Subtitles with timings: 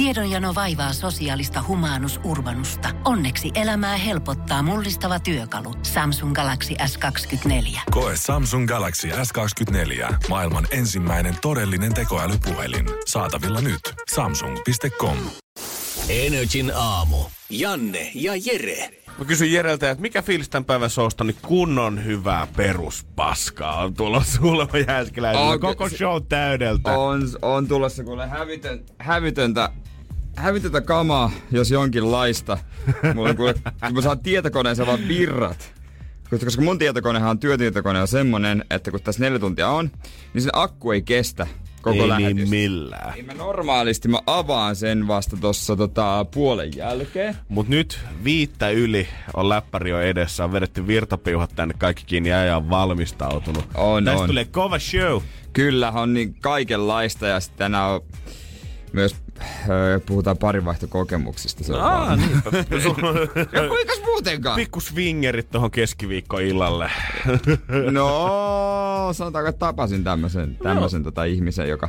[0.00, 2.88] Tiedonjano vaivaa sosiaalista humanus urbanusta.
[3.04, 5.74] Onneksi elämää helpottaa mullistava työkalu.
[5.82, 7.80] Samsung Galaxy S24.
[7.90, 10.14] Koe Samsung Galaxy S24.
[10.28, 12.86] Maailman ensimmäinen todellinen tekoälypuhelin.
[13.06, 13.80] Saatavilla nyt.
[14.14, 15.16] Samsung.com.
[16.08, 17.16] Energin aamu.
[17.50, 18.90] Janne ja Jere.
[19.18, 24.38] Mä kysyn Jereltä, että mikä fiilis tämän päivän sousta, niin kunnon hyvää peruspaskaa on tulossa
[24.40, 25.48] sulla jääskeläisellä.
[25.50, 26.98] On, Koko se- show täydeltä.
[26.98, 29.70] On, on tulossa kuule hävitön, hävitöntä,
[30.40, 32.58] hävitöntä kamaa, jos jonkinlaista.
[33.14, 33.54] Mulla on kuule,
[33.86, 35.72] kun mä saan tietokoneeseen vaan virrat.
[36.30, 39.90] Koska- mun tietokonehan on työtietokone on semmonen, että kun tässä neljä tuntia on,
[40.34, 41.46] niin sen akku ei kestä
[41.82, 43.14] koko Ei niin millään.
[43.14, 47.36] Niin mä normaalisti mä avaan sen vasta tossa tota, puolen jälkeen.
[47.48, 52.56] Mut nyt viittä yli on läppäri jo edessä, on vedetty virtapiuhat tänne kaikki kiinni ja
[52.56, 53.64] on valmistautunut.
[53.74, 54.26] On, Tästä on.
[54.26, 55.22] tulee kova show.
[55.52, 58.00] Kyllä, on niin kaikenlaista ja sitten tänään on
[58.92, 59.16] myös
[60.06, 61.64] puhutaan parinvaihtokokemuksista.
[61.64, 62.50] Se Aa, niinpä.
[63.52, 64.56] Ja kuinkas muutenkaan?
[64.56, 66.90] Pikku swingerit tohon keskiviikkoillalle.
[67.90, 71.88] No, sanotaanko, että tapasin tämmöisen, tämmöisen tota ihmisen, joka...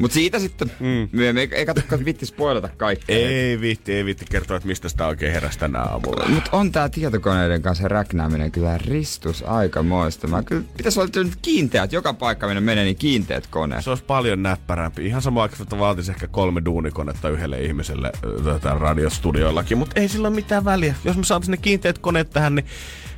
[0.00, 1.08] Mut siitä sitten, mm.
[1.12, 3.16] me, me ei katsokaan vitti spoilata kaikkea.
[3.16, 6.28] ei viitti, ei viitti kertoa, että mistä sitä oikein heräsi tänä aamulla.
[6.28, 10.26] Mut on tää tietokoneiden kanssa räknääminen kyllä ristus aikamoista.
[10.26, 13.84] Mä kyllä pitäisi olla nyt kiinteät, joka paikka minne menee, niin kiinteät koneet.
[13.84, 15.06] Se olisi paljon näppärämpi.
[15.06, 18.12] Ihan sama, että vaatisi ehkä kolme duunikonetta yhdelle ihmiselle
[18.60, 20.94] täällä radiostudioillakin, mutta ei sillä ole mitään väliä.
[21.04, 22.66] Jos me saataisiin ne kiinteät koneet tähän, niin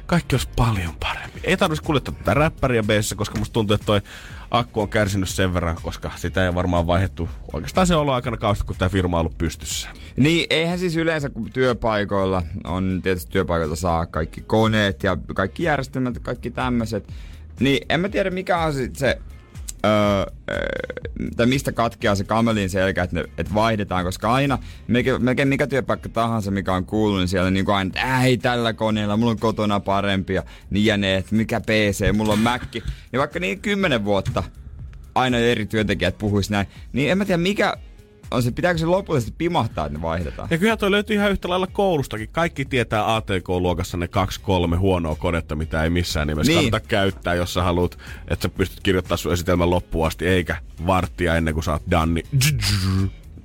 [0.07, 1.41] kaikki olisi paljon paremmin.
[1.45, 4.01] Ei tarvitsisi kuljettaa tätä räppäriä b koska musta tuntuu, että toi
[4.51, 8.65] akku on kärsinyt sen verran, koska sitä ei varmaan vaihdettu oikeastaan se ollut aikana kausta,
[8.65, 9.89] kun tämä firma on ollut pystyssä.
[10.17, 16.15] Niin, eihän siis yleensä kun työpaikoilla on, tietysti työpaikoilta saa kaikki koneet ja kaikki järjestelmät
[16.15, 17.09] ja kaikki tämmöiset.
[17.61, 19.19] Niin en mä tiedä mikä on se,
[19.87, 20.57] öö,
[21.37, 25.67] tai mistä katkeaa se kamelin selkä, että, ne, että vaihdetaan, koska aina, melkein, melkein mikä
[25.67, 29.31] työpaikka tahansa, mikä on kuullut, niin siellä niin kuin aina, että ei tällä koneella, mulla
[29.31, 32.63] on kotona parempi ja niin ja ne, että mikä PC, mulla on Mac.
[33.13, 34.43] Ja vaikka niin kymmenen vuotta
[35.15, 37.77] aina eri työntekijät puhuis näin, niin en mä tiedä mikä
[38.31, 40.49] on se, pitääkö se lopullisesti pimahtaa, että ne vaihdetaan?
[40.51, 42.29] Ja kyllä toi löytyy ihan yhtä lailla koulustakin.
[42.33, 46.71] Kaikki tietää ATK-luokassa ne kaksi kolme huonoa konetta, mitä ei missään nimessä Niin.
[46.71, 47.99] kannata käyttää, jos sä haluat,
[48.29, 50.57] että sä pystyt kirjoittamaan sun esitelmän loppuun asti, eikä
[50.87, 52.27] varttia ennen kuin sä oot done, niin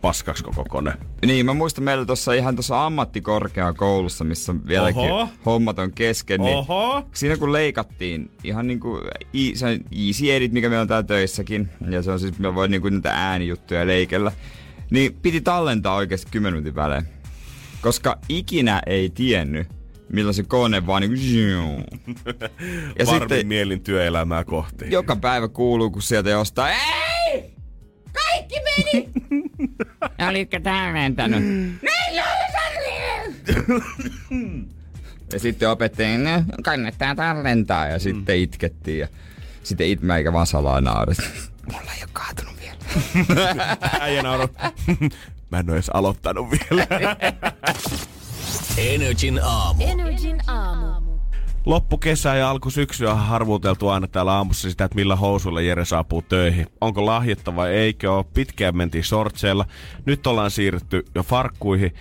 [0.01, 0.93] paskaksi koko kone.
[1.25, 5.27] Niin, mä muistan meillä tuossa ihan tuossa ammattikorkeakoulussa, missä vieläkin Oho.
[5.45, 7.03] hommat on kesken, niin Oho!
[7.13, 8.99] siinä kun leikattiin ihan niinku
[9.33, 9.71] i- se on
[10.07, 13.11] easy edit, mikä meillä on täällä töissäkin, ja se on siis, me voi niinku niitä
[13.13, 14.31] äänijuttuja leikellä,
[14.91, 17.05] niin piti tallentaa oikeasti 10 minuutin välein.
[17.81, 19.67] Koska ikinä ei tiennyt,
[20.09, 21.17] milloin se kone vaan niinku...
[22.99, 24.85] Ja Varmin mielin työelämää kohti.
[24.89, 27.53] joka päivä kuuluu, kun sieltä jostain, ei!
[28.13, 29.09] Kaikki meni!
[30.29, 31.41] Oliko tallentanut?
[31.81, 32.15] Näin
[35.33, 37.87] Ja sitten opettaja, no, kannattaa tallentaa.
[37.87, 38.99] Ja sitten itkettiin.
[38.99, 39.07] Ja
[39.63, 41.17] sitten it, mä eikä vaan salaa naurit.
[41.71, 42.60] Mulla ei ole kaatunut.
[43.99, 44.47] Äijä nauro.
[45.51, 46.87] Mä en oo edes aloittanut vielä.
[48.77, 49.83] Energin aamu.
[49.83, 51.11] Energin aamu.
[51.65, 56.67] Loppukesä ja alkusyksyä on harvuuteltu aina täällä aamussa sitä, että millä housuilla Jere saapuu töihin.
[56.81, 58.25] Onko lahjetta vai eikö ole?
[58.33, 59.65] Pitkään mentiin sortseilla.
[60.05, 61.93] Nyt ollaan siirrytty jo farkkuihin.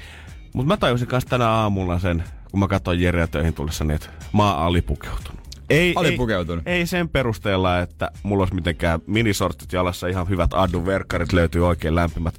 [0.54, 4.08] Mutta mä tajusin kanssa tänä aamulla sen, kun mä katsoin Jereä töihin tullessa, niin että
[4.32, 5.40] mä oon alipukeutunut.
[5.70, 6.66] Ei, Alipukeutunut?
[6.66, 11.66] Ei, ei sen perusteella, että mulla olisi mitenkään minisortit jalassa, ihan hyvät Adun verkkarit löytyy
[11.66, 12.34] oikein lämpimät.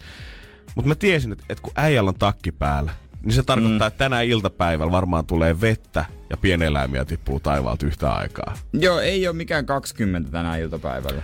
[0.75, 2.91] Mutta mä tiesin, että, että kun äijällä on takki päällä,
[3.23, 3.93] niin se tarkoittaa, mm.
[3.93, 8.57] että tänä iltapäivällä varmaan tulee vettä ja pieneläimiä tippuu taivaalta yhtä aikaa.
[8.73, 11.23] Joo, ei ole mikään 20 tänään iltapäivällä.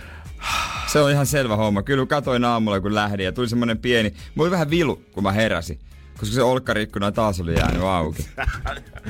[0.87, 1.83] Se on ihan selvä homma.
[1.83, 4.13] Kyllä katoin aamulla, kun lähdin ja tuli semmonen pieni...
[4.35, 5.79] Mulla oli vähän vilu, kun mä heräsin.
[6.17, 8.27] Koska se olkkarikkuna taas oli jäänyt auki.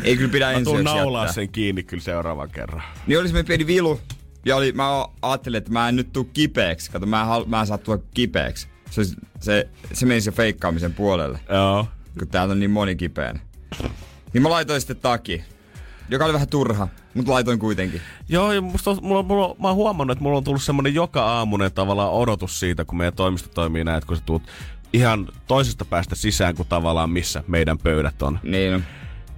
[0.03, 1.33] Ei kyllä pidä ensi naulaa jättää.
[1.33, 2.83] sen kiinni kyllä seuraavan kerran.
[3.07, 3.99] Niin oli semmoinen pieni vilu.
[4.45, 6.91] Ja oli, mä ajattelin, että mä en nyt tuu kipeäksi.
[6.91, 8.67] Kato, mä en, hal- mä en saa tulla kipeäksi.
[8.89, 11.87] Se, olisi- se, se meni se feikkaamisen puolelle, Joo.
[12.19, 13.39] kun täältä on niin moni kipeänä.
[14.33, 15.43] Niin mä laitoin sitten taki.
[16.09, 18.01] Joka oli vähän turha, mutta laitoin kuitenkin.
[18.29, 21.23] Joo, ja musta, on- mulla, mulla, mä oon huomannut, että mulla on tullut semmonen joka
[21.25, 24.43] aamunen tavallaan odotus siitä, kun meidän toimisto toimii näin, että kun sä tuut
[24.93, 28.39] ihan toisesta päästä sisään kuin tavallaan missä meidän pöydät on.
[28.43, 28.83] Niin.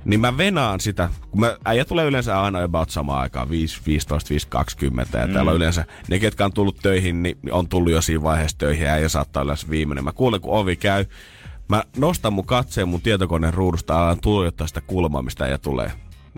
[0.06, 4.30] Niin mä venaan sitä, kun mä, äijä tulee yleensä aina about samaan aikaan, 5, 15,
[4.30, 5.34] 5, 20, ja mm.
[5.34, 8.86] täällä on yleensä, ne ketkä on tullut töihin, niin on tullut jo siinä vaiheessa töihin,
[8.86, 10.04] ja äijä saattaa olla viimeinen.
[10.04, 11.06] Mä kuulen, kun ovi käy,
[11.68, 15.92] mä nostan mun katseen mun tietokoneen ruudusta, alan tuijottaa sitä kulmaa, mistä äijä tulee.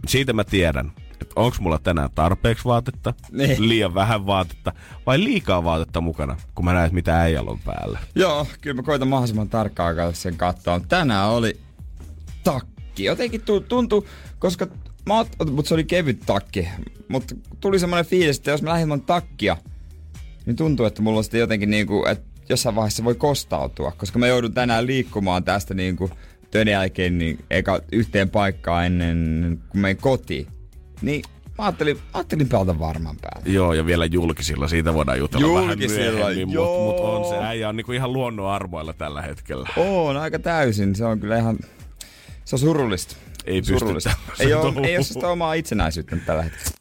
[0.07, 3.69] Siitä mä tiedän, että onko mulla tänään tarpeeksi vaatetta, Niin.
[3.69, 4.73] liian vähän vaatetta
[5.05, 7.99] vai liikaa vaatetta mukana, kun mä näen, että mitä äijällä on päällä.
[8.15, 10.79] Joo, kyllä mä koitan mahdollisimman tarkkaan alkaa sen katsoa.
[10.79, 11.59] Tänään oli
[12.43, 13.03] takki.
[13.03, 14.05] Jotenkin tu- tuntui,
[14.39, 14.67] koska
[15.05, 16.67] mä oot, mutta se oli kevyt takki.
[17.07, 19.57] Mutta tuli semmoinen fiilis, että jos mä lähdin ilman takkia,
[20.45, 23.91] niin tuntuu, että mulla on sitten jotenkin niinku, että jossain vaiheessa voi kostautua.
[23.97, 26.09] Koska mä joudun tänään liikkumaan tästä niinku
[26.51, 30.47] töiden jälkeen niin eka yhteen paikkaan ennen kuin menen kotiin.
[31.01, 31.23] Niin
[31.57, 33.49] mä ajattelin, ajattelin pelata varman päälle.
[33.49, 36.91] Joo, ja vielä julkisilla, siitä voidaan jutella Julkisilla, vähän myöhemmin, mutta joo.
[36.91, 39.69] mut on se äijä on niinku ihan luonnon armoilla tällä hetkellä.
[39.77, 40.95] On aika täysin.
[40.95, 41.57] Se on kyllä ihan...
[42.45, 43.15] Se on surullista.
[43.45, 44.09] Ei pysty Surullista.
[44.09, 44.85] tämmöiseen Ei ole, touhuun.
[44.85, 46.71] ei ole sitä omaa itsenäisyyttä tällä hetkellä.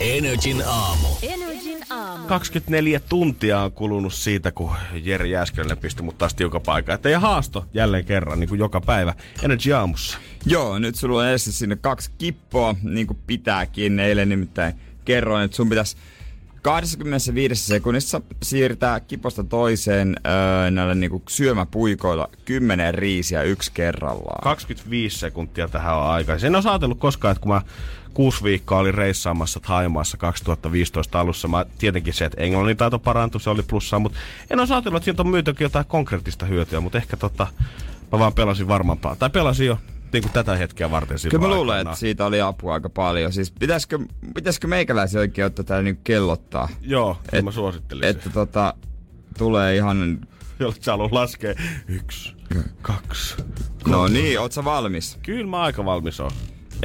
[0.00, 1.08] Energin aamu.
[1.22, 2.26] Energin aamu.
[2.28, 4.72] 24 tuntia on kulunut siitä, kun
[5.02, 6.94] Jeri Jääskeläinen pisti mut taas tiukan paikan.
[6.94, 10.18] Että ja haasto jälleen kerran, niin kuin joka päivä, Energy Aamussa.
[10.46, 14.00] Joo, nyt sulla on edessä sinne kaksi kippoa, niin kuin pitääkin.
[14.00, 14.74] Eilen nimittäin
[15.04, 15.96] kerroin, että sun pitäisi
[16.62, 24.42] 25 sekunnissa siirtää kiposta toiseen öö, näillä niinku syömäpuikoilla 10 riisiä yksi kerrallaan.
[24.42, 26.32] 25 sekuntia tähän on aika.
[26.42, 27.60] En ole ajatellut koskaan, että kun mä
[28.16, 31.48] kuusi viikkoa olin reissaamassa Thaimaassa 2015 alussa.
[31.48, 34.18] Mä tietenkin se, että englannin taito parantui, se oli plussaa, mutta
[34.50, 37.46] en ole ajatellut, että siitä on myytykin jotain konkreettista hyötyä, mutta ehkä tota,
[38.12, 39.16] mä vaan pelasin varmampaa.
[39.16, 39.78] Tai pelasin jo
[40.12, 43.32] niin kuin tätä hetkeä varten silloin Kyllä mä luulen, että siitä oli apua aika paljon.
[43.32, 43.98] Siis pitäisikö,
[44.34, 46.68] pitäisikö meikäläisen oikein ottaa tää niinku kellottaa?
[46.80, 48.10] Joo, Et- mä suosittelisin.
[48.10, 48.74] Että tota,
[49.38, 50.20] tulee ihan...
[50.58, 51.54] Jolla sä haluat laskea
[51.88, 52.34] yksi,
[52.82, 53.36] kaksi.
[53.86, 55.18] No niin, oot sä valmis?
[55.22, 56.30] Kyllä mä aika valmis on.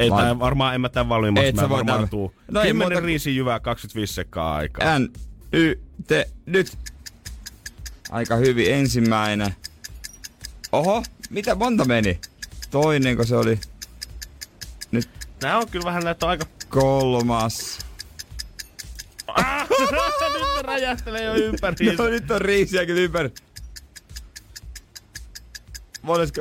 [0.02, 2.34] Ei Val- tää, varmaan, en mä tän valmiimmaksi, Et mä varmaan tämän- tuu.
[2.50, 4.98] No ei 10 muuta- riisin jyvää, 25 sekkaa aikaa.
[4.98, 5.08] N,
[5.52, 5.74] Y,
[6.06, 6.10] T,
[6.46, 6.78] nyt.
[8.10, 9.54] Aika hyvin, ensimmäinen.
[10.72, 12.20] Oho, mitä monta meni?
[12.70, 13.60] Toinen, kun se oli
[14.90, 15.10] nyt
[15.42, 16.46] Nää on kyllä vähän näitä aika...
[16.68, 17.78] kolmas.
[19.80, 19.90] Nyt
[20.56, 21.96] ne räjähtelee jo ympäri.
[21.98, 23.30] No nyt on riisiäkin ympäri.
[26.02, 26.40] Monesko...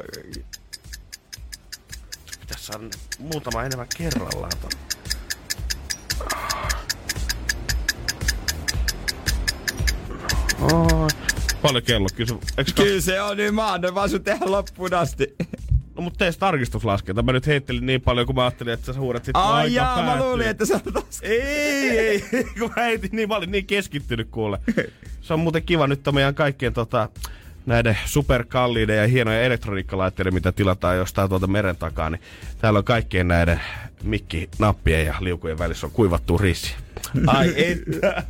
[2.52, 2.86] Pitäis saada
[3.20, 4.52] muutama enemmän kerrallaan.
[4.62, 4.72] ton.
[10.62, 11.08] Oi.
[11.62, 12.08] Paljon kello?
[12.16, 13.02] Kyllä se, eiks Kyllä.
[13.02, 15.36] Se on niin, mä annan vaan sun tehdä loppuun asti.
[15.96, 17.24] No mut tees tarkistuslaskenta.
[17.24, 19.98] Mä nyt heittelin niin paljon, kun mä ajattelin, että sä huudat sit Ai aika jaa,
[19.98, 20.28] mä päättyy.
[20.28, 21.20] luulin, että sä taas...
[21.22, 22.24] Ei, ei,
[22.60, 24.60] kun mä heitin niin, mä olin niin keskittynyt kuule.
[25.22, 27.10] Se on muuten kiva nyt on meidän kaikkien tota,
[27.66, 32.22] näiden superkalliiden ja hienojen elektroniikkalaitteiden, mitä tilataan jostain tuolta meren takaa, niin
[32.60, 33.62] täällä on kaikkien näiden
[34.04, 36.76] mikkinappien ja liukujen välissä on kuivattu riisi.
[37.28, 38.24] Ai että.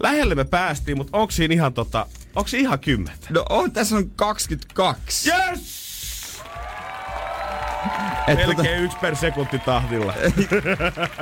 [0.00, 3.26] Lähelle me päästiin, mutta onko siinä ihan tota, onko ihan kymmentä?
[3.30, 5.30] No on, tässä on 22.
[5.30, 5.88] Yes!
[8.28, 10.14] Et tota, Melkein yksi per sekunti tahdilla.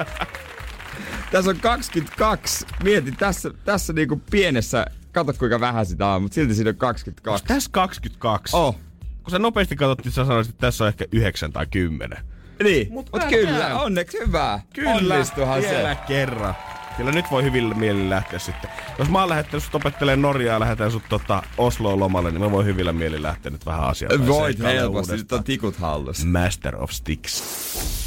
[1.33, 2.67] tässä on 22.
[2.83, 4.87] Mieti, tässä, tässä niinku pienessä,
[5.25, 7.45] kato kuinka vähän sitä on, mutta silti siinä on 22.
[7.45, 8.57] Tässä 22.
[8.57, 8.79] Oh.
[9.23, 12.19] Kun sä nopeasti katsot, niin sä sanoisit, että tässä on ehkä 9 tai 10.
[12.63, 13.77] Niin, Mut mut, kyllä, käyn.
[13.77, 14.61] onneksi hyvä.
[14.75, 16.01] Kyllä, Onnistuhan vielä se.
[16.07, 16.55] kerran.
[16.97, 18.71] Kyllä nyt voi hyvillä mielin lähteä sitten.
[18.99, 22.51] Jos mä oon lähettänyt sut opettelemaan Norjaa ja lähetän sut tota Osloon lomalle, niin mä
[22.51, 24.11] voin hyvillä mielin lähteä nyt vähän asiaa.
[24.27, 26.27] Voit helposti, nyt on tikut hallussa.
[26.27, 27.43] Master of Sticks.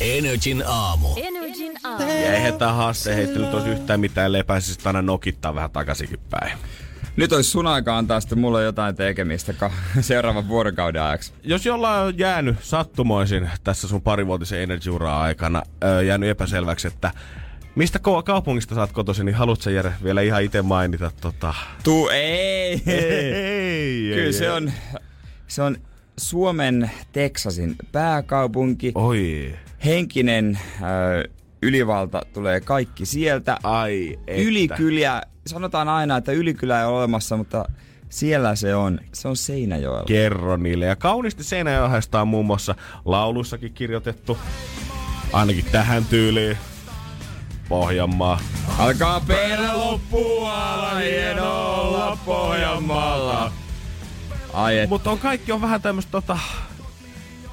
[0.02, 1.08] Energin aamu.
[1.18, 2.04] Energin aamu.
[2.04, 6.52] Ja eihän tää haaste heittänyt olisi yhtään mitään lepäisi, aina nokittaa vähän takaisinkin päin.
[7.20, 9.54] Nyt olisi sun aika antaa sitten mulle jotain tekemistä
[10.02, 11.34] seuraavan vuorokauden ajaksi.
[11.44, 15.64] Jos jollain on jäänyt sattumoisin tässä sun parivuotisen energy aikana,
[16.06, 17.12] jäänyt epäselväksi, että
[17.76, 21.54] mistä kaupungista sä oot kotoisin, niin haluatko sä Jere vielä ihan itse mainita tota...
[21.84, 22.82] Tuu, ei!
[22.86, 24.72] ei, Kyllä se on,
[25.48, 25.78] se on
[26.18, 28.92] Suomen Teksasin pääkaupunki.
[28.96, 29.56] Oi.
[29.86, 33.58] Henkinen äh, ylivalta tulee kaikki sieltä.
[33.64, 34.42] Ai, että.
[34.42, 37.66] Ylikyliä, sanotaan aina, että ylikylä ei ole olemassa, mutta
[38.10, 39.00] siellä se on.
[39.14, 40.06] Se on Seinäjoella.
[40.06, 40.86] Kerro niille.
[40.86, 42.76] Ja kauniisti Seinäjohesta on muun muassa
[43.06, 44.38] lauluissakin kirjoitettu.
[45.34, 46.58] Ainakin tähän tyyliin.
[47.70, 48.40] Pohjanmaa.
[48.78, 53.52] Alkaa perä loppua, hienolla Pohjanmaalla.
[54.54, 54.90] Ai et.
[54.90, 56.38] Mutta on kaikki on vähän tämmöistä tota,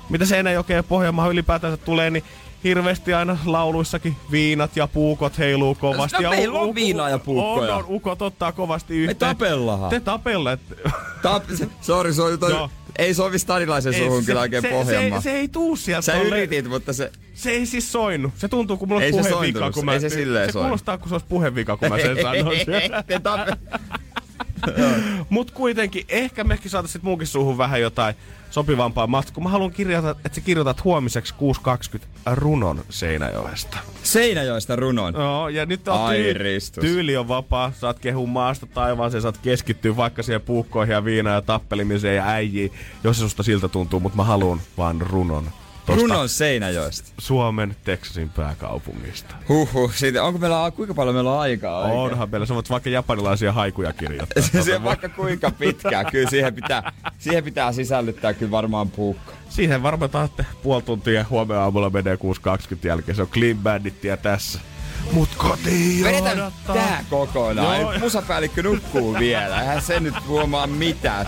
[0.08, 2.24] mitä Seinäjokeen ja Pohjanmaa ylipäätänsä tulee, niin
[2.64, 6.16] hirveästi aina lauluissakin viinat ja puukot heiluu kovasti.
[6.16, 7.74] No ja meillä on viinaa ja puukkoja.
[7.76, 9.16] On, on, ukot ottaa kovasti Me yhteen.
[9.16, 9.90] tapellahan.
[9.90, 10.58] Te tapella.
[11.22, 11.44] Tap,
[11.80, 12.70] sorry, se oli toi, Joo.
[12.98, 15.20] ei sovi stadilaisen suhun kyllä oikein se, Pohjanmaa.
[15.20, 16.02] se, se, ei tuu sieltä.
[16.02, 17.12] Sä tolle- yritit, mutta se...
[17.34, 18.32] Se ei siis soinnu.
[18.36, 19.70] Se tuntuu, kun mulla on puhevika.
[19.72, 20.66] Kun mä, Ei se silleen Se soinut.
[20.68, 22.52] kuulostaa, kun se olisi puhevika, kun mä sen sanon.
[23.06, 23.52] Te tape...
[25.30, 28.14] Mut kuitenkin, ehkä mekin saataisiin muunkin suuhun vähän jotain
[28.50, 29.44] sopivampaa matskua.
[29.44, 31.34] Mä haluan kirjata, että sä kirjoitat huomiseksi
[31.94, 32.00] 6.20
[32.34, 33.78] runon Seinäjoesta.
[34.02, 35.14] Seinäjoesta runon.
[35.14, 36.84] Joo, ja nyt on Ai tyy- ristus.
[36.84, 37.72] tyyli on vapaa.
[37.72, 42.72] Saat kehua maasta taivaaseen, saat keskittyä vaikka siihen puukkoihin ja viinaan ja tappelimiseen ja äijiin,
[43.04, 45.50] jos se susta siltä tuntuu, mutta mä haluan vaan runon.
[45.86, 47.12] Tosta Runon Seinäjoesta.
[47.18, 49.34] Suomen Texasin pääkaupungista.
[49.48, 51.98] Huhhuh, siitä, onko meillä, kuinka paljon meillä on aikaa oikein?
[51.98, 54.42] Onhan meillä, sä voit vaikka japanilaisia haikuja kirjoittaa.
[54.42, 56.06] Se, se on vaikka kuinka pitkään.
[56.06, 59.32] Kyllä siihen pitää, siihen pitää sisällyttää kyllä varmaan puukko.
[59.48, 62.20] Siihen varmaan taatte puoli tuntia huomenna aamulla menee 6.20
[62.86, 63.16] jälkeen.
[63.16, 64.60] Se on Clean Bandittia tässä.
[65.12, 66.74] Mut kotiin Vedetään odottaa.
[66.74, 67.80] tää kokonaan.
[67.80, 67.98] Joo.
[67.98, 69.60] Musapäällikkö nukkuu vielä.
[69.60, 71.26] Eihän se nyt huomaa mitään.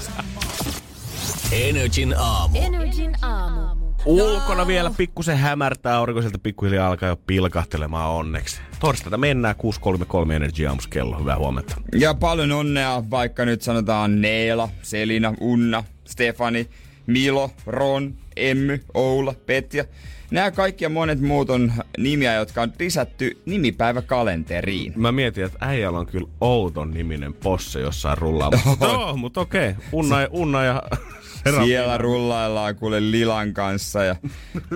[1.53, 2.59] Energin aamu.
[2.59, 3.78] Energin aamu.
[4.09, 8.61] Ulkona vielä pikkusen hämärtää, aurinko sieltä pikkuhiljaa alkaa jo pilkahtelemaan onneksi.
[8.81, 9.55] Torstaina mennään
[10.27, 11.19] 6.33 Energy Aamus kello.
[11.19, 11.77] Hyvää huomenta.
[11.95, 16.69] Ja paljon onnea, vaikka nyt sanotaan Neela, Selina, Unna, Stefani,
[17.07, 19.85] Milo, Ron, Emmy, Oula, Petja.
[20.31, 24.93] Nämä kaikki ja monet muut on nimiä, jotka on lisätty nimipäiväkalenteriin.
[24.97, 28.51] Mä mietin, että äijällä on kyllä outon niminen posse jossain rullaa.
[28.65, 29.75] Mutta joo, mutta okei.
[29.93, 30.83] Unna, ja- Unna ja.
[31.65, 34.17] Siellä rullaillaan kuule Lilan kanssa ja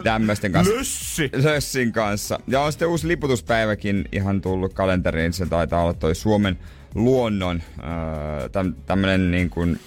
[0.04, 0.74] tämmöisten kanssa.
[0.74, 1.30] Lössi!
[1.32, 2.38] Lössin kanssa.
[2.46, 5.32] Ja on sitten uusi liputuspäiväkin ihan tullut kalenteriin.
[5.32, 6.58] Se taitaa olla toi Suomen
[6.94, 9.80] luonnon öö, täm, tämmönen niin kuin,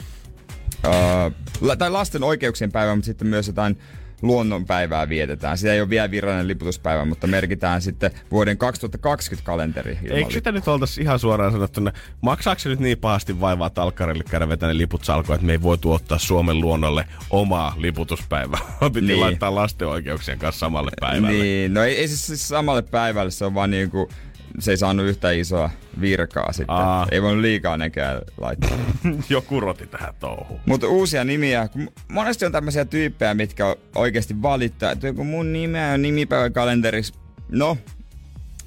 [1.61, 3.77] la- tai lasten oikeuksien päivä, mutta sitten myös jotain
[4.21, 5.57] luonnonpäivää vietetään.
[5.57, 9.97] Sitä ei ole vielä virallinen liputuspäivä, mutta merkitään sitten vuoden 2020 kalenteri.
[10.09, 11.91] Eikö sitä nyt oltaisi ihan suoraan sanottuna,
[12.21, 15.61] maksaako se nyt niin pahasti vaivaa talkkarille käydä vetää ne liput salkoon, että me ei
[15.61, 18.59] voitu ottaa Suomen luonnolle omaa liputuspäivää,
[18.93, 19.19] piti Niin.
[19.19, 21.31] laittaa lasten oikeuksien kanssa samalle päivälle.
[21.31, 24.09] Niin, no ei, ei siis, siis samalle päivälle, se on vaan niinku,
[24.59, 25.69] se ei saanut yhtä isoa
[26.01, 26.75] virkaa sitten.
[26.75, 27.07] Aa.
[27.11, 28.77] Ei voinut liikaa nekään laittaa.
[29.29, 30.59] Joku roti tähän touhuun.
[30.65, 35.91] Mutta uusia nimiä, kun monesti on tämmöisiä tyyppejä, mitkä oikeasti valittaa, että joku mun nimeä
[35.93, 37.13] on nimipäiväkalenterissa.
[37.51, 37.77] No,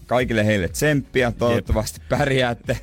[0.07, 2.78] kaikille heille tsemppiä, toivottavasti pärjäätte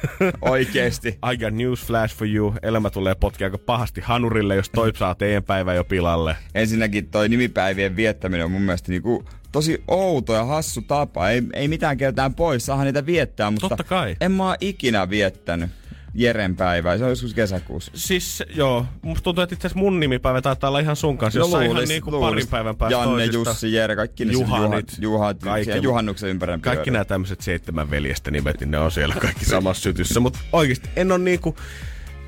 [0.40, 1.08] oikeesti.
[1.32, 2.54] I got news flash for you.
[2.62, 6.36] Elämä tulee potkia aika pahasti hanurille, jos toi saa teidän päivä jo pilalle.
[6.54, 11.30] Ensinnäkin toi nimipäivien viettäminen on mun mielestä niinku tosi outo ja hassu tapa.
[11.30, 14.16] Ei, ei mitään keltään pois, saahan niitä viettää, mutta Totta kai.
[14.20, 15.70] en mä oo ikinä viettänyt
[16.14, 16.98] Jeren päivää.
[16.98, 17.92] Se on joskus kesäkuussa.
[17.94, 21.44] Siis joo, musta tuntuu, että itse asiassa mun nimipäivä taitaa olla ihan sun kanssa, No
[21.44, 22.30] jossain ihan luulis- niinku luulis.
[22.30, 23.50] parin päivän päästä Janne, toisista.
[23.50, 28.60] Jussi, Jere, kaikki ne Juhanit, Juhat, kaikki- juhannuksen ympärillä Kaikki nämä tämmöiset seitsemän veljestä nimet,
[28.60, 30.20] niin ne on siellä kaikki samassa sytyssä.
[30.20, 31.56] Mutta oikeasti en ole niinku,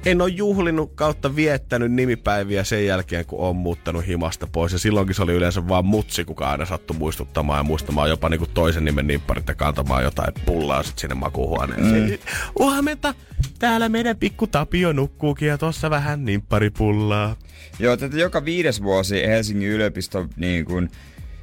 [0.07, 4.73] en ole juhlinut kautta viettänyt nimipäiviä sen jälkeen, kun on muuttanut himasta pois.
[4.73, 8.47] Ja silloinkin se oli yleensä vaan mutsi, kuka aina sattui muistuttamaan ja muistamaan jopa niinku
[8.47, 12.11] toisen nimen nimpparit ja kantamaan jotain pullaa sit sinne makuuhuoneeseen.
[12.11, 12.19] Mm.
[12.59, 13.15] Huomenta!
[13.59, 17.37] Täällä meidän pikku Tapio nukkuukin ja tossa vähän nimpparipullaa.
[17.79, 20.91] Joo, tätä joka viides vuosi Helsingin yliopisto niin kuin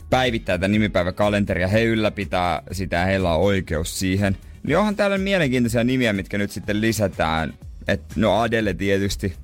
[0.09, 1.67] päivittää tätä nimipäiväkalenteria.
[1.67, 4.37] He ylläpitää sitä ja heillä on oikeus siihen.
[4.63, 7.53] Niin onhan täällä mielenkiintoisia nimiä, mitkä nyt sitten lisätään.
[7.91, 9.36] Et, no Adele tietysti,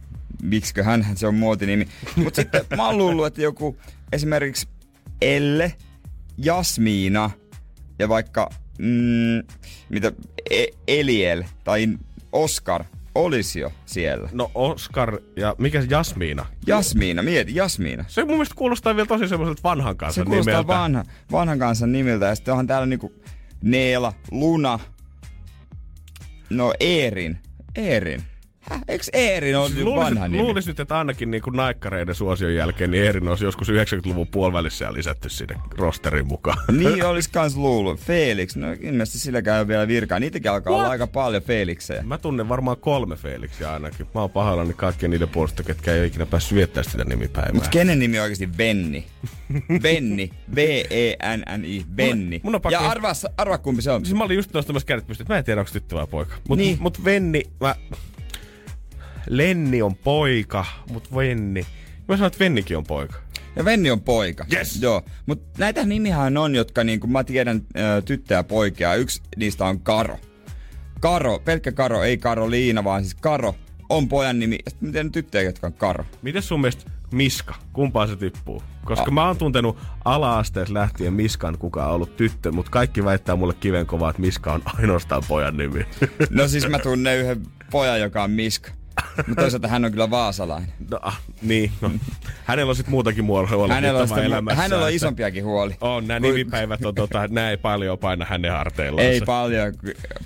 [0.44, 1.88] miksikö hän, se on muotinimi.
[2.16, 3.78] Mutta sitten mä oon luullut, että joku
[4.12, 4.68] esimerkiksi
[5.22, 5.74] Elle,
[6.38, 7.30] Jasmiina
[8.00, 8.50] ja vaikka
[8.80, 9.44] mm,
[9.90, 10.12] mitä,
[10.50, 11.88] e- Eliel tai
[12.32, 12.84] Oscar
[13.16, 14.30] olisi jo siellä.
[14.34, 16.46] No Oscar ja mikä se Jasmiina?
[16.68, 18.06] Jasmiina, mieti, Jasmiina.
[18.08, 20.68] Se mun mielestä kuulostaa vielä tosi semmoiselta vanhan kanssa Se kuulostaa nimeltä.
[20.68, 22.26] vanha, vanhan kansan nimiltä.
[22.26, 23.14] Ja sitten onhan täällä niinku
[23.62, 24.80] Neela, Luna,
[26.50, 27.38] no Eerin.
[27.76, 28.24] Eerin.
[28.70, 30.38] Häh, eikö Eerin ole Siis vanha luulis, nimi?
[30.44, 34.86] luulis nyt, että ainakin niin kuin naikkareiden suosion jälkeen, niin Eerin olisi joskus 90-luvun puolivälissä
[34.86, 36.58] ja lisätty sinne rosterin mukaan.
[36.78, 38.00] Niin olis kans luullut.
[38.00, 40.20] Felix, no ilmeisesti silläkään on vielä virkaa.
[40.20, 42.04] Niitäkin alkaa olla aika paljon Felixejä.
[42.04, 44.08] Mä tunnen varmaan kolme Felixia ainakin.
[44.16, 47.54] Mä oon pahoillani kaikkien niiden puolesta, ketkä ei ole ikinä päässyt viettää sitä nimipäivää.
[47.54, 49.06] Mut kenen nimi on oikeesti Benni?
[49.82, 50.24] Benni.
[50.24, 51.86] E B-E-N-N-I.
[51.96, 52.40] Benni.
[52.44, 54.06] mun on pakko- Ja arvaa, arvaa kumpi se on.
[54.06, 56.36] Siis mä olin just nostamassa kädet pystyyn, että mä en tiedä, onko tyttö vai poika.
[56.50, 56.78] Mut, Niin.
[56.80, 57.76] mut Venni, mä...
[59.30, 61.66] Lenni on poika, mut Venni...
[62.08, 63.16] Mä sanoin, että Vennikin on poika.
[63.56, 64.46] Ja Venni on poika.
[64.54, 64.82] Yes.
[64.82, 65.02] Joo.
[65.26, 68.96] Mutta näitä nimihän on, jotka niinku, mä tiedän ö, tyttöjä ja poikia.
[68.96, 70.20] Yksi niistä on Karo.
[71.00, 73.56] Karo, pelkkä Karo, ei Karoliina, vaan siis Karo
[73.90, 74.56] on pojan nimi.
[74.66, 76.06] Ja sitten mä tiedän tyttöjä, jotka on Karo.
[76.22, 78.64] Miten sun mielestä Miska, kumpaan se tippuu?
[78.86, 83.54] Koska mä oon tuntenut ala-asteesta lähtien Miskan, kuka on ollut tyttö, mutta kaikki väittää mulle
[83.54, 85.86] kivenkovaa, että Miska on ainoastaan pojan nimi.
[86.30, 88.72] No siis mä tunnen yhden pojan, joka on Miska.
[89.28, 90.70] Mutta toisaalta hän on kyllä vaasalainen.
[90.92, 91.92] no, ah, niin, no.
[92.46, 94.62] Hänellä on sit muutakin muodolla Hänellä on, sitä, elämässä.
[94.62, 95.76] hänellä on isompiakin huoli.
[95.82, 99.08] On, nämä nimipäivät on tota, nämä ei paljon paina hänen harteillaan.
[99.08, 99.74] Ei paljon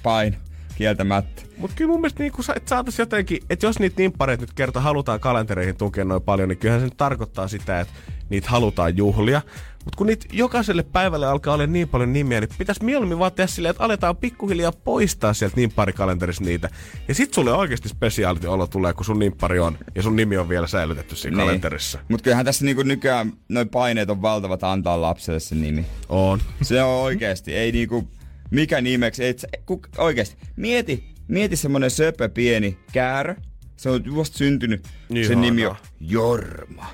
[0.04, 0.38] paino.
[0.76, 1.42] kieltämättä.
[1.58, 4.82] Mutta kyllä mun mielestä niin kun, että saataisiin jotenkin, että jos niitä nimppareita nyt kerta
[4.82, 7.94] halutaan kalentereihin tukea noin paljon, niin kyllähän se nyt tarkoittaa sitä, että
[8.30, 9.42] niitä halutaan juhlia.
[9.86, 13.48] Mutta kun niitä jokaiselle päivälle alkaa olla niin paljon nimiä, niin pitäisi mieluummin vaan tehdä
[13.48, 16.70] silleen, että aletaan pikkuhiljaa poistaa sieltä nimpparikalenterista niitä.
[17.08, 20.50] Ja sit sulle oikeasti spesiaaliti olo tulee, kun sun nimppari on ja sun nimi on
[20.50, 21.46] vielä säilytetty siinä niin.
[21.48, 22.00] kalenterissa.
[22.10, 25.86] Mutta kyllähän tässä niinku nykyään noin paineet on valtavat antaa lapselle se nimi.
[26.10, 26.42] On.
[26.62, 28.08] Se on oikeesti, ei niinku,
[28.52, 33.36] mikä nimeksi, et, ku, oikeesti, mieti, mieti semmonen söpö pieni käärö,
[33.78, 35.76] se on just syntynyt, Niin sen nimi on.
[36.00, 36.86] Jorma.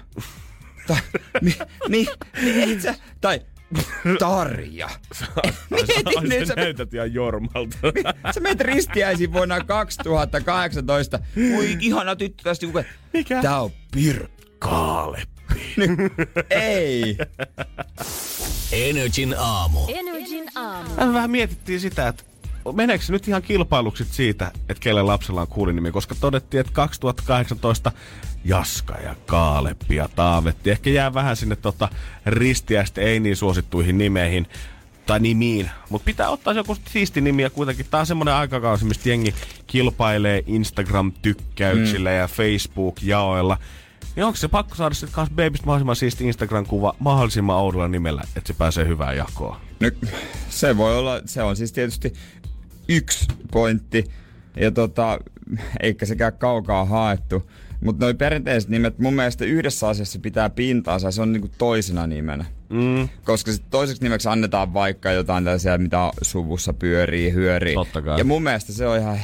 [0.87, 0.97] Tai,
[1.41, 1.55] mi,
[1.89, 2.05] mi,
[2.41, 3.41] mi, et sä, tai
[4.19, 4.89] Tarja.
[5.69, 7.77] Mieti Ai, nyt, sä näytät ihan Jormalta.
[8.35, 11.19] sä menet ristiäisiin vuonna 2018.
[11.55, 12.65] Voi ihana tyttö tästä.
[12.65, 12.83] Kuka...
[13.13, 13.41] Mikä?
[13.41, 14.35] Tää on Pirkka.
[14.59, 15.61] Kaaleppi.
[16.49, 17.17] Ei.
[18.71, 19.79] Energin aamu.
[19.87, 21.13] Energin aamu.
[21.13, 22.23] Vähän mietittiin sitä, että
[22.73, 27.91] meneekö se nyt ihan kilpailukset siitä, että kelle lapsella on kuulinimi, koska todettiin, että 2018
[28.43, 31.89] Jaska ja Kaaleppi ja Taavetti ehkä jää vähän sinne tota
[32.25, 34.47] ristiäistä ei niin suosittuihin nimeihin
[35.05, 38.85] tai nimiin, mutta pitää ottaa se joku siisti nimi ja kuitenkin tää on semmonen aikakausi,
[38.85, 39.35] mistä jengi
[39.67, 42.15] kilpailee Instagram-tykkäyksillä mm.
[42.15, 43.57] ja Facebook-jaoilla.
[44.15, 48.47] Niin onko se pakko saada sitten kanssa babystä mahdollisimman siisti Instagram-kuva mahdollisimman oudolla nimellä, että
[48.47, 49.57] se pääsee hyvään jakoon?
[49.79, 49.91] No,
[50.49, 52.13] se voi olla, se on siis tietysti
[52.87, 54.05] yksi pointti.
[54.55, 55.19] Ja tota,
[55.79, 57.51] eikä sekään kaukaa haettu.
[57.83, 62.07] Mutta noi perinteiset nimet mun mielestä yhdessä asiassa pitää pintaansa ja se on niinku toisena
[62.07, 62.45] nimenä.
[62.69, 63.09] Mm.
[63.23, 67.73] Koska sit toiseksi nimeksi annetaan vaikka jotain tällaisia, mitä suvussa pyörii, hyörii.
[67.73, 68.17] Totta kai.
[68.17, 69.19] Ja mun mielestä se on ihan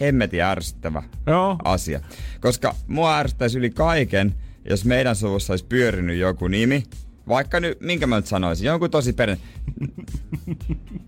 [0.00, 1.56] hemmetin ärsyttävä Joo.
[1.64, 2.00] asia.
[2.40, 4.34] Koska mua ärsyttäisi yli kaiken,
[4.70, 6.82] jos meidän suvussa olisi pyörinyt joku nimi,
[7.28, 9.38] vaikka nyt, minkä mä nyt sanoisin, jonkun tosi perin...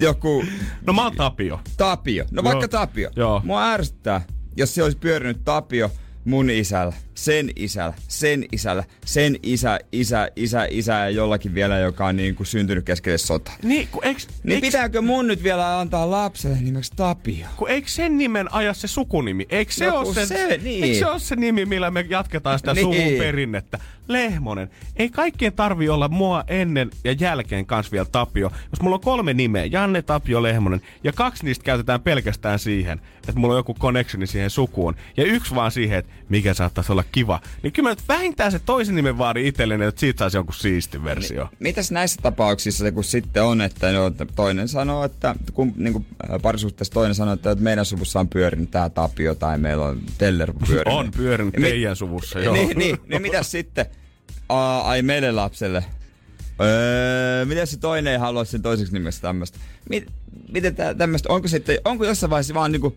[0.00, 0.44] joku
[0.86, 1.60] No mä oon Tapio.
[1.76, 2.24] Tapio.
[2.30, 2.68] No vaikka Joo.
[2.68, 3.10] Tapio.
[3.16, 3.40] Joo.
[3.44, 4.20] Mua ärsyttää,
[4.56, 5.90] jos se olisi pyörinyt Tapio
[6.24, 12.06] mun isällä, sen isällä, sen isällä, sen isä, isä, isä, isä ja jollakin vielä, joka
[12.06, 13.54] on niin kuin syntynyt keskelle sotaa.
[13.62, 17.46] Niin, kun eiks, Niin eiks, pitääkö mun nyt vielä antaa lapselle nimeksi Tapio?
[17.56, 19.46] kun eikö sen nimen aja se sukunimi?
[19.50, 20.84] Eikö se, No ole kun se, se, niin.
[20.84, 22.82] eikö se ole se nimi, millä me jatketaan sitä Niin.
[22.82, 23.78] suvun perinnettä?
[24.08, 24.70] Lehmonen.
[24.96, 28.52] Ei kaikkien tarvi olla mua ennen ja jälkeen kans vielä Tapio.
[28.70, 33.40] Jos mulla on kolme nimeä, Janne, Tapio, Lehmonen, ja kaksi niistä käytetään pelkästään siihen, että
[33.40, 37.40] mulla on joku connectioni siihen sukuun, ja yksi vaan siihen, että mikä saattaisi olla kiva,
[37.62, 41.04] niin kyllä mä nyt vähintään se toisen nimen vaari itselleni, että siitä saisi jonkun siisti
[41.04, 41.48] versio.
[41.58, 46.06] Mitäs näissä tapauksissa, kun sitten on, että no, toinen sanoo, että kun niin kuin,
[46.42, 50.98] parisuhteessa toinen sanoo, että meidän suvussa on pyörinyt tämä Tapio tai meillä on Teller pyörinyt.
[50.98, 52.54] On pyörinyt Ja teidän suvussa, joo.
[52.54, 53.86] Niin, niin, niin mitäs sitten?
[54.48, 55.84] Aa, ai meille lapselle.
[56.60, 59.58] Öö, miten se toinen ei halua sen toiseksi nimeksi tämmöistä?
[59.88, 60.06] Mit,
[60.52, 62.96] miten tämmöistä, onko sitten, onko jossain vaiheessa vaan niinku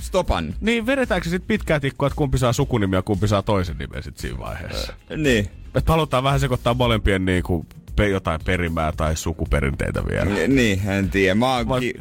[0.00, 0.54] stopan?
[0.60, 4.18] Niin, vedetäänkö sitten pitkää tikkua, että kumpi saa sukunimi ja kumpi saa toisen nimen sit
[4.18, 4.92] siinä vaiheessa?
[5.16, 5.48] Niin.
[5.74, 10.24] Että halutaan vähän sekoittaa molempien niinku pe- jotain perimää tai sukuperinteitä vielä.
[10.24, 11.34] Ni- Niin, en tiedä.
[11.34, 11.94] Mä oon Vai, ki-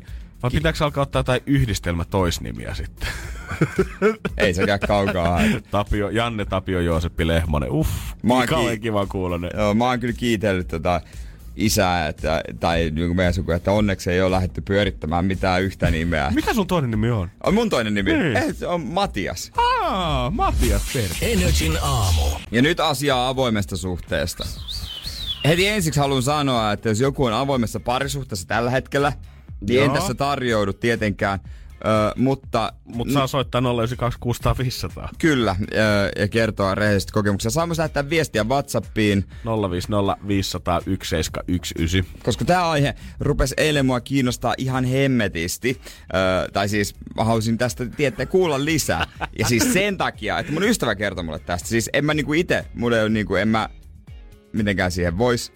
[0.44, 3.10] vai pitääkö alkaa ottaa jotain yhdistelmä toisnimiä sitten?
[4.38, 5.40] ei sekään kaukaa.
[5.72, 7.72] Tapio, Janne Tapio Jooseppi Lehmonen.
[7.72, 7.90] Uff,
[8.24, 9.52] Mä oon niin ki- kiva kuulonen.
[9.58, 11.02] Joo, mä oon kyllä kiitellyt tota
[11.56, 16.32] isää että, tai niinku meidän suku, että onneksi ei ole lähdetty pyörittämään mitään yhtä nimeä.
[16.36, 17.30] Mikä sun toinen nimi on?
[17.44, 18.14] On mun toinen nimi.
[18.14, 18.38] Niin.
[18.38, 19.52] Eh, se on Matias.
[19.58, 21.18] Aa, Matias Pertti.
[21.22, 22.22] Energin aamu.
[22.52, 24.46] Ja nyt asiaa avoimesta suhteesta.
[25.46, 29.14] Heti ensiksi haluan sanoa, että jos joku on avoimessa parisuhteessa tällä hetkellä,
[29.68, 29.96] niin en Joo.
[29.96, 31.40] tässä tarjoudu tietenkään.
[32.16, 34.20] Mutta Mutta saa soittaa 092
[34.60, 35.10] 500.
[35.20, 35.76] kyllä, ö,
[36.22, 37.52] ja kertoa rehellisesti kokemuksia.
[37.52, 39.26] Saa myös lähettää viestiä Whatsappiin,
[39.72, 42.24] 050 500 1719.
[42.24, 45.82] koska tämä aihe rupesi eilen mua kiinnostaa ihan hemmetisti.
[46.16, 49.08] Ö, tai siis mä halusin tästä tietää kuulla lisää.
[49.40, 51.70] Ja siis sen takia, että mun ystävä kertoi mulle tästä.
[51.70, 53.70] Siis en mä niinku itse, mulle ei ole niinku, en mä
[54.54, 55.52] mitenkään siihen vois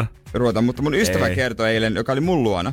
[0.00, 1.34] Äh, ruveta, mutta mun ystävä Ei.
[1.34, 2.72] kertoi eilen, joka oli mun luona,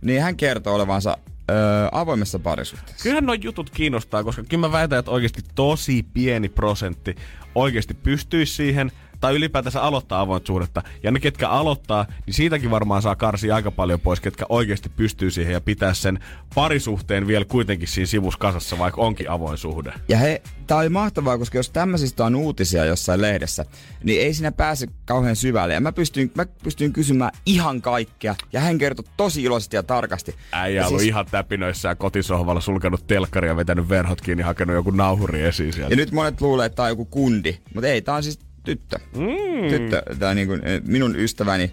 [0.00, 1.18] niin hän kertoi olevansa
[1.50, 1.54] ö,
[1.92, 3.02] avoimessa parisuhteessa.
[3.02, 7.16] Kyllähän nuo jutut kiinnostaa, koska kyllä mä väitän, että oikeasti tosi pieni prosentti
[7.54, 10.82] oikeasti pystyisi siihen, tai ylipäätänsä aloittaa avointa suhdetta.
[11.02, 15.30] Ja ne, ketkä aloittaa, niin siitäkin varmaan saa karsia aika paljon pois, ketkä oikeasti pystyy
[15.30, 16.18] siihen ja pitää sen
[16.54, 19.92] parisuhteen vielä kuitenkin siinä sivussa kasassa, vaikka onkin avoin suhde.
[20.08, 23.64] Ja he, tää oli mahtavaa, koska jos tämmöisistä on uutisia jossain lehdessä,
[24.04, 25.74] niin ei siinä pääse kauhean syvälle.
[25.74, 30.34] Ja mä pystyin, mä pystyin kysymään ihan kaikkea, ja hän kertoi tosi iloisesti ja tarkasti.
[30.52, 35.72] Äijä ja ollut ihan täpinöissään kotisohvalla, sulkenut telkkaria, vetänyt verhot kiinni, hakenut joku nauhuri esiin
[35.72, 35.92] sieltä.
[35.92, 38.98] ja nyt monet luulee, että tää on joku kundi, mutta ei, tää on siis tyttö.
[39.16, 39.68] Mm.
[39.70, 41.72] Tyttö, on niin kuin, minun ystäväni,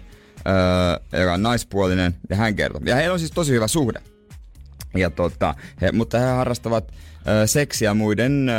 [1.12, 2.80] öö, joka on naispuolinen, ja hän kertoi.
[2.84, 4.00] Ja heillä on siis tosi hyvä suhde.
[4.96, 6.92] Ja tota, he, mutta he harrastavat
[7.42, 8.52] ö, seksiä muiden ö,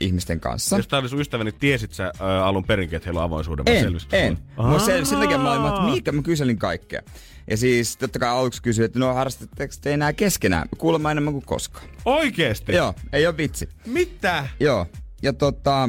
[0.00, 0.76] ihmisten kanssa.
[0.76, 3.86] Jos tää oli sun ystäväni, tiesit sä ä, alun perinkin, että heillä on avoinsuuden En,
[4.12, 4.38] en.
[4.84, 7.02] sel, sen takia mä olin, että mikä mä kyselin kaikkea.
[7.50, 10.68] Ja siis totta kai aluksi kysyin, että no harrastatteko te enää keskenään?
[10.78, 11.84] Kuulemma enemmän kuin koskaan.
[12.04, 12.72] Oikeesti?
[12.72, 13.68] Joo, ei ole vitsi.
[13.86, 14.48] Mitä?
[14.60, 14.86] Joo.
[15.22, 15.88] Ja tota,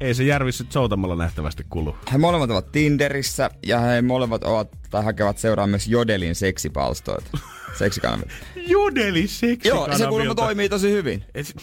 [0.00, 1.96] Ei se järvi sit soutamalla nähtävästi kulu.
[2.12, 7.38] he molemmat ovat Tinderissä ja he molemmat ovat tai hakevat seuraa myös Jodelin seksipalstoita.
[7.78, 8.30] Seksikanavia.
[8.56, 11.24] Jodeli seksi Joo, se kuulemma toimii tosi hyvin.
[11.34, 11.54] Ei si-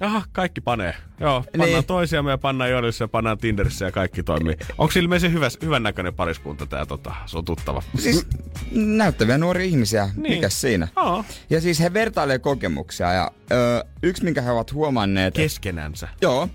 [0.00, 0.94] Jaha, kaikki panee.
[1.20, 1.84] Joo, pannaan Niin.
[1.84, 4.56] toisiamme ja pannaan Jodelissa ja pannaan Tinderissä ja kaikki toimii.
[4.78, 7.82] Onko ilmeisesti hyvä, hyvän näköinen pariskunta tää tota, se on tuttava?
[7.98, 8.26] Siis
[8.72, 10.22] näyttäviä nuoria ihmisiä, Niin.
[10.22, 10.34] niin.
[10.34, 10.88] mikäs siinä?
[10.96, 11.24] Aa.
[11.50, 15.34] Ja siis he vertailevat kokemuksia ja ö, yksi minkä he ovat huomanneet...
[15.34, 16.08] Keskenänsä.
[16.22, 16.48] Joo.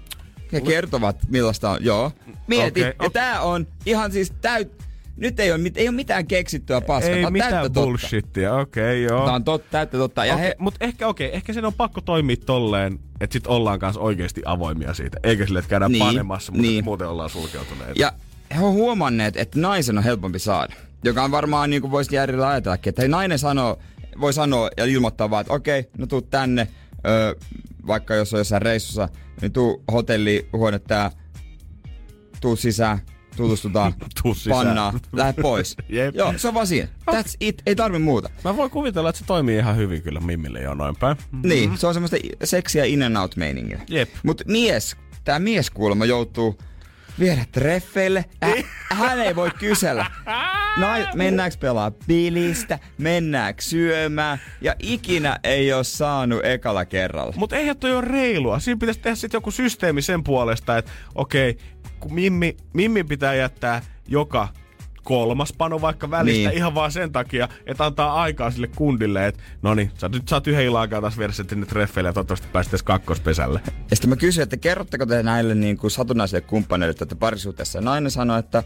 [0.56, 1.78] He kertovat millaista on.
[1.82, 2.12] Joo.
[2.48, 2.82] Mieti.
[2.82, 4.72] Okei, Okay, ja tää on ihan siis täyt...
[5.18, 7.16] Nyt ei ole, mit, ei ole mitään keksittyä paskaa.
[7.16, 9.26] Ei tää on mitään bullshittia, okei okay, joo.
[9.26, 10.26] Tää on totta, täyttä totta.
[10.26, 13.48] Ja Okay, he, Mutta ehkä, okei, okay, ehkä sen on pakko toimia tolleen, että sit
[13.48, 15.18] ollaan kanssa oikeasti avoimia siitä.
[15.24, 16.84] Eikä sille, että käydään Niin, panemassa, mutta niin.
[16.84, 17.94] muuten ollaan sulkeutuneita.
[17.96, 18.14] ja
[18.56, 20.74] he on huomanneet, että naisen on helpompi saada.
[21.04, 23.80] Joka on varmaan niin kuin voisi järjellä ajatellakin, että hei, nainen sanoo,
[24.22, 26.68] voi sanoa ja ilmoittaa vaan, että okei, no tuu tänne,
[27.08, 27.36] öö,
[27.88, 29.10] vaikka jos on jossain reissussa,
[29.42, 31.12] niin tuu hotelli, huone tää,
[32.42, 33.00] tuu sisään,
[33.38, 34.66] tutustutaan, Tuu sisään.
[34.68, 35.76] pannaan, lähde pois.
[35.90, 36.16] Jep.
[36.16, 36.88] Joo, se on vaan siinä.
[37.12, 38.30] That's it, ei tarvi muuta.
[38.44, 41.18] Mä voin kuvitella, että se toimii ihan hyvin kyllä Mimmille jo noin päin.
[41.44, 43.82] Niin, se on semmoista seksiä in and out meiningiä.
[43.90, 44.10] Jep.
[44.24, 46.58] Mut mies, tää mies kuulemma joutuu
[47.20, 48.26] viedä treffeille.
[48.44, 48.54] Äh,
[48.92, 50.06] hän ei voi kysellä.
[50.78, 57.34] Nai, mennäänkö pelaa bilistä, mennäänkö syömään, ja ikinä ei ole saanut ekalla kerralla.
[57.38, 58.60] Mutta eihän toi ole reilua.
[58.60, 61.58] Siinä pitäisi tehdä sitten joku systeemi sen puolesta, että okei,
[62.00, 64.48] kun Mimmi, Mimmi pitää jättää joka
[65.06, 66.58] kolmas pano vaikka välistä Niin.
[66.58, 70.48] ihan vaan sen takia, että antaa aikaa sille kundille, että no niin, sä nyt saat
[70.48, 73.62] yhden illan aikaa taas viedä sinne treffeille ja toivottavasti pääset edes kakkospesälle.
[73.66, 77.78] Ja sitten mä kysyin, että kerrotteko te näille niin kuin satunnaisille kumppaneille, että olette parisuhteessa.
[77.78, 78.64] Ja nainen sanoi, että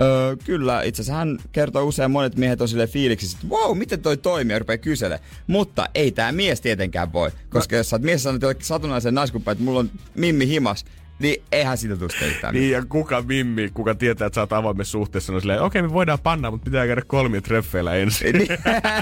[0.00, 4.00] öö, kyllä, itse asiassa hän kertoo usein monet miehet on silleen fiiliksissä, että wow, miten
[4.02, 5.28] toi toimii, ja rupeaa kyselemään.
[5.46, 9.52] Mutta ei tämä mies tietenkään voi, koska jos sä oot mies sanonut jollekin satunnaisen naiskumppanille,
[9.58, 10.84] että mulla on mimmi himas,
[11.20, 12.54] niin eihän siitä tule sitä yhtään.
[12.54, 15.92] Niin ja kuka Mimmi, kuka tietää, että sä oot avoimessa suhteessa, on silleen, okei me
[15.92, 18.36] voidaan panna, mutta pitää käydä kolmia treffeillä ensin.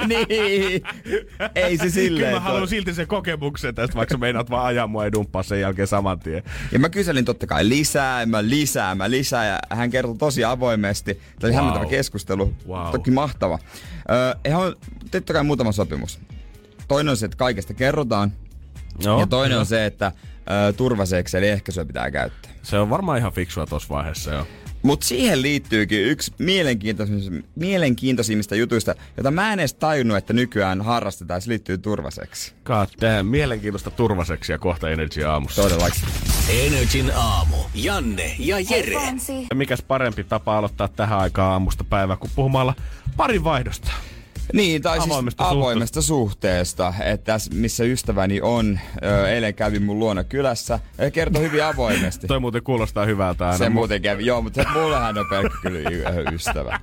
[0.06, 0.82] niin,
[1.54, 2.24] ei se silleen.
[2.24, 5.42] Kyllä mä haluan silti sen kokemuksen tästä, vaikka sä meinaat vaan ajaa mua ja dumppaa
[5.42, 6.42] sen jälkeen saman tien.
[6.72, 11.14] Ja mä kyselin totta kai lisää, mä lisää, mä lisää ja hän kertoi tosi avoimesti.
[11.14, 11.56] Tämä oli Wow.
[11.56, 12.90] hämmentävä keskustelu, Wow.
[12.92, 13.58] toki mahtava.
[14.44, 14.76] Öö, on
[15.10, 16.20] totta kai muutama sopimus.
[16.88, 18.32] Toinen on se, että kaikesta kerrotaan.
[19.04, 19.60] No, ja toinen joo.
[19.60, 20.12] on se, että
[20.50, 22.52] ö, turvaseksi eli ehkäisyä pitää käyttää.
[22.62, 24.46] Se on varmaan ihan fiksua tuossa vaiheessa jo.
[24.82, 31.42] Mutta siihen liittyykin yksi mielenkiintoisimmista, mielenkiintoisimmista jutuista, jota mä en edes tajunnut, että nykyään harrastetaan.
[31.42, 32.54] Se liittyy turvaseksi.
[32.64, 35.62] God damn, mielenkiintoista turvaseksiä kohta Energy aamussa.
[35.62, 36.02] Todellakin.
[36.48, 37.56] Energin aamu.
[37.74, 38.96] Janne ja Jere.
[39.54, 42.74] Mikäs parempi tapa aloittaa tähän aikaan aamusta päivää kuin puhumalla
[43.16, 43.90] parin vaihdosta.
[44.52, 49.98] Niin, tai Avoimesta siis avoimesta suhteesta, että tässä missä ystäväni on, ö, eilen kävi mun
[49.98, 52.26] luona kylässä, ja kertoi hyvin avoimesti.
[52.26, 53.58] Toi muuten kuulostaa hyvältä aina.
[53.58, 55.90] Se Mu- muuten kävi, joo, mutta se, mullehän on pelkkä kyllä
[56.32, 56.80] ystävä.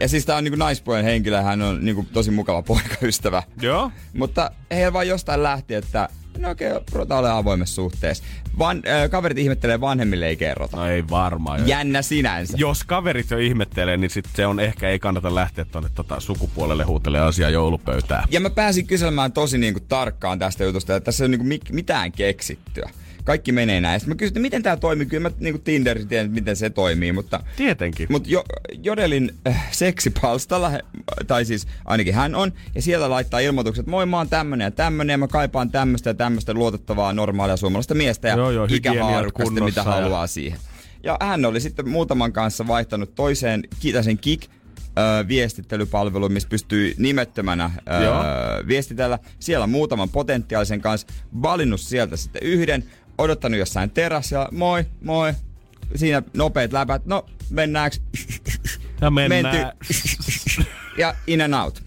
[0.00, 3.42] Ja siis tää on niinku naispuolen henkilö, hän on niinku tosi mukava poikaystävä.
[3.62, 3.90] Joo.
[4.12, 6.08] Mutta heillä vaan jostain lähti, että
[6.38, 8.24] no okei, okay, ruvetaan olemaan avoimessa suhteessa.
[8.58, 10.76] Van, ö, kaverit ihmettelee, vanhemmille ei kerrota.
[10.76, 11.68] No ei varmaan.
[11.68, 12.56] Jännä sinänsä.
[12.56, 16.84] Jos kaverit jo ihmettelee, niin sit se on ehkä ei kannata lähteä tuonne tota sukupuolelle
[16.84, 18.24] huutelemaan asiaa joulupöytään.
[18.30, 21.72] Ja mä pääsin kyselemään tosi niinku tarkkaan tästä jutusta, että tässä ei ole niinku mi-
[21.72, 22.90] mitään keksittyä.
[23.30, 24.00] Kaikki menee näin.
[24.00, 25.06] Sitten mä kysyin, että miten tämä toimii.
[25.06, 27.40] Kyllä mä niinku Tinder tiedän, miten se toimii, mutta...
[27.56, 28.06] Tietenkin.
[28.10, 28.44] Mutta jo,
[28.82, 30.72] Jodelin äh, seksipalstalla,
[31.26, 34.70] tai siis ainakin hän on, ja siellä laittaa ilmoitukset, että moi mä oon tämmönen ja
[34.70, 39.64] tämmönen, ja mä kaipaan tämmöistä ja tämmöistä luotettavaa normaalia suomalaista miestä ja Joo, joo, ikähaarukasta,
[39.64, 40.58] mitä ja- haluaa siihen.
[41.02, 44.48] Ja hän oli sitten muutaman kanssa vaihtanut toiseen kitäsen kik
[45.28, 48.24] viestittelypalvelu, missä pystyy nimettömänä ö, Joo.
[48.66, 49.18] viestitellä.
[49.38, 51.06] Siellä muutaman potentiaalisen kanssa,
[51.42, 52.84] valinnut sieltä sitten yhden,
[53.20, 55.32] odottanut jossain terassilla, moi, moi,
[55.94, 57.96] siinä nopeat läpät, no mennäänkö?
[59.00, 59.56] Ja mennään.
[59.56, 60.70] Menty.
[60.98, 61.82] ja in and out.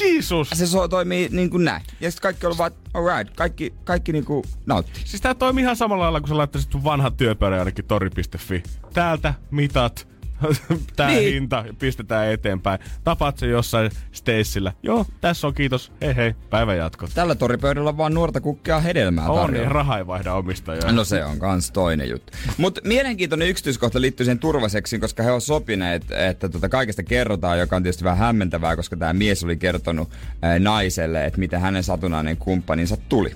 [0.00, 0.50] Jesus!
[0.50, 1.82] Se so, toimii niin kuin näin.
[2.00, 5.00] Ja sitten kaikki on vaan, alright, kaikki, kaikki niin kuin nautti.
[5.04, 8.62] Siis tää toimii ihan samalla lailla, kun sä laittaisit sun vanhan työpöydän ainakin tori.fi.
[8.92, 10.08] Täältä mitat,
[10.96, 11.32] Tää Niin.
[11.34, 12.78] hinta pistetään eteenpäin.
[13.04, 14.72] Tapaat se jossain Stacella.
[14.82, 15.92] Joo, tässä on kiitos.
[16.02, 17.10] Hei hei, päivän jatkot.
[17.14, 19.62] Tällä toripöydällä on vaan nuorta kukkia hedelmää On, tarjolla.
[19.64, 20.92] niin raha ei vaihda omistajaa.
[20.92, 22.32] No se on kans toinen juttu.
[22.56, 27.76] Mutta mielenkiintoinen yksityiskohta liittyy siihen turvaseksiin, koska he on sopineet, että tota kaikesta kerrotaan, joka
[27.76, 30.10] on tietysti vähän hämmentävää, koska tämä mies oli kertonut
[30.42, 33.34] ää, naiselle, että miten hänen satunnainen kumppaninsa tuli.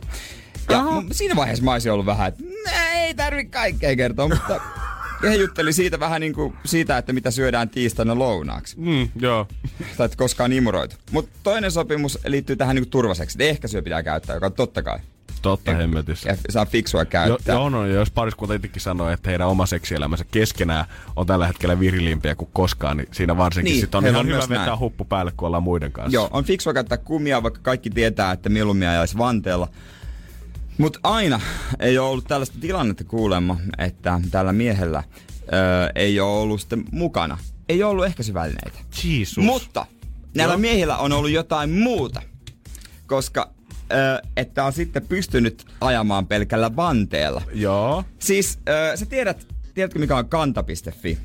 [0.70, 4.60] Ja m- siinä vaiheessa mä olisin ollut vähän, että "Nää, ei tarvi kaikkea kertoa, mutta
[5.22, 8.76] ja he jutteli siitä vähän niin kuin siitä, että mitä syödään tiistaina lounaaksi.
[8.80, 9.46] Mm, joo.
[9.96, 10.96] Tai että koskaan imuroitu.
[11.10, 13.44] Mutta toinen sopimus liittyy tähän niin turvaseksi.
[13.48, 14.98] Ehkäisyä pitää käyttää, joka on totta kai.
[15.42, 16.28] Totta hemmetissä.
[16.30, 17.54] Ja saa fiksua Jo, käyttää.
[17.54, 20.84] joo, no, jos pariskunta itsekin sanoo, että heidän oma seksielämänsä keskenään
[21.16, 24.26] on tällä hetkellä virilimpiä kuin koskaan, niin siinä varsinkin Niin, niin, sit on ihan on
[24.26, 24.78] hyvä vetää näin.
[24.78, 26.14] huppu päälle, kun ollaan muiden kanssa.
[26.14, 29.68] Joo, on fiksua käyttää kumia, vaikka kaikki tietää, että mieluummin ajaisi vanteella.
[30.80, 31.40] Mutta aina
[31.80, 35.02] ei ole ollut tällaista tilannetta kuulemma, että tällä miehellä
[35.52, 37.38] öö, ei ole ollut sitten mukana.
[37.68, 38.78] Ei ole ollut ehkäisyvälineitä.
[39.04, 39.44] Jesus.
[39.44, 39.86] Mutta
[40.34, 40.58] näillä Joo.
[40.58, 42.22] miehillä on ollut jotain muuta.
[43.06, 43.50] Koska
[43.92, 47.42] öö, että on sitten pystynyt ajamaan pelkällä vanteella.
[47.54, 51.18] Joo, Siis öö, sä tiedät, tiedätkö mikä on kanta.fi?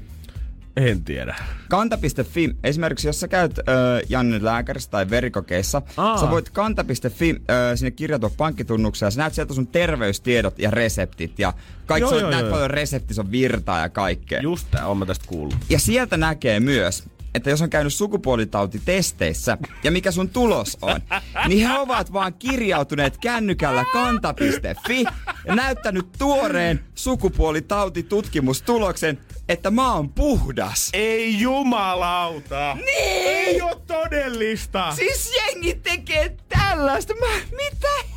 [0.77, 1.35] En tiedä.
[1.69, 3.61] Kanta.fi, esimerkiksi jos sä käyt ö,
[4.09, 6.17] Janne lääkärissä tai verikokeissa, Aa.
[6.17, 7.35] sä voit Kanta.fi
[7.71, 11.53] ö, sinne kirjautua pankkitunnukseen ja sä näet sieltä sun terveystiedot ja reseptit ja
[11.85, 12.51] kaikki, Joo, joo, joo, näet joo.
[12.51, 14.41] paljon reseptissä on virtaa ja kaikkea.
[14.41, 15.55] Just tää, on mä tästä kuullut.
[15.69, 17.03] Ja sieltä näkee myös,
[17.35, 21.01] että jos on käynyt sukupuolitautitesteissä ja mikä sun tulos on,
[21.47, 25.05] niin he ovat vaan kirjautuneet kännykällä kanta.fi
[25.47, 29.19] ja näyttänyt tuoreen sukupuolitautitutkimustuloksen,
[29.49, 30.89] että mä oon puhdas.
[30.93, 32.75] Ei jumalauta!
[32.75, 33.27] Niin!
[33.27, 34.95] Ei oo todellista!
[34.95, 37.13] Siis jengi tekee tällaista.
[37.13, 38.15] Mä, mitä?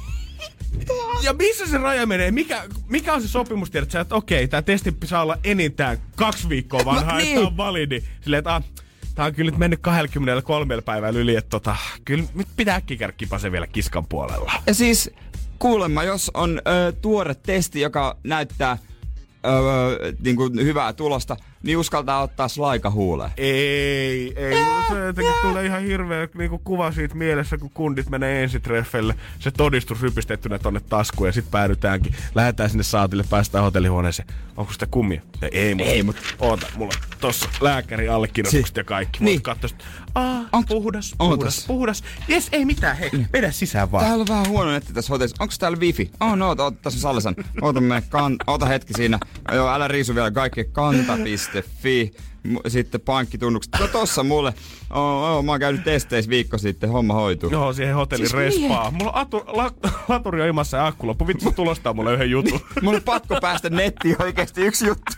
[1.22, 2.30] Ja missä se raja menee?
[2.30, 6.84] Mikä, mikä on se sopimus, tiedät että okei, tää testi saa olla enintään kaksi viikkoa
[6.84, 7.24] vanha, No no, niin.
[7.24, 7.36] niin.
[7.38, 8.02] että on validi.
[8.20, 8.62] Silleen, että ah,
[9.18, 13.52] tää on kyllä nyt mennyt 23 päivällä yli, että tota, kyllä nyt pitää äkkiä käydä
[13.52, 14.52] vielä kiskan puolella.
[14.66, 15.10] Ja siis
[15.58, 18.78] kuulemma, jos on ö, tuore testi, joka näyttää
[19.46, 23.30] ö, niin kuin hyvää tulosta, niin uskaltaa ottaa slaika huuleen.
[23.36, 24.54] Ei, ei.
[24.88, 29.14] Se jotenkin tulee ihan hirveä niinku kuva siitä mielessä, kun kundit menee ensitreffelle.
[29.38, 32.14] Se todistus rypistettynä tonne taskuun ja sitten päädytäänkin.
[32.34, 34.28] Lähetään sinne saatille, päästään hotellihuoneeseen.
[34.56, 35.20] Onko sitä kummia?
[35.40, 39.24] Ja ei, mutta Ei, mut- Oota, mulla on tossa lääkärin allekirjoitukset Si- ja kaikki.
[39.24, 39.40] niin.
[39.46, 39.76] Niin.
[40.14, 41.64] Aa, Onks- puhdas, Ootas.
[41.64, 42.02] puhdas, puhdas.
[42.28, 44.04] Jes, ei mitään, hei, mene sisään vaan.
[44.04, 45.36] Täällä on vähän huono netti tässä hotellissa.
[45.42, 46.10] Onko täällä wifi?
[46.20, 47.34] Oh no, oota, oota tässä on Sallisan.
[47.62, 49.18] Oota, kan, oota hetki siinä.
[49.52, 50.64] Joo, älä riisu vielä kaikki.
[50.64, 52.12] Kanta.fi.
[52.68, 53.72] Sitten pankkitunnukset.
[53.80, 54.54] No tossa mulle.
[54.90, 56.90] Oh, oh, mä oon käynyt testeissä viikko sitten.
[56.90, 57.50] Homma hoituu.
[57.50, 58.90] Joo, siihen hotellin Siis mie- respaa.
[58.90, 59.70] Mulla on atu, la,
[60.08, 61.26] laturi on ilmassa ja akku loppu.
[61.26, 62.60] Vittu, tulostaa mulle yhden jutun.
[62.82, 65.12] Mun on pakko päästä nettiin oikeesti yksi juttu.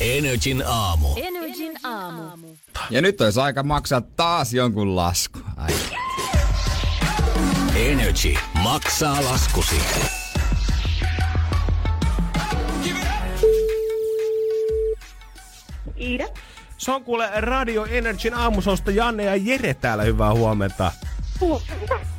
[0.00, 1.08] Energin aamu.
[1.16, 2.48] Energin aamu.
[2.90, 5.38] Ja nyt olisi aika maksaa taas jonkun lasku.
[5.56, 5.74] Ai.
[7.76, 9.76] Energy maksaa laskusi.
[16.00, 16.24] Iida.
[16.78, 20.04] Se on kuule Radio Energyn aamusosta Janne ja Jere täällä.
[20.04, 20.92] Hyvää huomenta.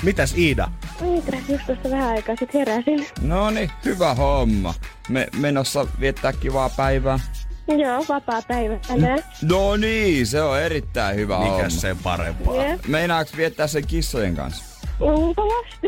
[0.04, 0.68] Mitäs Iida?
[1.02, 3.08] Mitäs just tuossa vähän aikaa sitten heräsin.
[3.22, 4.74] No niin, hyvä homma.
[5.10, 7.20] Me menossa viettää kivaa päivää.
[7.68, 9.20] Joo, vapaa päivä tänään.
[9.42, 11.58] No niin, se on erittäin hyvä homma.
[11.58, 12.64] Mikäs sen parempaa?
[12.64, 12.86] Jep.
[12.86, 14.64] Meinaaks viettää sen kissojen kanssa?
[15.00, 15.88] Luultavasti.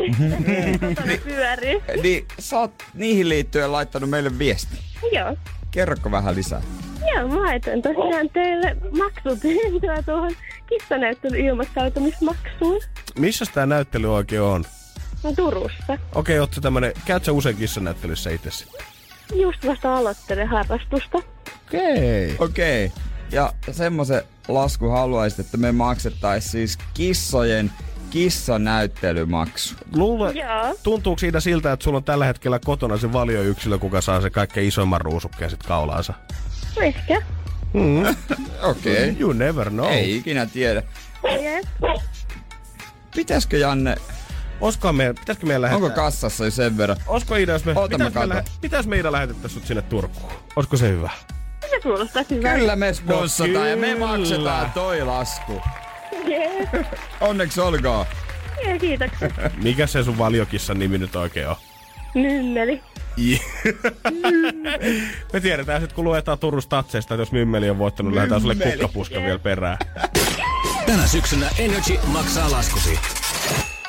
[0.80, 1.82] Kotona pyörii.
[2.02, 4.78] Niin, sä oot niihin liittyen laittanut meille viesti.
[5.12, 5.36] Joo.
[5.70, 6.62] Kerrokko vähän lisää?
[7.14, 10.32] Joo, mä laitoin tosiaan teille maksupyyntöä tuohon
[10.68, 12.80] kissanäyttelyn ilmoittautumismaksuun.
[13.18, 14.64] Missä tämä näyttely oikein on?
[15.36, 15.98] Turussa.
[16.14, 18.86] Okei, ootko tämmönen, käyt sä usein kissanäyttelyssä itse sitten?
[19.34, 21.18] Just vasta aloittelen harrastusta.
[21.66, 22.36] Okei.
[22.38, 22.86] Okei.
[22.86, 23.02] Okay.
[23.32, 27.70] Ja semmoisen lasku haluaisit, että me maksettais siis kissojen
[28.10, 29.74] kissanäyttelymaksu.
[29.96, 30.76] Luule, Joo.
[30.82, 34.68] tuntuuko siitä siltä, että sulla on tällä hetkellä kotona se valioyksilö, kuka saa se kaikkein
[34.68, 36.14] isoimman ruusukkeen sit kaulaansa?
[36.76, 37.14] Ehkä.
[38.62, 39.10] Okei.
[39.10, 39.16] Okay.
[39.20, 39.90] You never know.
[39.90, 40.82] Ei ikinä tiedä.
[41.42, 41.64] Jep.
[43.14, 43.96] Pitäisikö Janne,
[44.60, 45.84] Olisiko me, pitäisikö meidän lähettää?
[45.84, 46.96] onko kassassa jo sen verran?
[47.06, 49.82] Olisiko Iida, jos me, Oota, mä pitäis me, lähe, pitäis me Iida lähetettäisiin sut sinne
[49.82, 50.32] Turkuun?
[50.56, 51.10] Olisiko se hyvä?
[51.70, 52.58] Se kuulostaa hyvältä.
[52.58, 55.60] Kyllä me sponssataan ja me maksetaan toi lasku.
[56.26, 56.86] Jep.
[57.20, 58.06] Onneksi olkoon.
[58.66, 59.28] Ja kiitoksia.
[59.62, 61.56] Mikä se sun valiokissan nimi nyt oikein on?
[62.14, 62.82] Mymmeli.
[65.32, 69.20] Me tiedetään sitten, kun luetaan Turun statseista, että jos Mymmeli on voittanut, lähdetään sulle kukkapuska
[69.20, 69.78] vielä perään.
[70.86, 72.98] Tänä syksynä Energy maksaa laskusi.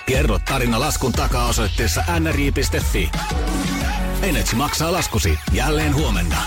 [0.06, 3.12] Kerro tarina laskun takaa osoitteessa nri.fi.
[4.22, 6.38] Energy maksaa laskusi jälleen huomenna.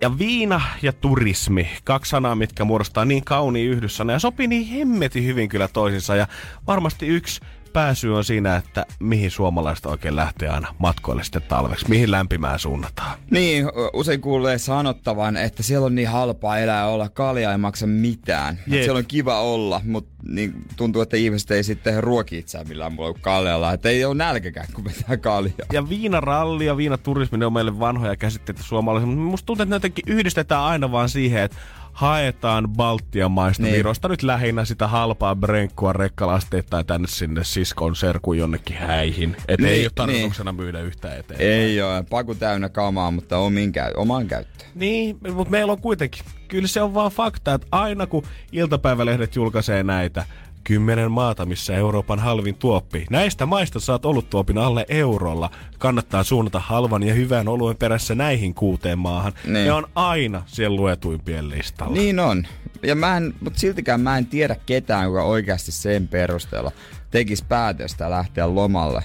[0.00, 5.24] Ja viina ja turismi, kaksi sanaa, mitkä muodostaa niin kauniin yhdyssana ja sopii niin hemmetin
[5.24, 6.16] hyvin kyllä toisinsa.
[6.16, 6.26] Ja
[6.66, 7.40] varmasti yksi
[7.76, 11.88] pääsy on siinä, että mihin suomalaiset oikein lähtee aina matkoille sitten talveksi.
[11.88, 13.18] Mihin lämpimään suunnataan.
[13.30, 18.58] Niin, usein kuulee sanottavan, että siellä on niin halpaa elää olla, kalja ei maksa mitään.
[18.66, 18.82] Jep.
[18.82, 23.18] Siellä on kiva olla, mutta niin tuntuu, että ihmiset ei sitten ruoki itseään millään muulla
[23.20, 23.72] kaljalla.
[23.72, 25.66] Että ei ole nälkäkään, kun vetää kaljaa.
[25.72, 29.76] Ja viinaralli ja viinaturismi, ne on meille vanhoja käsitteitä suomalaisille, mutta musta tuntuu, että ne
[29.76, 31.56] jotenkin yhdistetään aina vaan siihen, että
[31.96, 33.74] haetaan Baltian maista Niin.
[33.74, 39.36] Virosta nyt lähinnä sitä halpaa brenkkua rekkalasteittain tänne sinne siskon serkun jonnekin häihin.
[39.48, 41.50] Et Niin, ei ole tarkoituksena myydä yhtään eteenpäin.
[41.50, 44.70] Ei ole, paku täynnä kamaa, mutta omiin käy, omaan käyttöön.
[44.74, 46.24] Niin, mutta meillä on kuitenkin.
[46.48, 50.24] Kyllä se on vaan fakta, että aina kun iltapäivälehdet julkaisee näitä,
[50.66, 53.06] kymmenen maata, missä Euroopan halvin tuoppi.
[53.10, 55.50] Näistä maista saat ollut tuopin alle eurolla.
[55.78, 59.32] Kannattaa suunnata halvan ja hyvän oluen perässä näihin kuuteen maahan.
[59.44, 59.54] Niin.
[59.54, 61.94] Ne on aina siellä luetuimpien listalla.
[61.94, 62.46] Niin on.
[62.82, 66.72] Ja mä en, mutta siltikään mä en tiedä ketään, joka oikeasti sen perusteella
[67.10, 69.04] tekisi päätöstä lähteä lomalle.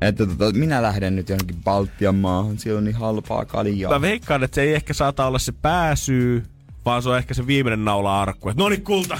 [0.00, 3.92] Että tota, minä lähden nyt johonkin Baltian maahan, siellä on niin halpaa kaljaa.
[3.92, 6.42] Mä veikkaan, että se ei ehkä saata olla se pääsyy,
[6.84, 8.52] vaan se on ehkä se viimeinen naula arkku.
[8.56, 9.18] No niin, kulta!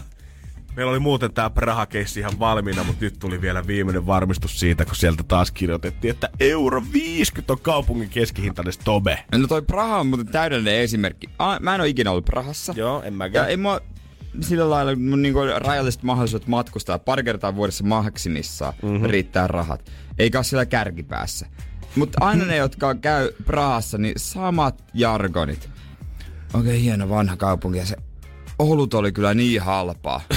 [0.79, 4.97] Meillä oli muuten tää Praha-keissi ihan valmiina, mutta nyt tuli vielä viimeinen varmistus siitä, kun
[4.97, 9.25] sieltä taas kirjoitettiin, että euro 50 on kaupungin keskihintainen stobe.
[9.33, 11.27] No toi Praha on muuten täydellinen esimerkki.
[11.39, 12.75] A, mä en ole ikinä ollut Prahassa.
[12.77, 13.49] Joo, en Ja mäkään.
[13.49, 13.81] ei mua
[14.41, 19.07] sillä lailla mun niinku rajalliset mahdollisuudet matkustaa pari kertaa vuodessa maksimissaan mm-hmm.
[19.07, 19.93] riittää rahat.
[20.19, 21.47] Eikä ole siellä kärkipäässä.
[21.97, 25.71] Mutta aina ne, jotka käy Prahassa, niin samat jargonit.
[26.55, 27.97] Oikein hieno vanha kaupunki ja se
[28.59, 30.21] olut oli kyllä niin halpaa.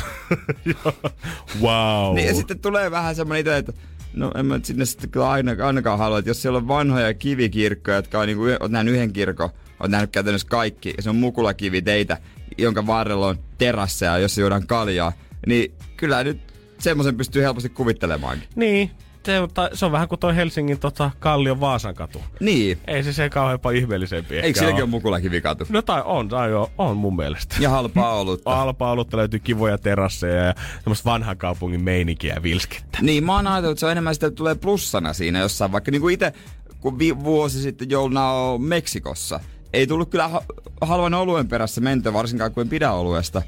[1.62, 2.16] Wow.
[2.16, 3.74] Niin, ja sitten tulee vähän semmoinen itse, että
[4.14, 7.96] no en mä sinne sitten kyllä aina, ainakaan halua, että jos siellä on vanhoja kivikirkkoja,
[7.98, 11.82] jotka on niinku, oot nähnyt yhden kirkon, oot nähnyt käytännössä kaikki, ja se on mukulakivi
[11.82, 12.18] teitä,
[12.58, 15.14] jonka varrella on terasseja, jossa juodaan kaljaa,
[15.48, 16.40] niin kyllä nyt
[16.80, 18.48] semmoisen pystyy helposti kuvittelemaankin.
[18.56, 18.92] Niin,
[19.26, 22.22] se on, se on vähän kuin toi Helsingin tota, Kallion Vaasan katu.
[22.40, 24.90] Niin, Ei se se kauhean ihmeellisempi eikö ehkä silläkin ole.
[24.90, 25.66] mukulakivikatu?
[25.70, 27.56] No tai on, tai on, on mun mielestä.
[27.60, 28.50] Ja halpaa olutta.
[28.62, 30.54] Alpa olutta löytyy kivoja terasseja ja
[30.84, 32.98] semmoista vanhan kaupungin meininkiä ja vilskettä.
[33.02, 35.72] Niin, mä oon ajatellut, että se on enemmän sitä, että tulee plussana siinä jossain.
[35.72, 36.34] Vaikka niin kuin itse,
[36.80, 39.40] kun vi- vuosi sitten jouluna on Meksikossa,
[39.74, 40.44] ei tullut kyllä ha-
[40.82, 43.42] halvan oluen perässä mentyä, varsinkaan kun en pidä oluesta.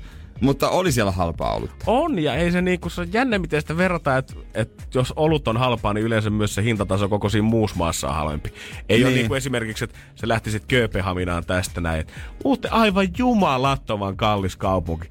[0.44, 1.76] Mutta oli siellä halpaa olutta.
[1.88, 5.48] On, ja ei se niinku, se on jännä miten sitä verrataan, että et jos olut
[5.48, 8.54] on halpaa, niin yleensä myös se hintataso koko siinä muussa maassa on halvempi.
[8.90, 9.06] Ei niin.
[9.06, 9.18] ole Niin.
[9.18, 15.10] niinku esimerkiksi, että sä lähtisit Kööpenhaminaan tästä näin, että uutte aivan jumalattoman kallis kaupunki.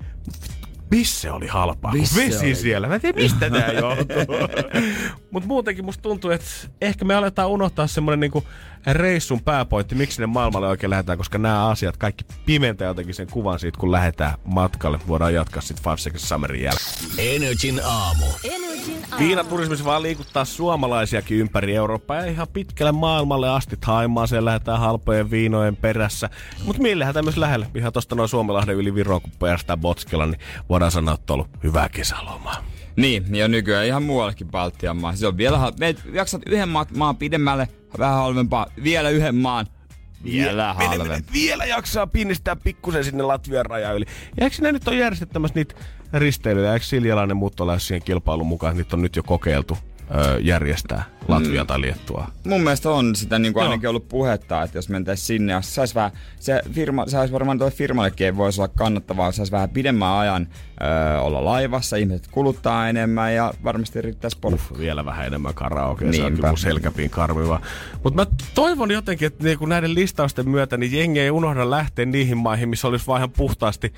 [0.91, 1.93] Missä oli halpaa?
[1.93, 2.55] Missä Vesi oli?
[2.55, 2.89] siellä.
[2.89, 4.37] Mä en tiedä, mistä tää johtuu.
[5.31, 6.47] Mutta muutenkin musta tuntuu, että
[6.81, 8.45] ehkä me aletaan unohtaa semmonen niinku
[8.87, 13.59] reissun pääpointti, miksi ne maailmalle oikein lähdetään, koska nämä asiat kaikki pimentää jotenkin sen kuvan
[13.59, 14.99] siitä, kun lähdetään matkalle.
[15.09, 16.93] Voidaan jatkaa sitten Five Seconds Summerin jälkeen.
[17.19, 18.27] Energin aamu.
[18.45, 19.25] Energin aamu.
[19.25, 23.77] Viinaturismissa vaan liikuttaa suomalaisiakin ympäri Eurooppaa ja ihan pitkälle maailmalle asti.
[23.85, 26.31] Haimaaseen lähdetään halpojen viinojen perässä.
[26.65, 27.67] Mutta meille lähdetään myös lähelle.
[27.75, 31.51] Ihan tosta noin Suomenlahden yli Viroon, kun päästään Botskilla, niin voidaan sanoa, että on ollut
[31.63, 32.65] hyvää kesälomaa.
[32.97, 35.17] Niin, ja nykyään ihan muuallekin Baltian maa.
[35.17, 37.69] Se on vielä, me jaksat yhden maan pidemmälle,
[37.99, 39.67] vähän halvempaa, vielä yhden maan,
[40.25, 41.33] vielä Mene- mene- halvempaa.
[41.33, 44.05] Vielä jaksaa pinnistää pikkusen sinne Latvian rajan yli.
[44.37, 45.75] Ja eikö ne nyt ole järjestettämässä niitä
[46.13, 46.73] risteilyjä?
[46.73, 49.79] Eikö Siljalainen muutto siihen kilpailun mukaan, niitä on nyt jo kokeiltu
[50.17, 52.27] öö, järjestää Latvia tai Liettua?
[52.47, 55.71] Mun mielestä on sitä niin kuin ainakin ollut puhetta, että jos mentäisiin sinne, ja se
[55.71, 60.13] saisi vähän, se, firma, se olisi varmaan tuolle firmallekin voisi olla kannattavaa, saisi vähän pidemmän
[60.13, 60.49] ajan
[60.83, 64.67] öö, olla laivassa, ihmiset kuluttaa enemmän ja varmasti riittäisi porukka.
[64.73, 66.37] Uff, vielä vähän enemmän karaokea, se on Niinpä.
[66.37, 67.61] kyllä mun selkäpiin karmiva.
[68.05, 72.37] Mutta mä toivon jotenkin, että niinku näiden listausten myötä niin jengi ei unohda lähteä niihin
[72.39, 73.93] maihin, missä olisi vaan ihan puhtaasti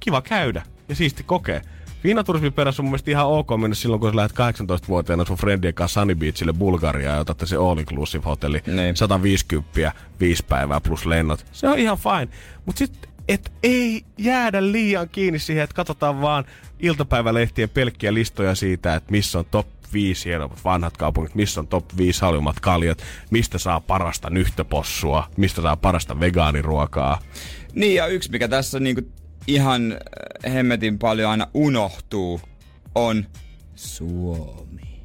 [0.00, 1.60] kiva käydä ja siisti kokea.
[2.04, 5.74] Viinaturismin perässä on mun mielestä ihan ok mennä silloin, kun sä lähdet 18-vuotiaana sun friendien
[5.74, 8.62] kanssa Sunny Beachille Bulgariaan ja otatte se all inclusive hotelli.
[8.66, 8.96] Niin.
[8.96, 11.46] 150, viisi päivää plus lennot.
[11.52, 12.28] Se on ihan fine.
[12.66, 16.44] Mutta sitten et ei jäädä liian kiinni siihen, että katsotaan vaan
[16.78, 21.84] iltapäivälehtien pelkkiä listoja siitä, että missä on top 5 hienommat vanhat kaupungit, missä on top
[21.96, 27.18] 5 halvimmat kaljat, mistä saa parasta nyhtöpossua, mistä saa parasta vegaaniruokaa.
[27.74, 29.02] Niin ja yksi, mikä tässä niinku
[29.46, 32.40] ihan äh, hemmetin paljon aina unohtuu,
[32.94, 33.26] on
[33.74, 35.02] Suomi.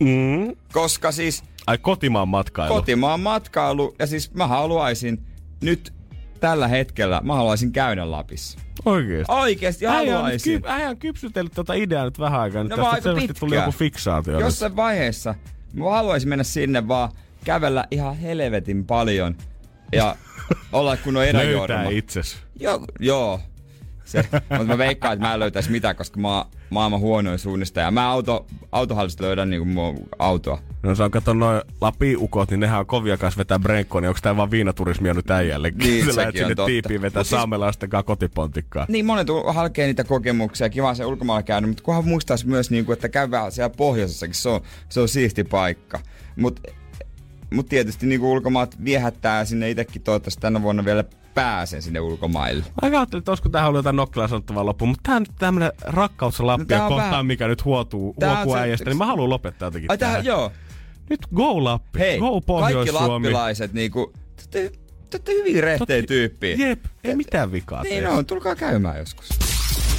[0.00, 0.56] Mm.
[0.72, 2.74] Koska siis Ai kotimaan matkailu.
[2.74, 5.22] kotimaan matkailu, ja siis mä haluaisin
[5.62, 5.92] nyt
[6.40, 8.58] tällä hetkellä, mä haluaisin käydä Lapissa.
[8.84, 9.32] Oikeesti.
[9.32, 10.62] Oikeesti Äijä on, haluaisin.
[10.62, 12.62] ky- äijä on kypsytellyt tätä ideaa nyt vähän aikaa.
[12.62, 14.32] Nyt No tästä selvästi tuli joku fiksaatio.
[14.32, 14.40] nyt.
[14.42, 15.34] Jossain vaiheessa
[15.72, 17.10] mä haluaisin mennä sinne vaan
[17.44, 19.36] kävellä ihan helvetin paljon
[19.92, 20.16] ja
[20.72, 21.82] olla kunnon Löytää eräjuorma.
[21.90, 22.36] itses.
[22.60, 23.40] Joo, joo.
[24.50, 27.90] Mutta mä veikkaan, että mä en löytäisi mitään, koska mä oon maailman huonoin suunnistaja.
[27.90, 30.58] Mä auto, autohallista löydän niinku mun autoa.
[30.82, 34.20] No se on kato noin Lapi-ukot, niin nehän on kovia kanssa vetää brenkkoa, niin onko
[34.22, 35.70] tää vaan viinaturismia nyt äijälle?
[35.70, 36.66] Niin, Sä sekin sinne totta.
[36.66, 38.86] tiipiin vetää siis- saamelaisten kanssa kotipontikkaa.
[38.88, 43.08] Niin monet halkee niitä kokemuksia, kiva se ulkomailla käynyt, mutta kunhan muistaisi myös, niinku, että
[43.08, 46.00] käy vähän siellä pohjoisessakin, se on, se on siisti paikka.
[46.36, 46.62] Mutta
[47.54, 52.64] mut tietysti niinku ulkomaat viehättää sinne itsekin toivottavasti tänä vuonna vielä pääsen sinne ulkomaille.
[52.82, 55.72] Mä ajattelin, että olisiko tähän ollut jotain Nokkilaa sanottavaa loppuun, mutta tää on nyt tämmönen
[55.82, 59.90] rakkaus No Lappia kohtaan, vähän- mikä nyt huotuu, huokuu äijästä, niin mä haluan lopettaa jotenkin
[59.90, 60.52] Ai tähän, joo.
[61.10, 63.08] Nyt go Lappi, Hei, go kaikki Pohjois-Suomi.
[63.08, 64.12] lappilaiset niinku,
[64.50, 64.72] te,
[65.10, 66.56] te, te hyvin rehtejä tyyppiä.
[66.58, 69.28] Jep, ei mitään vikaa Niin on, tulkaa käymään joskus.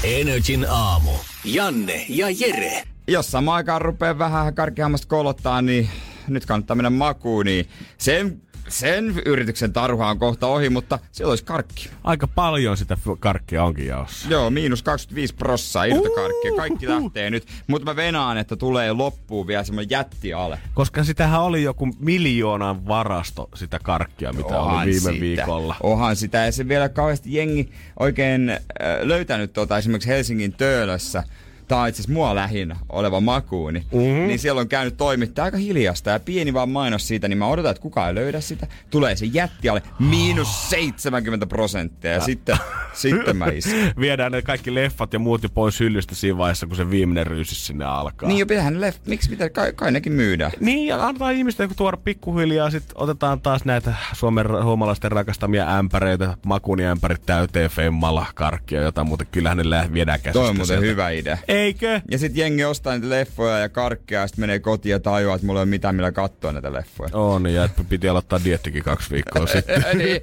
[0.03, 1.11] Energin aamu.
[1.45, 2.83] Janne ja Jere.
[3.07, 5.89] Jos samaan aikaan rupeaa vähän karkeammasta kolottaa, niin
[6.27, 11.43] nyt kannattaa mennä makuun, niin sen, sen yrityksen tarha on kohta ohi, mutta siellä olisi
[11.45, 11.89] karkki.
[12.03, 14.29] Aika paljon sitä karkkia onkin jaossa.
[14.29, 16.51] Joo, miinus 25 prossaa irtokarkkia.
[16.55, 17.47] Kaikki lähtee nyt.
[17.67, 20.59] Mutta mä venaan, että tulee loppuun vielä semmoinen jättiale.
[20.73, 25.19] Koska sitähän oli joku miljoonan varasto sitä karkkia, mitä oli viime sitä.
[25.19, 25.75] viikolla.
[25.83, 26.45] Onhan sitä.
[26.45, 28.59] Ja se vielä kauheasti jengi oikein äh,
[29.01, 31.23] löytänyt tuota esimerkiksi Helsingin Töölössä
[31.71, 34.27] tai itse asiassa mua lähinnä oleva makuuni, mm-hmm.
[34.27, 37.71] niin siellä on käynyt toimittaja aika hiljasta ja pieni vaan mainos siitä, niin mä odotan,
[37.71, 38.67] että kukaan ei löydä sitä.
[38.89, 42.57] Tulee se jättiale miinus 70 prosenttia ja sitten,
[42.93, 43.93] sitten mä iskän.
[43.99, 47.67] Viedään ne kaikki leffat ja muut jo pois hyllystä siinä vaiheessa, kun se viimeinen ryysys
[47.67, 48.29] sinne alkaa.
[48.29, 48.99] Niin jo pitäähän leff...
[49.05, 49.49] Miksi mitä?
[49.49, 50.51] Kai, kai nekin myydään.
[50.59, 57.25] Niin, ja antaa ihmisten tuoda pikkuhiljaa, sitten otetaan taas näitä Suomen suomalaisten rakastamia ämpäreitä, makuniämpärit
[57.25, 59.25] täyteen femmalla, karkkia ja jotain muuta.
[59.25, 60.85] Kyllähän ne viedään käsistä Toi on muuten sieltä.
[60.85, 61.37] hyvä idea.
[61.61, 62.01] Eikö?
[62.11, 65.47] Ja sit jengi ostaa niitä leffoja ja karkkeja ja sit menee kotiin ja tajuaa, että
[65.47, 67.09] mulla ei ole mitään millä katsoa näitä leffoja.
[67.13, 69.83] On, ja että piti aloittaa diettikin kaksi viikkoa sitten.
[69.97, 70.21] niin,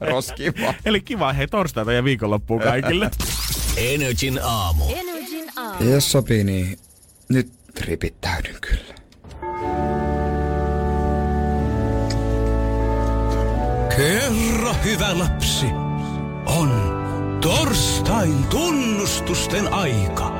[0.00, 0.74] roski vaan.
[0.84, 3.10] Eli kiva, hei torstaita ja viikonloppua kaikille.
[3.76, 4.84] Energin aamu.
[4.96, 5.84] Energin aamu.
[5.84, 6.78] Ja jos sopii, niin
[7.28, 7.48] nyt
[7.80, 8.94] ripittäydyn kyllä.
[13.96, 15.66] Kerro hyvä lapsi.
[16.46, 17.00] On
[17.40, 20.39] torstain tunnustusten aika.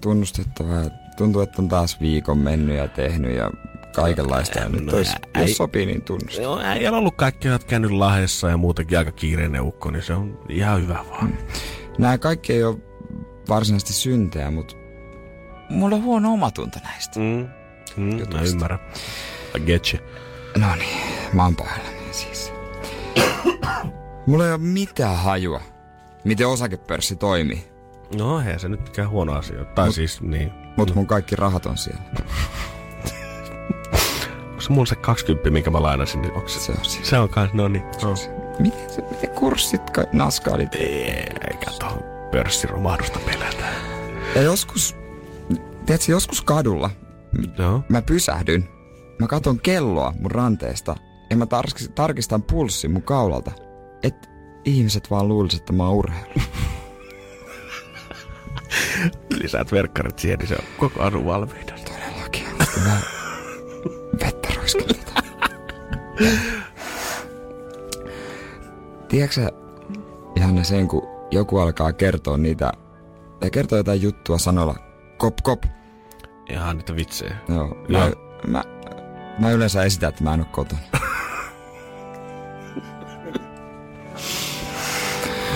[0.00, 0.82] tunnustettavaa.
[1.16, 3.50] Tuntuu, että on taas viikon mennyt ja tehnyt ja
[3.94, 4.58] kaikenlaista.
[4.58, 6.42] Ja nyt No, olisi, ei- jos sopii, niin tunnustaa.
[6.42, 10.38] Joo, äijällä ollut kaikki, oot käynyt lahessa ja muutenkin aika kiireinen ukko, niin se on
[10.48, 11.38] ihan hyvä vaan.
[11.98, 12.76] Nämä kaikki ei ole
[13.48, 14.74] varsinaisesti syntejä, mutta
[15.72, 17.20] mulla on huono omatunto näistä.
[17.20, 17.48] Mm.
[17.96, 18.78] Mm, mä ymmärrän.
[19.56, 20.02] I get you.
[20.58, 20.98] No niin,
[21.32, 22.52] mä oon pahoillani siis.
[24.26, 25.60] Mulla ei ole mitään hajua,
[26.24, 27.72] miten osakepörssi toimii.
[28.18, 29.64] No eihän se nyt mikään huono asia.
[29.64, 30.52] Tai Mut, siis niin.
[30.76, 32.02] Mutta mun kaikki rahat on siellä.
[34.48, 36.60] Onko se mulla se 20, minkä mä lainasin, niin onko se?
[36.60, 37.06] Se on siellä.
[37.08, 37.84] Se on kans, no niin.
[38.02, 38.14] No.
[38.58, 40.74] Miten, se, miten kurssit ka- naskaalit?
[40.74, 41.26] Ei,
[41.64, 43.74] kato, pörssiromahdusta pelätään.
[44.34, 44.96] Ja joskus,
[45.86, 46.90] tiedätkö, joskus kadulla
[47.58, 47.82] Joo.
[47.88, 48.68] mä pysähdyn.
[49.18, 50.96] Mä katon kelloa mun ranteesta
[51.30, 53.52] ja mä tar- tarkistan pulssin mun kaulalta.
[54.02, 54.28] Että
[54.64, 56.32] ihmiset vaan luulisivat, että mä oon urheilu.
[59.42, 61.72] Lisäät verkkarit siihen, niin se on koko ajan valmiina.
[61.84, 62.44] Todellakin.
[62.84, 62.96] Mä
[64.24, 65.12] vettä roiskelta.
[69.08, 69.48] Tiedätkö
[70.36, 72.72] Janne, sen kun joku alkaa kertoa niitä,
[73.40, 74.74] tai kertoo jotain juttua sanoilla
[75.22, 75.62] kop kop.
[76.50, 77.36] Ihan niitä vitsejä.
[77.48, 77.76] Joo.
[77.88, 78.02] Joo.
[78.08, 78.10] Mä,
[78.46, 78.64] mä,
[79.38, 80.80] mä yleensä esitän, että mä en oo kotona.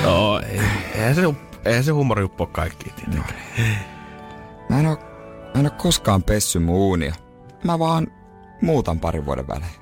[0.03, 0.61] No, ei,
[0.95, 1.23] eihän se,
[1.65, 3.41] eihän se huumorjuppu ole kaikki tietenkään.
[4.69, 4.97] Mä en oo,
[5.55, 7.15] mä en oo koskaan pessy mun uunia.
[7.65, 8.07] Mä vaan
[8.63, 9.73] muutan parin vuoden välein.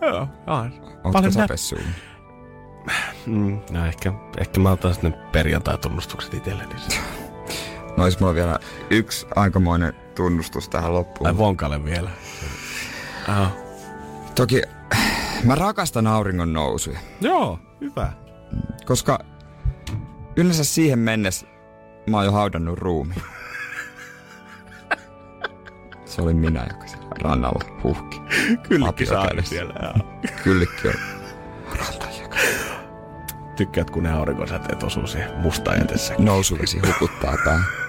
[0.00, 0.66] Joo, joo.
[1.04, 1.94] Ootko sä pessy uunia?
[3.26, 6.74] Mm, no ehkä, ehkä mä otan sitten perjantai-tunnustukset itselleni.
[7.98, 8.58] No ois mulla vielä
[8.90, 11.26] yksi aikamoinen tunnustus tähän loppuun.
[11.28, 12.10] Ai vonkalle vielä.
[13.28, 13.52] Ah.
[14.34, 14.62] Toki
[15.44, 18.12] mä rakastan auringon nousuja, Joo, hyvä.
[18.86, 19.18] koska
[20.36, 21.46] yleensä siihen mennessä
[22.10, 23.22] mä oon jo haudannut ruumiin.
[26.04, 28.20] Se oli minä, joka siellä rannalla huhki.
[28.68, 29.74] Kyllikki saari siellä.
[29.82, 30.10] Joo.
[30.44, 30.94] Kyllikki on
[31.78, 32.36] rantajaka.
[33.56, 36.14] Tykkäät, kun ne aurinkosäteet osuu siihen mustaan jätessä.
[36.18, 37.87] Nousuvesi hukuttaa tää.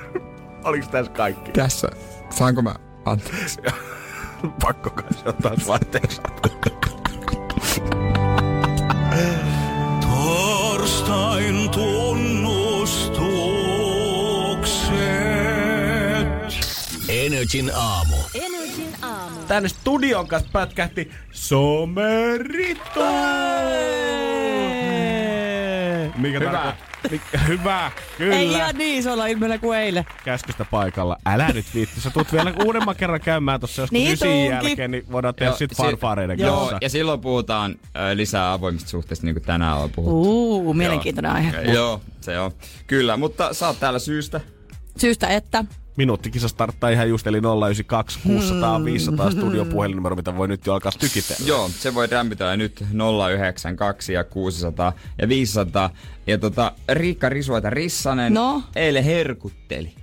[0.64, 1.52] Oliks tässä kaikki?
[1.52, 1.90] Tässä.
[2.30, 3.62] Saanko mä anteeksi?
[4.64, 6.22] Pakko kai se ottaa anteeksi.
[11.50, 13.00] vain tunnustukset.
[17.10, 18.16] Energin aamu.
[18.34, 19.40] Energin aamu.
[19.48, 23.06] Tänne studion kanssa pätkähti Somerito!
[26.22, 26.52] Mikä Hyvä.
[26.52, 28.36] tarkoittaa- Mikä, hyvä, kyllä.
[28.36, 30.06] Ei ihan niin isolla ilmeellä kuin eilen.
[30.24, 31.18] käskystä paikalla.
[31.26, 32.02] Älä nyt viitti.
[32.02, 35.58] Sä tulet vielä uudemman kerran käymään tuossa joskus Niin ysin jälkeen, niin voidaan tehdä Joo,
[35.58, 36.78] sit si- fanfareiden Joo, kanssa.
[36.82, 37.76] ja silloin puhutaan
[38.12, 40.22] ö, lisää avoimista suhteista, niin kuin tänään on puhuttu.
[40.22, 41.62] Uu, mielenkiintoinen aihe.
[41.62, 42.52] Joo, se on.
[42.88, 44.42] Kyllä, mutta sä oot täällä syystä.
[44.98, 45.66] Syystä, että
[46.00, 51.48] Minuuttikisa starttaa ihan just, eli 092 600 500 studiopuhelinumero, mitä voi nyt jo alkaa tykitellä.
[51.48, 52.86] Joo, se voi rämpytellä nyt
[53.32, 55.90] 092 ja 600 ja 500.
[56.28, 58.64] Ja tota, Riikka Risuota Rissanen No?
[58.76, 59.94] eilen herkutteli.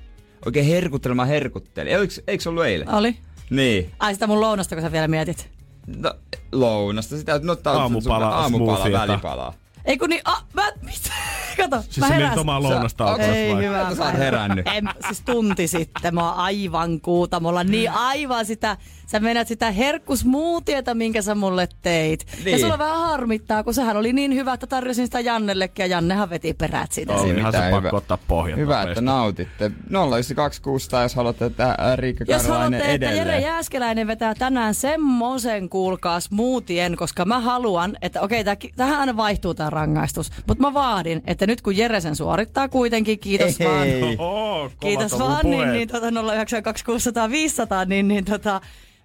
[0.46, 1.92] Oikein herkuttelema herkutteli.
[1.92, 2.94] Eikö, eikö se ollut eilen?
[2.94, 3.16] oli.
[3.50, 3.90] Niin.
[3.98, 5.50] Ai sitä mun lounasta, kun sä vielä mietit.
[5.96, 6.14] No,
[6.52, 7.16] lounasta.
[7.16, 9.54] Sitä, no, tää on Aamupala, aamupala, välipalaa.
[9.86, 11.10] Ei kun niin, ah, mä, mitä?
[11.56, 12.38] Kato, Siis mä heräsin.
[12.38, 13.64] omaa lounasta alkaa Ei vai?
[13.64, 13.82] hyvä.
[13.82, 14.66] Että sä oot herännyt.
[14.68, 16.14] En, siis tunti sitten.
[16.14, 17.64] Mä oon aivan kuutamolla.
[17.64, 18.76] Niin aivan sitä,
[19.06, 22.26] sä menät sitä herkkusmuutieta, minkä sä mulle teit.
[22.38, 22.60] Ja Niin.
[22.60, 26.54] sulla vähän harmittaa, kun sehän oli niin hyvä, että tarjosin sitä Jannellekin ja Jannehan veti
[26.54, 27.12] perät siitä.
[27.12, 27.96] Oli Ei ihan se mitään, pakko hyvä.
[27.96, 28.58] ottaa pohjat.
[28.58, 29.70] Hyvä, että nautitte.
[29.90, 33.42] 0926 jos haluatte, että Riikka Jos haluatte, että Jere edelleen.
[33.42, 39.54] Jääskeläinen vetää tänään semmoisen, kuulkaa, smoothien, koska mä haluan, että okei, tää, tähän aina vaihtuu
[39.54, 43.66] tämä rangaistus, mutta mä vaadin, että nyt kun Jere sen suorittaa kuitenkin, kiitos Ei.
[43.66, 43.88] vaan.
[44.18, 45.72] Oho, Kiitos vaan, niin, puheet.
[45.72, 48.60] niin tota 092 600 500, niin, niin tota,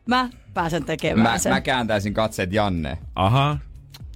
[0.08, 1.52] mä pääsen tekemään Mä, sen.
[1.54, 2.97] mä kääntäisin katseet Janne.
[3.16, 3.58] Aha.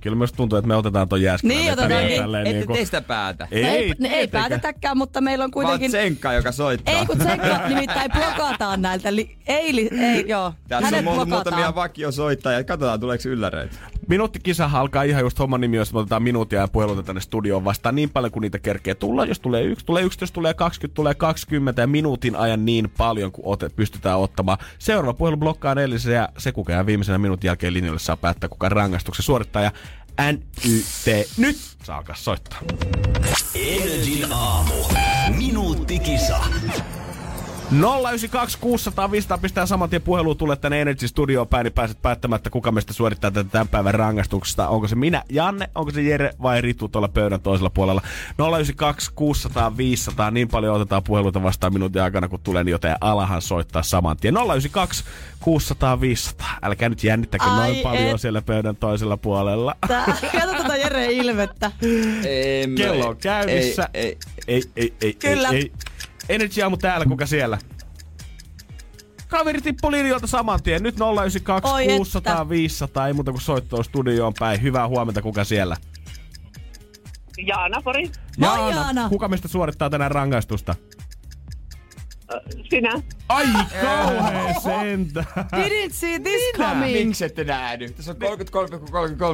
[0.01, 2.21] Kyllä myös tuntuu, että me otetaan ton jääskälän Niin, otetaan, niin.
[2.21, 3.43] tälleen Ette niinku- te sitä päätä.
[3.51, 4.29] No ei, ei, ei tietenkään.
[4.49, 5.91] päätetäkään, mutta meillä on Vaan kuitenkin...
[5.91, 6.93] Tsenkka, joka soittaa.
[6.99, 9.15] Ei kun Tsekka nimittäin blokataan näiltä.
[9.15, 10.53] Li, ei, li, ei, joo.
[10.67, 11.29] Tässä Hänet on mu- blokataan.
[11.43, 12.63] muutamia vakiosoittajia.
[12.63, 13.75] Katsotaan, tuleeko ylläreitä.
[14.07, 18.09] Minuuttikisa alkaa ihan just homman nimi, jos otetaan minuutia ja puheluita tänne studioon vastaan niin
[18.09, 19.25] paljon kuin niitä kerkee tulla.
[19.25, 23.45] Jos tulee yksi, tulee 11, tulee 20, tulee 20 ja minuutin ajan niin paljon kuin
[23.47, 24.57] otet, pystytään ottamaan.
[24.79, 28.69] Seuraava puhelu blokkaa edellisen ja se kuka jää viimeisenä minuutin jälkeen linjalle saa päättää kuka
[28.69, 29.71] rangaistuksen suorittaa ja
[30.31, 32.59] NYT nyt saa alkaa soittaa.
[33.55, 34.73] Energin aamu.
[35.37, 36.44] Minuuttikisa.
[37.71, 42.37] 092 600 500 pistää saman tien puheluun tulee tänne Energy Studioon päin, niin pääset päättämään,
[42.37, 44.67] että kuka meistä suorittaa tätä tämän päivän rangaistuksesta.
[44.67, 48.01] Onko se minä, Janne, onko se Jere vai Ritu tuolla pöydän toisella puolella.
[48.37, 53.41] 092 600 500, niin paljon otetaan puheluita vastaan minuutin aikana, kun tulee, niin joten alahan
[53.41, 54.33] soittaa saman tien.
[54.33, 55.03] 092
[55.39, 56.47] 600 500.
[56.61, 58.21] Älkää nyt jännittäkö Ai noin paljon et.
[58.21, 59.75] siellä pöydän toisella puolella.
[59.87, 61.71] Tää, kato tätä Jere ilmettä.
[62.27, 63.89] Ei, Kello on käynnissä.
[63.93, 64.17] Ei, ei.
[64.47, 65.49] Ei, ei, ei, Kyllä.
[65.49, 65.71] ei, ei.
[66.29, 67.57] Energy aamu täällä, kuka siellä?
[69.27, 70.83] Kaveri tippui linjoilta saman tien.
[70.83, 72.49] Nyt 092 Oi 600 että.
[72.49, 73.07] 500.
[73.07, 74.61] Ei muuta kuin soittoa studioon päin.
[74.61, 75.77] Hyvää huomenta, kuka siellä?
[77.37, 79.09] Jaana Pori, Moi, Jaana.
[79.09, 80.75] Kuka meistä suorittaa tänään rangaistusta?
[82.69, 83.01] Sinä.
[83.29, 83.45] Ai
[83.81, 85.23] kauhea sentä.
[85.55, 87.07] Didn't see this coming.
[87.07, 87.95] Miksi ette nähnyt?
[87.95, 88.17] Tässä on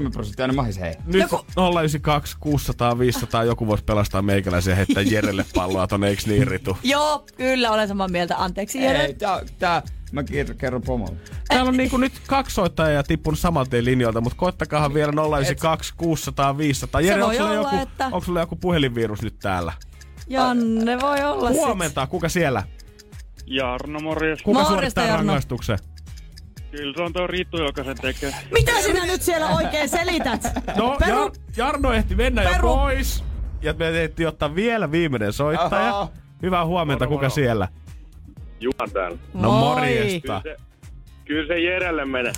[0.05, 0.93] 33,33 prosenttia aina mahis, hei.
[1.05, 1.45] Nyt Joku-
[1.79, 3.43] 092 600 500.
[3.43, 6.77] Joku voisi pelastaa meikäläisen ja heittää Jerelle palloa tonne, eiks niin Ritu?
[6.83, 8.35] Joo, kyllä olen samaa mieltä.
[8.37, 9.05] Anteeksi Jere.
[9.05, 9.81] Ei, tää, tää,
[10.11, 11.15] mä ker- kerron pomolle.
[11.47, 16.57] Täällä on niinku nyt kaksi soittajaa tippunut saman tien linjoilta, mutta koittakaahan vielä 092 600
[16.57, 17.01] 500.
[17.01, 19.73] Jere, onko sulla, joku, että- onko sulla joku puhelinvirus nyt täällä?
[20.27, 21.57] Janne voi olla sit.
[21.57, 22.63] Huomenta, kuka siellä?
[23.55, 24.41] Jarno, morjes.
[24.41, 25.17] Kuka Morjesta, suorittaa Jarno.
[25.17, 25.77] rangaistuksen?
[26.71, 28.33] Kyllä se on tuo Ritu, joka sen tekee.
[28.53, 30.41] Mitä sinä nyt siellä oikein selität?
[30.77, 33.23] No, Peru- Jar- Jarno ehti mennä Peru- jo pois.
[33.61, 35.89] Ja me tehtiin ottaa vielä viimeinen soittaja.
[35.97, 36.09] Aha.
[36.41, 37.35] Hyvää huomenta, Moro, kuka moro.
[37.35, 37.67] siellä?
[38.59, 39.17] Juhan täällä.
[39.33, 39.59] No Moi.
[39.59, 40.41] morjesta.
[40.43, 40.55] Se,
[41.25, 42.31] kyllä se Jerelle menee.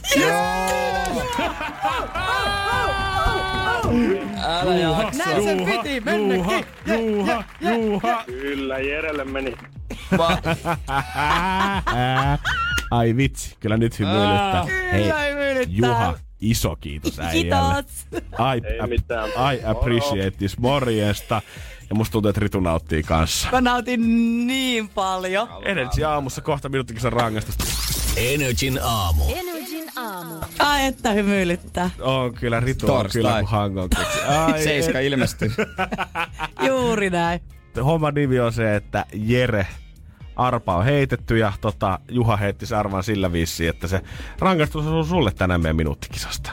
[4.43, 5.23] Älä jaksa.
[5.25, 6.65] Näin sen piti mennäkin.
[6.87, 8.23] Juha, Juha, Juha.
[8.25, 9.55] Kyllä Jerelle meni.
[10.17, 10.37] Va-
[12.91, 14.65] Ai vitsi, kyllä nyt hymyilyttää.
[14.91, 15.75] Hei, Kyllä hymyilyttää.
[15.89, 17.83] Juha, iso kiitos äijälle.
[17.83, 18.07] Kiitos.
[18.39, 19.29] I, Ei mitään.
[19.29, 21.41] I appreciate this morjesta.
[21.89, 23.47] Ja musta tuntuu, että Ritu nauttii kanssa.
[23.51, 24.01] Mä nautin
[24.47, 25.47] niin paljon.
[25.65, 27.63] Energy aamussa kohta minuuttikin rangaistusta.
[28.17, 29.23] Energin aamu.
[29.35, 30.33] Energin aamu.
[30.59, 31.89] Ai että hymyilyttää.
[32.01, 33.21] On kyllä, Ritu on Torstai.
[33.21, 33.89] kyllä kun hangon.
[34.27, 35.51] Ai, Seiska ilmestyy.
[36.67, 37.39] Juuri näin.
[37.85, 39.67] Homman nimi on se, että Jere
[40.35, 44.01] arpa on heitetty ja tota, Juha heitti se arvan sillä viisiin, että se
[44.39, 46.51] rangaistus on sulle tänään meidän minuuttikisasta.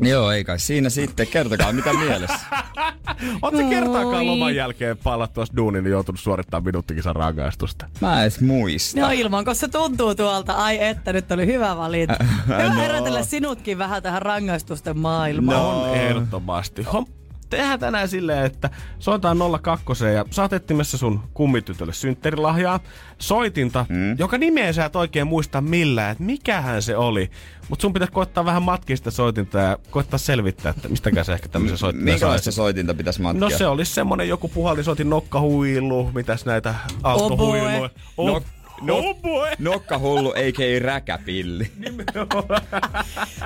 [0.00, 1.26] Joo, ei kai siinä sitten.
[1.26, 2.38] Kertokaa mitä mielessä.
[3.42, 7.86] Oletko kertaakaan loman jälkeen palattu tuossa duuniin niin joutunut suorittamaan minuuttikisan rangaistusta?
[8.00, 9.00] Mä en edes muista.
[9.00, 10.52] No ilman, kun se tuntuu tuolta.
[10.52, 12.16] Ai että, nyt oli hyvä valinta.
[12.46, 15.58] Hyvä herätellä sinutkin vähän tähän rangaistusten maailmaan.
[15.58, 15.82] No.
[15.82, 16.82] On ehdottomasti.
[16.82, 17.23] Hom-
[17.56, 22.80] tehdään tänään silleen, että soitaan 02 ja saat ettimässä sun kummitytölle synttärilahjaa.
[23.18, 24.18] Soitinta, mm.
[24.18, 27.30] joka nimeä sä et oikein muista millään, että mikähän se oli.
[27.68, 31.48] Mutta sun pitäisi koittaa vähän matkia sitä soitinta ja koittaa selvittää, että mistäkään se ehkä
[31.48, 32.56] tämmöisen soittimen Minkälaista saisi.
[32.56, 33.40] soitinta pitäisi matkia?
[33.40, 37.90] No se olisi semmonen joku puhallisoitin nokkahuilu, mitäs näitä altohuiluja.
[38.16, 38.42] No,
[38.80, 39.48] no, oh boy.
[39.58, 40.78] nokkahullu, a.k.a.
[40.82, 41.70] räkäpilli.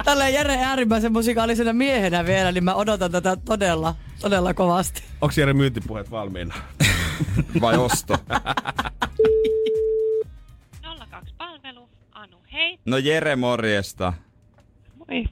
[0.05, 5.03] Tällä Jere äärimmäisen musikaalisena miehenä vielä, niin mä odotan tätä todella, todella kovasti.
[5.20, 6.55] Onko Jere myyntipuheet valmiina?
[7.61, 8.18] Vai osto?
[11.11, 11.89] 02 palvelu.
[12.12, 12.79] Anu, hei.
[12.87, 14.12] No Jere, morjesta.
[14.97, 15.24] Moi.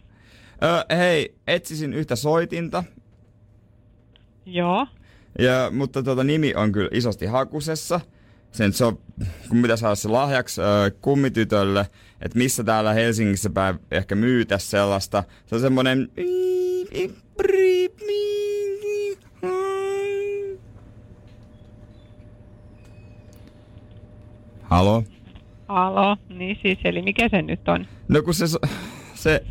[0.63, 2.85] Ö, hei, etsisin yhtä soitinta,
[4.47, 4.87] Joo.
[5.39, 8.01] ja, mutta tuota, nimi on kyllä isosti hakusessa.
[8.57, 8.99] Sen se on,
[9.49, 10.65] kun mitä saada se lahjaksi ö,
[11.01, 11.87] kummitytölle,
[12.23, 15.25] että missä täällä Helsingissä päin ehkä myytä sellaista.
[15.47, 16.09] Se on semmonen...
[24.63, 25.05] Halo?
[25.69, 26.17] Alo.
[26.29, 27.87] Niin siis, eli mikä se nyt on?
[28.09, 28.59] No kun se, so-
[29.15, 29.45] se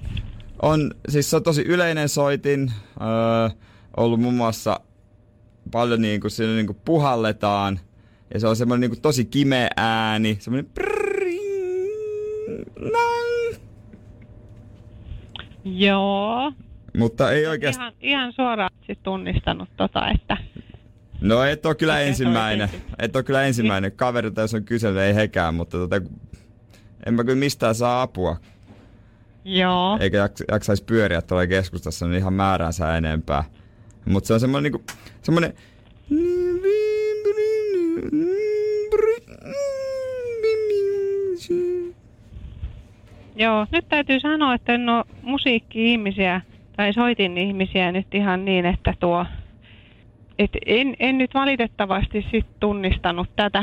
[0.62, 3.49] on, siis se on tosi yleinen soitin, öö,
[3.97, 4.80] ollut muun muassa
[5.72, 7.80] paljon niin kuin siinä niin kuin puhalletaan,
[8.36, 10.72] ja se on semmoinen niin kuin tosi kimeä ääni, semmoinen.
[15.64, 16.52] Joo.
[16.98, 20.38] Mutta ei oikeasti, Ihan, ihan suoraan sit tunnistanut tota, että...
[21.22, 22.70] no et ole kyllä ensimmäinen,
[23.00, 26.02] et ole kyllä ensimmäinen, kaverilta jos on kysellyt, ei hekään, mutta tota,
[27.06, 28.38] en mä kyllä mistään saa apua,
[29.46, 29.98] Joo.
[30.02, 33.44] eikä jaks- jaksaisi pyöriä tuolla keskustassa niin ihan määränsä enempää.
[34.06, 35.54] Mutta se on semmoinen niinku, semmoinen...
[43.36, 46.42] Joo, nyt täytyy sanoa, että en ole musiikki-ihmisiä
[46.78, 49.26] tai soitin ihmisiä nyt ihan niin, että tuo...
[50.40, 53.62] Et en, en nyt valitettavasti sit tunnistanut tätä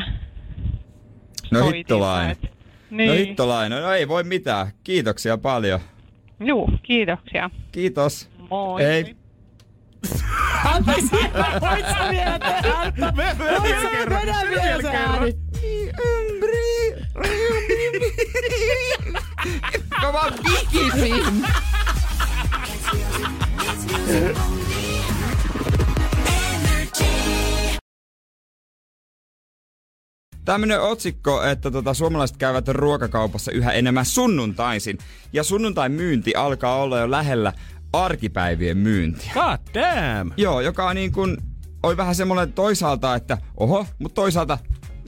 [1.51, 2.31] No soitinta, hittolainen.
[2.33, 2.51] et-
[2.91, 3.27] No Niin.
[3.27, 4.67] hittolainen, no ei voi mitään.
[4.85, 5.81] Kiitoksia paljon.
[6.41, 7.51] Juu, kiitoksia.
[7.73, 8.31] Kiitos.
[8.51, 8.83] Moi.
[8.83, 9.17] Ei.
[10.65, 11.11] Anteeksi,
[11.61, 12.93] voit sä vielä tehdä?
[13.61, 13.91] Voit sä
[14.51, 15.33] vielä se ääni?
[20.03, 21.47] Mä vaan vikisin.
[30.45, 34.99] Tämmönen otsikko, että tota, suomalaiset käyvät ruokakaupassa yhä enemmän sunnuntaisin.
[35.33, 37.53] Ja sunnuntain myynti alkaa olla jo lähellä
[37.93, 39.33] arkipäivien myyntiä.
[39.35, 40.33] God damn!
[40.37, 41.37] Joo, joka on niin kuin,
[41.83, 44.59] oli vähän semmoinen toisaalta, että oho, mutta toisaalta,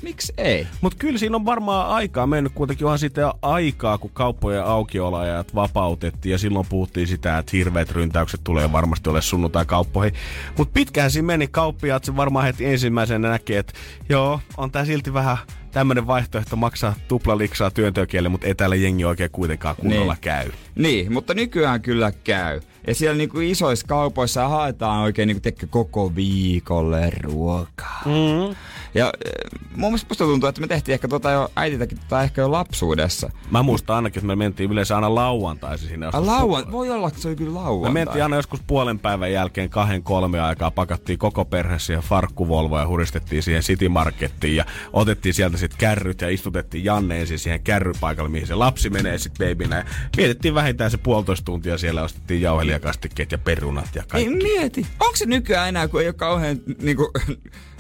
[0.05, 0.67] miksi ei?
[0.81, 5.55] Mutta kyllä siinä on varmaan aikaa mennyt, kuitenkin onhan siitä jo aikaa, kun kauppojen aukioloajat
[5.55, 10.15] vapautettiin ja silloin puhuttiin sitä, että hirveät ryntäykset tulee varmasti ole sunnuntai kauppoihin.
[10.59, 13.73] Mutta pitkään siinä meni kauppiaat, se varmaan heti ensimmäisenä näkee, että
[14.09, 15.37] joo, on tää silti vähän
[15.71, 20.21] tämmöinen vaihtoehto maksaa tuplaliksaa työntekijöille, mutta ei täällä jengi oikein kuitenkaan kunnolla Niin.
[20.21, 20.51] käy.
[20.75, 22.61] Niin, mutta nykyään kyllä käy.
[22.87, 28.03] Ja siellä niinku isoissa kaupoissa haetaan oikein niinku tekee koko viikolle ruokaa.
[28.07, 28.57] Mm.
[28.95, 32.41] Ja äh, mun mielestä musta tuntuu, että me tehtiin ehkä tota jo äitiltäkin tota ehkä
[32.41, 33.30] jo lapsuudessa.
[33.51, 36.07] Mä muistan ainakin, että me mentiin yleensä aina lauantaisin sinne.
[36.07, 37.93] A, joskus lauan, voi olla, että se oli kyllä Me lauantai.
[37.93, 42.87] mentiin aina joskus puolen päivän jälkeen kahden kolme aikaa, pakattiin koko perhe siihen farkkuvolvoon ja
[42.87, 48.30] huristettiin siihen City Markettiin ja otettiin sieltä sitten kärryt ja istutettiin Janne ensin siihen kärrypaikalle,
[48.30, 49.76] mihin se lapsi menee sitten babynä.
[49.76, 49.85] Ja
[50.16, 52.41] vietettiin vähintään se puolitoista tuntia siellä, ostettiin
[52.75, 54.35] jauhelijakastikkeet ja perunat ja Ei kaikki.
[54.45, 57.11] mieti, onko se nykyään enää, kun ei ole kauhean niinku,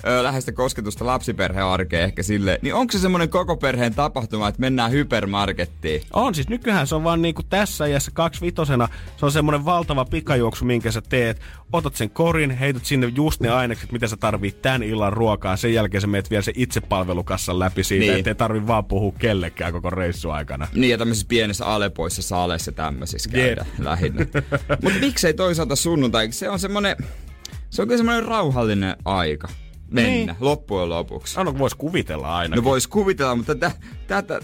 [0.06, 4.60] ö, läheistä kosketusta lapsiperheen arkeen ehkä sille, niin onko se semmoinen koko perheen tapahtuma, että
[4.60, 6.02] mennään hypermarkettiin?
[6.12, 10.64] On siis, nykyään se on vaan niinku tässä iässä kaksivitosena, se on semmonen valtava pikajuoksu,
[10.64, 11.40] minkä sä teet.
[11.72, 15.56] Otat sen korin, heität sinne just ne ainekset, mitä sä tarvit tän illan ruokaa.
[15.56, 18.18] Sen jälkeen sä meet vielä se itsepalvelukassan läpi siitä, Niin.
[18.18, 20.68] ettei tarvi vaan puhua kellekään koko reissu aikana.
[20.74, 24.26] Niin, ja tämmöisissä pienissä alepoissa, saaleissa tämmöisissä käydä lähinnä.
[24.82, 26.32] Mutta miksei toisaalta sunnuntai?
[26.32, 26.96] Se on semmonen,
[27.70, 29.48] se on kyllä semmonen rauhallinen aika
[29.90, 30.36] mennä niin.
[30.40, 31.34] loppujen lopuksi.
[31.34, 32.56] Sano, vois kuvitella aina.
[32.56, 33.70] No vois kuvitella, mutta tä,
[34.06, 34.40] tätä,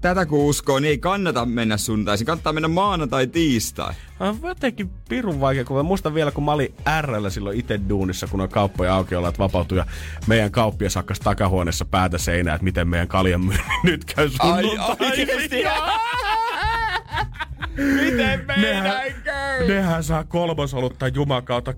[0.00, 2.26] tätä kun uskoo, niin ei kannata mennä sunnuntaisin.
[2.26, 3.94] Kannattaa mennä maanantai tiistai.
[4.20, 8.26] On jotenkin pirun vaikea, kun mä muistan vielä, kun mä olin RL silloin itse duunissa,
[8.26, 9.86] kun on kauppoja auki olla, että vapautui ja
[10.26, 13.40] meidän kauppias hakkas takahuoneessa päätä seinään, että miten meidän kaljan
[13.82, 15.26] nyt käy sunnuntaiksi.
[17.76, 19.02] Miten Nehän,
[19.68, 21.74] nehän saa kolmosolutta jumakauta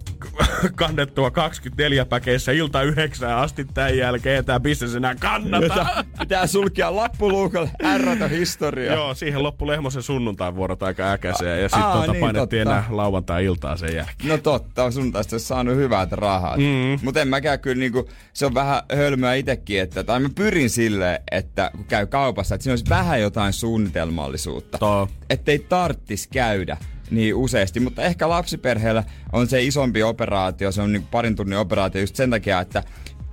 [0.75, 4.45] kannettua 24 päkeissä ilta yhdeksään asti tämän jälkeen.
[4.45, 5.69] Tämä bisnes enää kannata.
[5.69, 8.95] Pitää, pitää sulkea lappuluukalle, ärrätä historiaa.
[8.95, 12.79] Joo, siihen loppu Lehmosen sunnuntain vuorot aika äkäiseen ja sitten tuota niin, painettiin totta.
[12.79, 14.29] enää lauantai-iltaa sen jälkeen.
[14.29, 16.57] No totta, sunnuntaista olisi saanut hyvät rahat.
[16.57, 16.99] Mm.
[17.03, 21.19] Mutta en mäkään kyllä niinku, se on vähän hölmöä itekin, että, tai mä pyrin silleen,
[21.31, 24.79] että kun käy kaupassa, että siinä olisi vähän jotain suunnitelmallisuutta.
[24.79, 25.09] Too.
[25.31, 26.77] Ettei tarttis käydä
[27.11, 32.01] niin useasti, mutta ehkä lapsiperheellä on se isompi operaatio, se on niin parin tunnin operaatio
[32.01, 32.83] just sen takia, että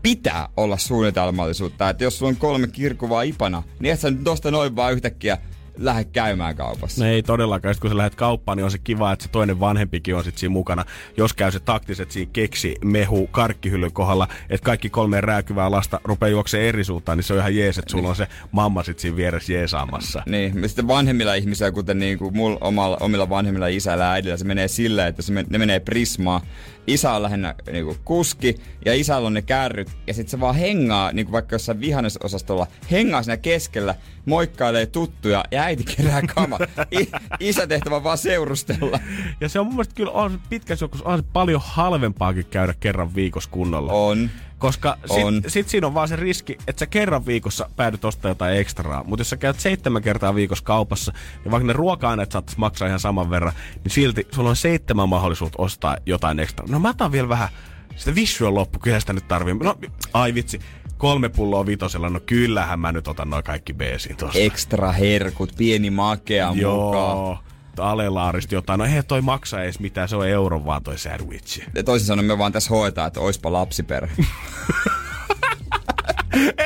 [0.01, 1.89] pitää olla suunnitelmallisuutta.
[1.89, 5.37] Että jos sulla on kolme kirkuvaa ipana, niin et sä nyt tosta noin vaan yhtäkkiä
[5.77, 7.03] lähde käymään kaupassa.
[7.03, 7.73] No ei todellakaan.
[7.73, 10.37] Sitten kun sä lähdet kauppaan, niin on se kiva, että se toinen vanhempikin on sit
[10.37, 10.85] siinä mukana.
[11.17, 16.29] Jos käy se taktiset siinä keksi, mehu, karkkihyllyn kohdalla, että kaikki kolme rääkyvää lasta rupeaa
[16.29, 19.17] juoksemaan eri suuntaan, niin se on ihan jees, että sulla on se mamma sit siinä
[19.17, 20.23] vieressä jeesaamassa.
[20.25, 24.37] Niin, ja sitten vanhemmilla ihmisillä, kuten niin kuin mulla omalla, omilla vanhemmilla isällä ja äidillä,
[24.37, 26.41] se menee silleen, että se men, ne menee prismaa.
[26.87, 28.55] Isä on lähinnä niin kuin kuski
[28.85, 32.67] ja isällä on ne kärryt ja sitten se vaan hengaa, niin kuin vaikka jossain vihannesosastolla,
[32.91, 36.59] hengaa siinä keskellä, moikkailee tuttuja ja äiti kerää kama.
[36.99, 38.99] I, isä tehtävä vaan seurustella.
[39.41, 43.15] Ja se on mun mielestä kyllä on pitkässä juoksussa on se paljon halvempaakin käydä kerran
[43.15, 43.93] viikossa kunnolla.
[43.93, 44.29] On.
[44.63, 45.33] Koska On.
[45.33, 49.03] sit, sit siinä on vaan se riski, että sä kerran viikossa päädyt ostaa jotain ekstraa.
[49.03, 52.99] Mutta jos sä käyt seitsemän kertaa viikossa kaupassa, niin vaikka ne ruoka-aineet saattaisi maksaa ihan
[52.99, 53.53] saman verran,
[53.83, 56.67] niin silti sulla on seitsemän mahdollisuutta ostaa jotain ekstraa.
[56.69, 57.49] No mä otan vielä vähän
[57.95, 59.53] sitä visual loppu, kyllä sitä nyt tarvii.
[59.53, 59.75] No,
[60.13, 60.59] ai vitsi,
[60.97, 64.39] kolme pulloa vitosella, no kyllähän mä nyt otan noin kaikki beesiin tosta.
[64.39, 67.37] Ekstra herkut, pieni makea mukaan.
[67.79, 68.77] Alelaarista jotain.
[68.77, 71.61] No ei toi maksa edes mitään, se on euro vaan toi sandwich.
[71.75, 74.15] Ja toisin sanoen me vaan tässä hoetaan, että oispa lapsiperhe.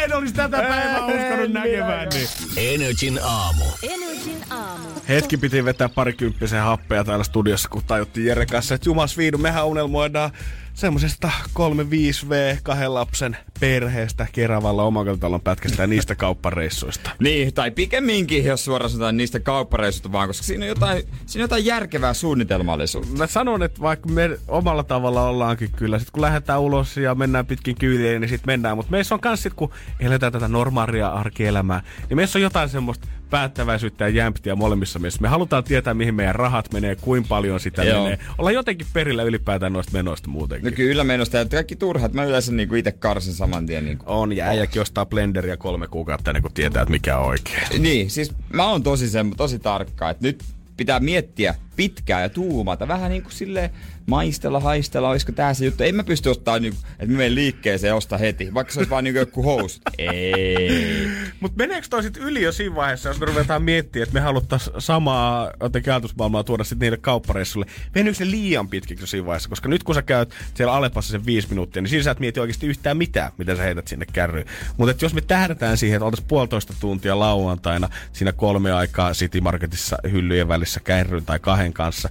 [0.03, 2.09] en olisi tätä päivää uskonut näkemään.
[2.09, 2.27] Niin.
[2.57, 3.65] Energin aamu.
[3.83, 4.87] Energin aamu.
[5.09, 9.65] Hetki piti vetää parikymppisen happea täällä studiossa, kun tajuttiin Jere kanssa, että jumas viidu, mehän
[9.65, 10.31] unelmoidaan
[10.77, 17.09] semmosesta 3-5V kahden lapsen perheestä Keravalla omakotitalon pätkästä ja niistä kauppareissuista.
[17.19, 21.43] Niin, tai pikemminkin, jos suoraan sanotaan niistä kauppareisusta vaan, koska siinä on jotain, siinä on
[21.43, 23.17] jotain järkevää suunnitelmallisuutta.
[23.17, 27.45] Mä sanon, että vaikka me omalla tavalla ollaankin kyllä, sit kun lähdetään ulos ja mennään
[27.45, 28.77] pitkin kyyliä, niin sit mennään.
[28.77, 33.07] Mutta meissä on kans sit, kun eletään tätä normaalia arkielämää, niin meissä on jotain semmoista
[33.29, 35.21] päättäväisyyttä ja jämptiä molemmissa meissä.
[35.21, 38.03] Me halutaan tietää, mihin meidän rahat menee, kuinka paljon sitä Joo.
[38.03, 38.19] menee.
[38.37, 40.71] Ollaan jotenkin perillä ylipäätään noista menoista muutenkin.
[40.71, 42.13] No kyllä menosta, ja kaikki turhat.
[42.13, 43.85] Mä yleensä niinku itse karsin saman tien.
[43.85, 44.03] Niinku.
[44.07, 47.83] On, ja äijäkin ostaa blenderia kolme kuukautta ennen kuin tietää, että mikä on oikein.
[47.83, 50.43] Niin, siis mä oon tosi, sen, tosi tarkka, että nyt
[50.77, 52.87] pitää miettiä pitkään ja tuumata.
[52.87, 53.69] Vähän niin kuin silleen
[54.07, 55.83] maistella, haistella, olisiko tää se juttu.
[55.83, 58.89] En mä pysty ottaa, niinku, että mä menen liikkeeseen ja ostaa heti, vaikka se olisi
[58.89, 59.81] vaan niinku joku housut.
[59.97, 61.07] Ei.
[61.39, 64.69] Mutta meneekö toi sit yli jo siinä vaiheessa, jos me ruvetaan miettimään, että me haluttais
[64.77, 67.65] samaa jotenkin ajatusmaailmaa tuoda sitten niille kauppareissulle?
[67.95, 69.49] Meneekö se liian pitkiksi jo siinä vaiheessa?
[69.49, 72.39] Koska nyt kun sä käyt siellä Alepassa sen viisi minuuttia, niin siinä sä et mieti
[72.39, 74.45] oikeasti yhtään mitään, mitä sä heität sinne kärryyn.
[74.77, 79.97] Mutta jos me tähdätään siihen, että oltaisiin puolitoista tuntia lauantaina siinä kolme aikaa City Marketissa
[80.11, 82.09] hyllyjen välissä kärryn tai kahden kanssa,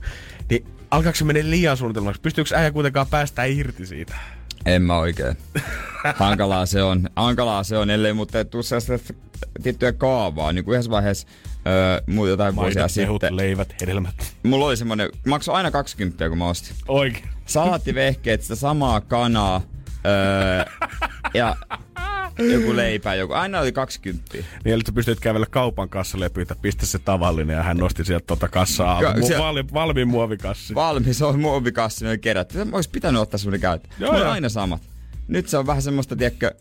[0.50, 2.20] niin alkaako se mennä liian suunnitelmaksi?
[2.20, 4.14] Pystyykö äijä kuitenkaan päästä irti siitä?
[4.66, 5.36] En mä oikein.
[6.14, 7.08] Hankalaa se on.
[7.16, 9.14] Hankalaa se on, ellei mutta tuu sellaista
[9.62, 10.52] tiettyä kaavaa.
[10.52, 11.28] Niin kuin yhdessä vaiheessa
[11.66, 13.36] öö, mulla jotain vuosia Maidot, mehut, sitten.
[13.36, 14.34] leivät, hedelmät.
[14.42, 16.76] Mulla oli semmonen, maksoi aina 20 kun mä ostin.
[16.88, 17.28] Oikein.
[17.46, 19.62] Salaattivehkeet, sitä samaa kanaa.
[20.06, 20.64] Öö,
[21.34, 21.56] ja
[22.38, 23.32] joku leipä, joku.
[23.32, 24.24] Aina oli 20.
[24.32, 28.04] Niin, eli sä pystyt kävellä kaupan kassalle ja pyytää, pistä se tavallinen, ja hän nosti
[28.04, 29.02] sieltä tota kassaa.
[29.02, 30.74] Ka- Mu- se- valmi, valmiin muovikassi.
[30.74, 32.54] Valmis on muovikassi, ne oli kerätty.
[32.58, 33.94] Se olisi pitänyt ottaa semmonen käyttöön.
[33.98, 34.30] Joo, on joo.
[34.30, 34.82] aina samat.
[35.28, 36.54] Nyt se on vähän semmoista, tiedätkö,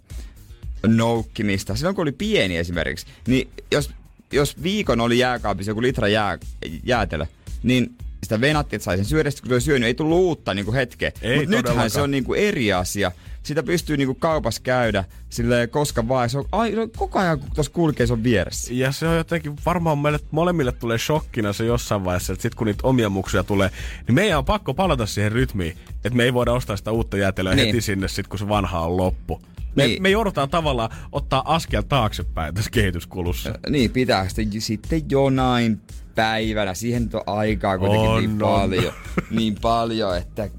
[0.87, 1.75] noukkimista.
[1.75, 3.91] Silloin kun oli pieni esimerkiksi, niin jos,
[4.31, 6.37] jos viikon oli jääkaapissa joku litra jää,
[6.83, 7.25] jäätelö,
[7.63, 10.65] niin sitä venattiin, että sai sen syödä, kun se oli syönyt, ei tullut uutta niin
[10.65, 11.11] kuin hetkeä.
[11.37, 13.11] Mutta nythän se on niin kuin eri asia.
[13.45, 16.29] Sitä pystyy niin kuin kaupassa käydä silleen koska vaan.
[16.29, 18.73] Se on, ai, on koko ajan, kun tuossa kulkee, se on vieressä.
[18.73, 22.67] Ja se on jotenkin, varmaan meille molemmille tulee shokkina se jossain vaiheessa, että sit kun
[22.67, 23.69] niitä omia muksuja tulee,
[24.07, 27.55] niin meidän on pakko palata siihen rytmiin, että me ei voida ostaa sitä uutta jäätelöä
[27.55, 27.65] Niin.
[27.67, 29.41] heti sinne sit, kun se vanha on loppu.
[29.75, 30.01] Me, Niin.
[30.01, 33.59] me joudutaan tavallaan ottaa askel taaksepäin tässä kehityskulussa.
[33.69, 35.81] Niin, pitää sitten, sitten jonain
[36.15, 36.73] päivänä.
[36.73, 38.37] Siihen nyt on aikaa kuitenkin On, niin on.
[38.59, 38.93] paljon.
[39.29, 40.49] niin paljon, että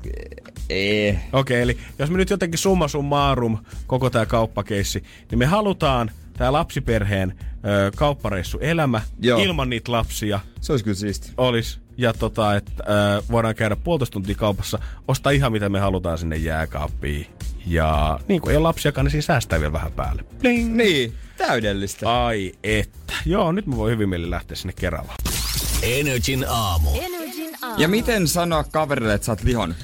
[0.69, 1.19] ei.
[1.33, 6.53] Okei, eli jos me nyt jotenkin summa summarum, koko tämä kauppakeissi, niin me halutaan tämä
[6.53, 7.35] lapsiperheen
[7.67, 9.43] ö, kauppareissu elämä Joo.
[9.43, 11.33] ilman niitä lapsia Se olisi kyllä siisti.
[11.37, 11.79] olisi.
[11.97, 12.85] Ja tota, että
[13.19, 17.27] ö, voidaan käydä puolitoista tuntia kaupassa, ostaa ihan mitä me halutaan sinne jääkaappiin.
[17.67, 20.25] Ja niin kuin ei ole lapsiakaan, niin siinä säästää vielä vähän päälle.
[20.39, 20.77] Bling.
[20.77, 22.25] Niin, täydellistä.
[22.25, 23.15] Ai että.
[23.27, 25.23] Joo, nyt mä voin hyvin mieli lähteä sinne Keravalle.
[25.83, 26.91] Energin aamu.
[27.01, 27.75] Energin aamu.
[27.83, 29.75] Ja miten sanoa kaverille, että sä oot lihon?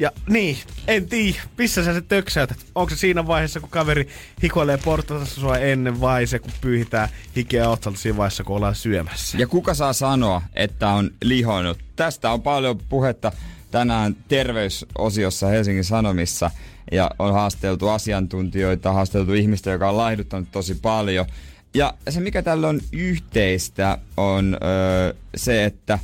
[0.00, 0.56] Ja niin,
[0.88, 2.58] en tiedä, missä sä se töksäytät.
[2.74, 4.08] Onko se siinä vaiheessa, kun kaveri
[4.42, 9.38] hikoilee portaassa sua ennen vai se, kun pyyhitään hikeä otsalta siinä vaiheessa, kun ollaan syömässä?
[9.38, 11.78] Ja kuka saa sanoa, että on lihonnut?
[11.96, 13.32] Tästä on paljon puhetta
[13.70, 16.50] tänään terveysosiossa Helsingin Sanomissa.
[16.92, 21.26] Ja on haasteltu asiantuntijoita, haasteltu ihmistä, joka on laihduttanut tosi paljon.
[21.74, 25.98] Ja se, mikä tällä on yhteistä, on öö, se, että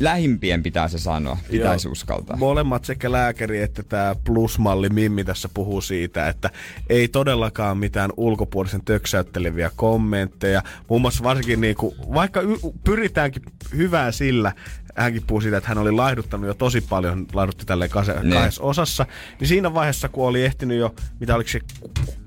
[0.00, 1.92] lähimpien pitää se sanoa, pitäisi Joo.
[1.92, 2.36] uskaltaa.
[2.36, 6.50] Molemmat sekä lääkäri että tämä plusmalli Mimmi tässä puhuu siitä, että
[6.88, 10.62] ei todellakaan mitään ulkopuolisen töksäytteleviä kommentteja.
[10.88, 13.42] Muun muassa varsinkin niinku, vaikka y- pyritäänkin
[13.76, 14.52] hyvää sillä,
[14.96, 17.90] hänkin puhuu siitä, että hän oli laihduttanut jo tosi paljon, laihdutti tälleen
[18.22, 18.34] Ne.
[18.34, 19.06] kahdessa osassa,
[19.40, 21.60] niin siinä vaiheessa, kun oli ehtinyt jo, mitä oliko se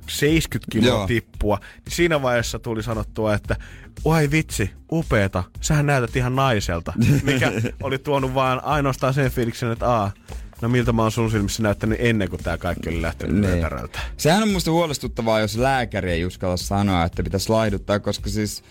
[0.10, 1.08] 70 kiloa Joo.
[1.08, 3.56] tippua, niin siinä vaiheessa tuli sanottua, että
[4.06, 6.94] oi vitsi, upeeta, sähän näytät ihan naiselta,
[7.24, 7.52] mikä
[7.84, 10.12] oli tuonut vaan ainoastaan sen fiiliksen, että aa,
[10.62, 13.66] no miltä mä oon sun silmissä näyttänyt ennen kuin tää kaikki oli lähtenyt Niin.
[14.18, 18.64] Sehän on musta huolestuttavaa, jos lääkäri ei uskalla sanoa, että pitäisi laihduttaa, koska siis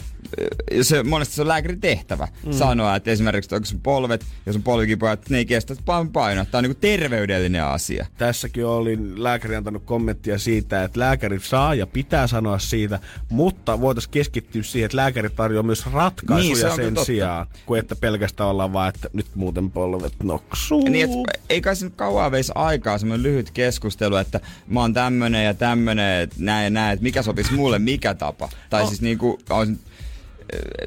[0.82, 2.52] se, monesti se on lääkärin tehtävä mm.
[2.52, 5.74] sanoa, että esimerkiksi onko sun polvet, jos on polvikipuja, että ne ei kestä
[6.12, 6.44] painoa.
[6.44, 8.06] Tämä on niinku terveydellinen asia.
[8.18, 13.00] Tässäkin oli lääkäri antanut kommenttia siitä, että lääkäri saa ja pitää sanoa siitä,
[13.30, 17.04] mutta voitaisiin keskittyä siihen, että lääkäri tarjoaa myös ratkaisuja Niin, se sen totta.
[17.04, 20.88] sijaan, kuin että pelkästään ollaan vaan, että nyt muuten polvet noksuu.
[20.88, 24.94] Niin, et, ei kai se nyt kauan veisi aikaa semmoinen lyhyt keskustelu, että mä oon
[24.94, 28.48] tämmönen ja tämmönen, että näin ja näin, että mikä sopisi mulle, mikä tapa.
[28.70, 28.88] Tai No.
[28.88, 29.76] siis niinku, on eh,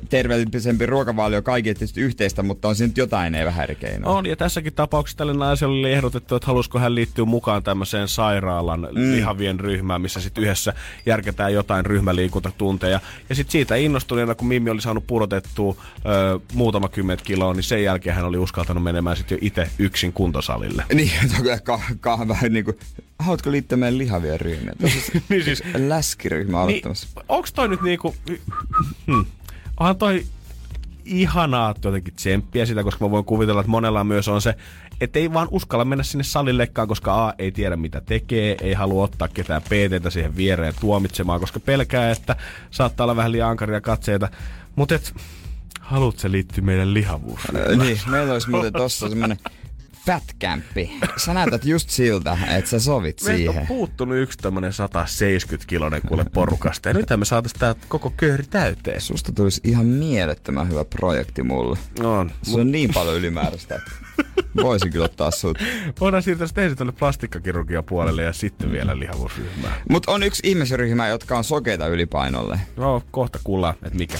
[0.09, 4.17] terveellisempi ruokavalio kaikille tietysti yhteistä, mutta on siinä nyt jotain ei vähän eri keinoa.
[4.17, 8.79] On, ja tässäkin tapauksessa tälle naiselle oli ehdotettu, että halusiko hän liittyä mukaan tämmöiseen sairaalan
[8.79, 9.11] mm.
[9.11, 10.73] lihavien ryhmään, missä sitten yhdessä
[11.05, 12.99] järketään jotain ryhmäliikuntatunteja.
[13.29, 17.83] Ja sitten siitä innostuneena, kun Mimmi oli saanut pudotettua ö, muutama kymmentä kiloa, niin sen
[17.83, 20.83] jälkeen hän oli uskaltanut menemään sitten jo itse yksin kuntosalille.
[20.97, 22.73] Niin, se on kyllä ka- ka- vähän niinku,
[23.19, 24.75] haluatko liittyä meidän lihavien ryhmään?
[24.83, 24.89] On
[25.29, 27.07] niin siis, läskiryhmä aloittamassa.
[27.15, 28.15] niin, onks toi nyt niinku...
[29.07, 29.25] Hmm,
[29.79, 30.25] onhan toi
[31.05, 34.55] ihanaa jotenkin tsemppiä sitä, koska mä voin kuvitella, että monella myös on se,
[35.01, 39.03] että ei vaan uskalla mennä sinne salillekaan, koska A ei tiedä mitä tekee, ei halua
[39.03, 42.35] ottaa ketään PTtä siihen viereen tuomitsemaan, koska pelkää, että
[42.71, 44.29] saattaa olla vähän liian ankaria katseita.
[44.75, 45.13] Mutta et,
[45.79, 47.41] haluat se liittyä meidän lihavuus?
[47.55, 49.37] Äh, niin, meillä olisi muuten tossa semmonen
[50.07, 50.91] fat campi.
[51.17, 53.67] Sä näytät just siltä, että sä sovit Meiltä on siihen.
[53.67, 56.89] puuttunut yksi tämmönen 170 kilonen kuule porukasta.
[56.89, 59.01] Ja nythän me saatais tää koko kööri täyteen.
[59.01, 61.77] Susta tulisi ihan mielettömän hyvä projekti mulle.
[61.99, 62.31] On.
[62.43, 63.81] Se on niin paljon ylimääräistä,
[64.55, 65.57] voisin kyllä ottaa sut.
[65.99, 69.73] Voidaan siirtää sitten ensin tuonne plastikkakirurgian puolelle ja sitten vielä lihavuusryhmään.
[69.89, 72.59] Mutta on yksi ihmisryhmä, jotka on sokeita ylipainolle.
[72.77, 74.17] No, kohta kuullaan, että mikä.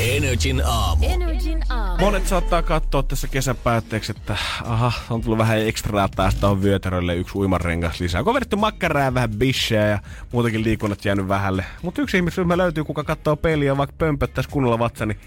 [0.00, 1.06] Energin aamu.
[1.06, 2.04] Energin aamu.
[2.04, 7.16] Monet saattaa katsoa tässä kesän päätteeksi, että aha, on tullut vähän ekstraa taas tuohon vyötärölle
[7.16, 8.22] yksi uimarengas lisää.
[8.22, 9.98] Kun on vedetty makkaraa ja vähän bisheä ja
[10.32, 11.64] muutenkin liikunnat jäänyt vähälle.
[11.82, 15.20] Mutta yksi ihmisryhmä löytyy, kuka katsoo peliä vaikka pömpöttäisi kunnolla vatsa, niin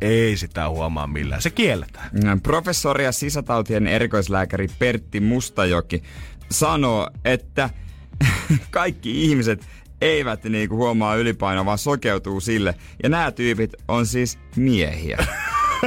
[0.00, 1.42] ei sitä huomaa millään.
[1.42, 2.40] Se kielletään.
[2.42, 6.02] Professori ja sisätautien erikoislääkäri Pertti Mustajoki
[6.50, 7.70] sanoo, että
[8.70, 9.66] kaikki ihmiset
[10.02, 12.74] eivät niinku huomaa ylipainoa, vaan sokeutuu sille.
[13.02, 15.18] Ja nämä tyypit on siis miehiä.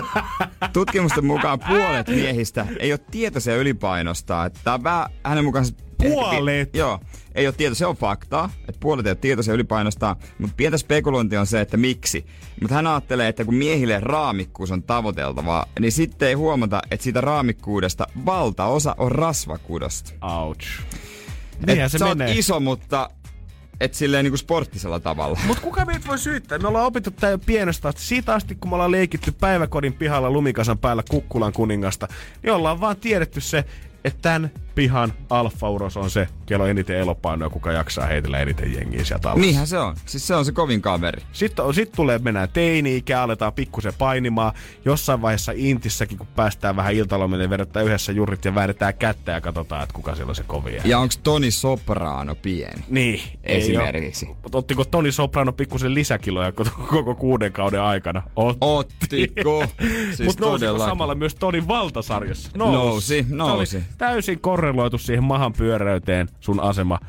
[0.74, 4.46] Tutkimusten mukaan puolet miehistä ei ole tietoisia ylipainosta.
[4.46, 5.66] Että tää on vähän hänen mukaan...
[5.98, 6.76] Puolet?
[6.76, 7.00] Joo,
[7.36, 11.40] ei ole tieto, se on faktaa, että puolet ei ole tietoisia ylipainosta, mutta pientä spekulointia
[11.40, 12.26] on se, että miksi.
[12.62, 17.22] Mutta hän ajattelee, että kun miehille raamikkuus on tavoiteltavaa, niin sitten ei huomata, että siitä
[17.22, 20.14] raamikkuudesta valtaosa on rasvakudosta.
[20.22, 20.68] Ouch.
[21.68, 22.34] Niinhän se oot menee.
[22.34, 23.10] iso, mutta
[23.80, 25.40] et silleen niinku sporttisella tavalla.
[25.48, 26.58] Mutta kuka meitä voi syyttää?
[26.58, 28.02] Me ollaan opittu tää jo pienestä asti.
[28.02, 32.08] Siitä asti, kun me ollaan leikitty päiväkodin pihalla lumikasan päällä Kukkulan kuningasta,
[32.44, 33.66] niin ollaan vaan tiedetty se,
[34.06, 39.04] että tämän pihan alfauros on se, kello on eniten elopainoa, kuka jaksaa heitellä eniten jengiä
[39.04, 39.42] sieltä alas.
[39.42, 39.96] Niinhän se on.
[40.06, 41.22] Siis se on se kovin kaveri.
[41.32, 44.54] Sitten on, sit tulee, mennään teini-ikään, aletaan pikkusen painimaan.
[44.86, 49.84] Jossain vaiheessa Intissäkin, kun päästään vähän iltalomille, vedetään yhdessä jurit ja väännetään kättä ja katsotaan,
[49.84, 50.82] että kuka siellä on se kovin.
[50.86, 52.84] Ja onko Toni Soprano pieni?
[52.90, 54.26] Niin, Esimerkiksi.
[54.26, 54.38] oo.
[54.44, 58.24] Mut Ottiko Toni Soprano pikkusen lisäkiloja koko- kuuden kauden aikana?
[58.36, 58.58] Otti.
[58.62, 59.66] Ottiko?
[60.16, 62.52] Siis Mutta samalla myös Tonin valtasarjassa?
[62.58, 63.78] Nousi, nousi.
[63.78, 67.00] Oli täysin korreloitu siihen mahan pyöreyteen sun asema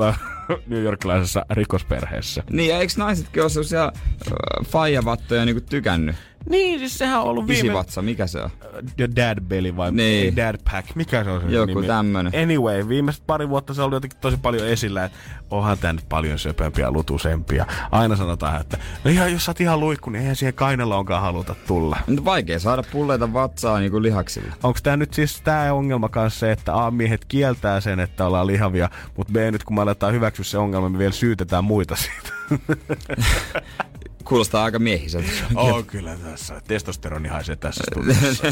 [0.00, 0.20] äh,
[0.66, 2.42] New Yorkilaisessa rikosperheessä.
[2.50, 6.16] Niin, ja eikö naisetkin ole sellaisia äh, faijavattoja niinku tykännyt?
[6.50, 7.58] Niin, siis sehän on ollut viime...
[7.58, 8.50] Isivatsa, mikä se on?
[8.96, 10.36] The Dad Belly vai Niin.
[10.36, 11.86] Dad Pack, mikä se on se Joku nimi?
[11.86, 12.32] tämmönen.
[12.42, 15.18] Anyway, viimeiset pari vuotta se on ollut jotenkin tosi paljon esillä, että
[15.50, 17.66] onhan tää nyt paljon söpömpiä ja lutusempia.
[17.92, 21.22] Aina sanotaan, että no ihan, jos sä oot ihan luikku, niin eihän siihen kainalla onkaan
[21.22, 21.96] haluta tulla.
[22.06, 24.52] Nyt vaikea saada pulleita vatsaa niinku lihaksilla.
[24.62, 28.46] Onko tämä nyt siis tämä ongelma kanssa se, että A, miehet kieltää sen, että ollaan
[28.46, 32.32] lihavia, mutta B, nyt kun me aletaan hyväksyä se ongelma, me vielä syytetään muita siitä.
[34.28, 35.28] Kuulostaa aika miehiseltä.
[35.56, 36.60] Oo, kyllä tässä.
[36.68, 38.44] Testosteroni haisee tässä studiossa.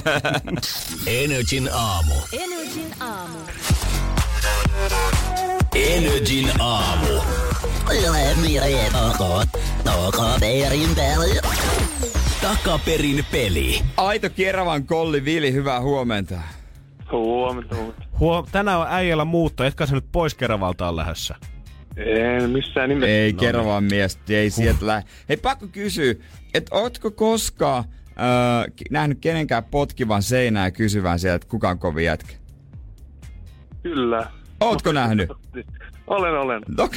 [1.22, 2.14] Energin aamu.
[2.32, 3.38] Energin aamu.
[5.74, 7.20] Energin aamu.
[12.42, 13.82] Takaperin peli.
[13.96, 16.40] Aito Keravan kolli Vili, hyvää huomenta.
[17.12, 17.76] Huomenta.
[18.20, 21.34] Huom, tänään on äijällä muutto, etkä sä nyt pois Keravaltaan lähdössä.
[21.96, 23.10] En missään nimessä.
[23.10, 25.08] Ei no, Keravan mies, ei sieltä lähde.
[25.28, 26.14] Hei, pakko kysyä,
[26.54, 32.04] että ootko koskaan öö, nähnyt kenenkään potkivan seinää ja kysyvän sieltä, että kuka on kovin
[32.04, 32.34] jätkä?
[33.82, 34.30] Kyllä.
[34.60, 35.30] Ootko nähnyt?
[36.06, 36.62] Olen, olen.
[36.78, 36.88] No,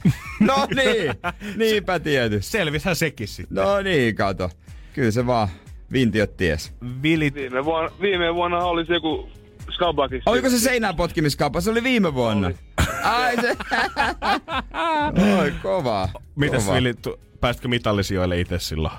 [0.40, 1.14] no niin,
[1.56, 2.50] niinpä tietysti.
[2.50, 3.54] Selvishän sekin sitten.
[3.64, 4.50] No niin, kato.
[4.92, 5.48] Kyllä se vaan
[5.92, 6.72] vintiöt ties.
[7.02, 9.28] Vilit, Viime vuonna, viime vuonna oli se joku
[9.70, 10.30] Skabakissa.
[10.30, 11.60] Oliko se seinään potkimiskauppa?
[11.60, 12.46] Se oli viime vuonna.
[12.46, 12.56] Oli.
[13.04, 13.56] Ai se.
[15.40, 16.08] Oi, kova.
[16.36, 16.76] mitäs kova.
[16.76, 18.94] Vili, tu- päästkö mitallisijoille itse silloin?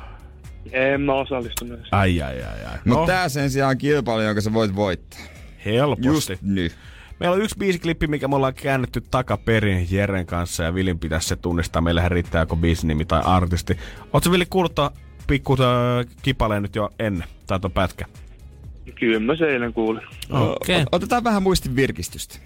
[0.71, 1.79] En mä osallistunut.
[1.91, 2.77] Ai, ai, ai, ai.
[2.85, 5.19] Mutta No, tää sen sijaan on kilpailu, jonka sä voit voittaa.
[5.65, 6.05] helposti.
[6.07, 6.75] Just nyt.
[7.19, 11.35] Meillä on yksi biisiklippi, mikä me ollaan käännetty takaperin Jeren kanssa ja Vilin pitäisi se
[11.35, 11.81] tunnistaa.
[11.81, 13.77] Meillähän riittää joko biisinimi tai artisti.
[14.13, 14.75] Oletko Vili kuullut
[15.27, 15.57] pikku
[16.21, 17.27] kipaleen nyt jo ennen?
[17.47, 18.05] Tai tuon pätkä?
[18.99, 20.01] Kyllä mä se eilen kuulin.
[20.29, 20.83] Okei.
[20.83, 22.39] Ot- Otetaan vähän muistin virkistystä.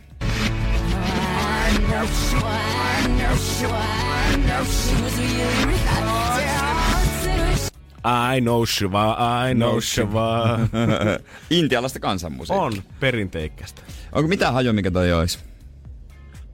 [8.03, 9.17] I know Shiva,
[9.49, 10.59] I know Shiva.
[11.49, 12.63] Intialaista kansanmusiikkia.
[12.63, 13.81] on perinteikästä.
[14.11, 15.39] Onko mitään hajua, mikä toi olisi?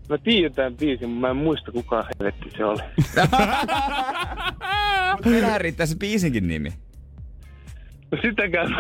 [0.10, 2.82] Mä tiedän tämän biisin, mutta mä en muista kuka helvetti se oli.
[5.32, 6.74] Meillähän riittää se biisinkin nimi.
[8.22, 8.76] Sitäkään.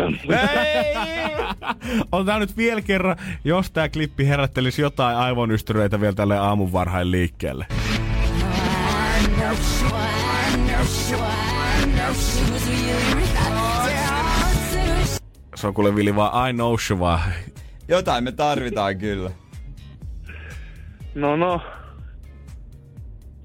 [2.12, 7.12] On tää nyt vielä kerran, jos tää klippi herättelisi jotain aivonystyröitä vielä tälle aamun varhain
[7.12, 7.66] liikkeelle.
[15.56, 17.20] Se on kuule Vili vaan I know Shiva.
[17.88, 19.32] Jotain me tarvitaan kyllä.
[21.16, 21.62] No no.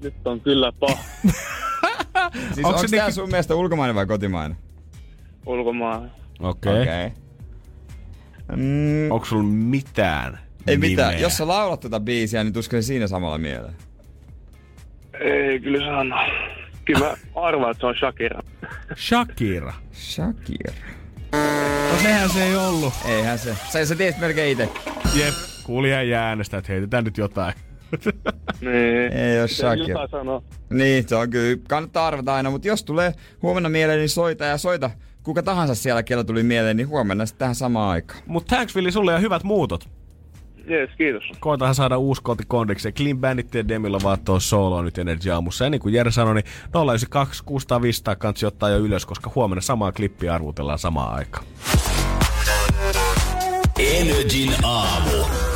[0.03, 1.03] Nyt on kyllä paha
[2.53, 4.57] Siis Onks onko se tää niinku- sun mielestä ulkomainen vai kotimainen?
[5.45, 6.11] Ulkomaan.
[6.39, 6.71] Okei.
[6.71, 6.81] Okay.
[6.81, 7.11] Okei.
[8.55, 10.89] Mm, Onko sulla mitään ei nimeä?
[10.89, 11.21] mitään.
[11.21, 13.73] Jos sä laulat tota biisiä, niin tusko se siinä samalla mieleen.
[15.19, 16.15] Ei kyllä sano.
[16.85, 18.41] Kyllä mä arvaan, että se on Shakira.
[18.95, 19.73] Shakira.
[19.93, 20.73] Shakira.
[21.91, 22.93] No sehän se ei ollut.
[23.05, 23.55] Eihän se.
[23.69, 24.69] Sä, sä tiedät melkein itse.
[25.15, 25.33] Jep,
[25.63, 27.53] kuulija jää äänestä, että heitetään nyt jotain.
[28.61, 29.13] Niin.
[29.13, 29.99] Ei oo Se Shakira.
[30.69, 31.61] Niin, se on kyllä.
[31.67, 34.89] Kannattaa arvata aina, mutta jos tulee huomenna mieleen, niin soita ja soita
[35.23, 38.21] kuka tahansa siellä, kellä tuli mieleen, niin huomenna sitten tähän samaan aikaan.
[38.25, 39.89] Mut thanks Vili sulle ja hyvät muutot.
[40.67, 41.23] Jees, kiitos.
[41.39, 42.91] Koitahan saada uusi koti kondiksi.
[42.91, 45.63] Clean Bandit ja Demilla vaattoo soloa nyt Energy aamussa.
[45.63, 49.61] Ja niin kuin Jere sanoi, niin 092 600 500 kansi ottaa jo ylös, koska huomenna
[49.61, 51.45] samaa klippiä arvutellaan samaan aikaan.
[53.79, 55.50] Energin aamu.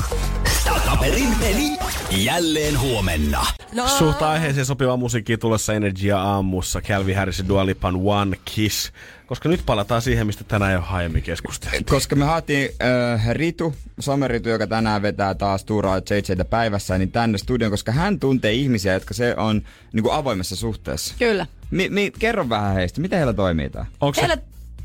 [0.86, 1.78] Takaperin peli.
[2.24, 3.46] Jälleen huomenna.
[3.74, 3.88] No.
[3.88, 6.82] Suht aiheeseen sopiva musiikki tulossa Energia aamussa.
[6.82, 8.92] Calvin Harris ja Dua Lipan One Kiss.
[9.26, 11.86] Koska nyt palataan siihen, mistä tänään jo aiemmin keskusteltiin.
[11.86, 12.70] Koska me haettiin
[13.16, 18.20] äh, Ritu, someritu, joka tänään vetää taas tuuraa JJtä päivässä, niin tänne studion, koska hän
[18.20, 19.62] tuntee ihmisiä, jotka se on
[19.94, 21.16] niin kuin avoimessa suhteessa.
[21.20, 21.48] Kyllä.
[21.72, 23.86] Mi- mi- kerro vähän heistä, miten heillä toimii tää?
[24.02, 24.38] Onko se, Heillä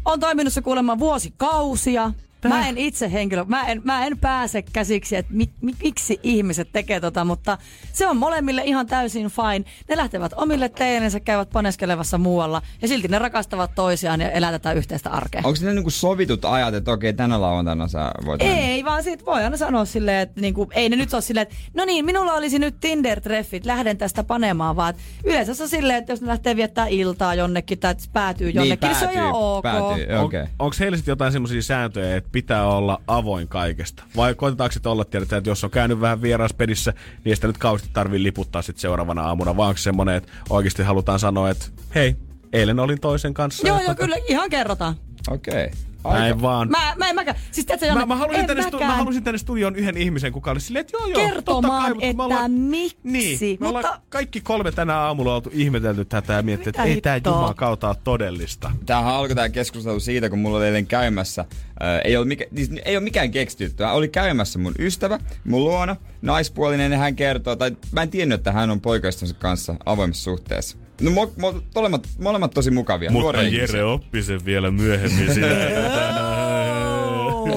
[0.05, 2.13] on toiminut se kuulemma vuosikausia.
[2.49, 6.69] Mä en itse henkilö, mä en, mä en pääse käsiksi, että mi, mi, miksi ihmiset
[6.73, 7.59] tekee tota, mutta
[7.93, 9.71] se on molemmille ihan täysin fine.
[9.89, 14.73] Ne lähtevät omille teillensä, käyvät paneskelevassa muualla ja silti ne rakastavat toisiaan ja elää tätä
[14.73, 15.43] yhteistä arkea.
[15.45, 18.59] Onko ne niinku sovitut ajat, että okei, tänä lauantaina sä voit mennä?
[18.59, 21.57] Ei, vaan siitä voi aina sanoa silleen, että niinku, ei ne nyt ole silleen, että
[21.75, 26.13] no niin, minulla olisi nyt Tinder-treffit, lähden tästä panemaan, vaan yleensä se on silleen, että
[26.13, 29.63] jos ne lähtee viettää iltaa jonnekin tai päätyy jonnekin, niin, se on ihan ok.
[29.63, 30.45] Päätyy, on, okei.
[30.59, 34.03] onko heillä sitten jotain semmoisia sääntöjä, että pitää olla avoin kaikesta?
[34.17, 37.59] Vai koetetaanko sitten olla, tiedetään, että jos on käynyt vähän vieraspedissä, niin ei sitä nyt
[37.59, 41.67] kauheasti tarvii liputtaa sitten seuraavana aamuna, vaan onko se semmoinen, että oikeasti halutaan sanoa, että
[41.95, 42.17] hei,
[42.53, 43.67] eilen olin toisen kanssa.
[43.69, 44.95] Joo, ja joo, tota- kyllä ihan kerrotaan.
[45.29, 45.71] Okei.
[46.05, 46.71] Näin vaan.
[46.71, 47.37] Mä, mä en mäkään.
[47.53, 50.33] Siis tiedätkö, Janne, Mä, mä, halusin en tänne stu- mä halusin tänne studioon yhden ihmisen,
[50.33, 52.99] kuka oli silleen, että joo joo, kertomaan, totta kai, mutta että ollaan, miksi.
[53.03, 57.01] Niin, me ollaan Mutta kaikki kolme tänä aamulla oltu ihmetelty tätä ja miettinyt, että ei
[57.01, 57.33] tää hittoa?
[57.33, 58.71] Jumalan kautta ole todellista.
[58.87, 61.45] Tämähän alkoi tämä keskustelu siitä, kun mulla oli eilen käymässä.
[61.81, 63.85] Ää, ei, ole mikä, siis ei ole mikään keksitty.
[63.85, 68.53] Oli käymässä mun ystävä, mun luona, naispuolinen, ja hän kertoo, tai mä en tiennyt, että
[68.53, 70.77] hän on poikaystävänsä kanssa avoimessa suhteessa.
[71.01, 73.11] No mo, mo, molemmat, molemmat tosi mukavia.
[73.11, 73.87] nuoria ihmisiä.
[73.87, 75.47] oppi sen vielä myöhemmin sinä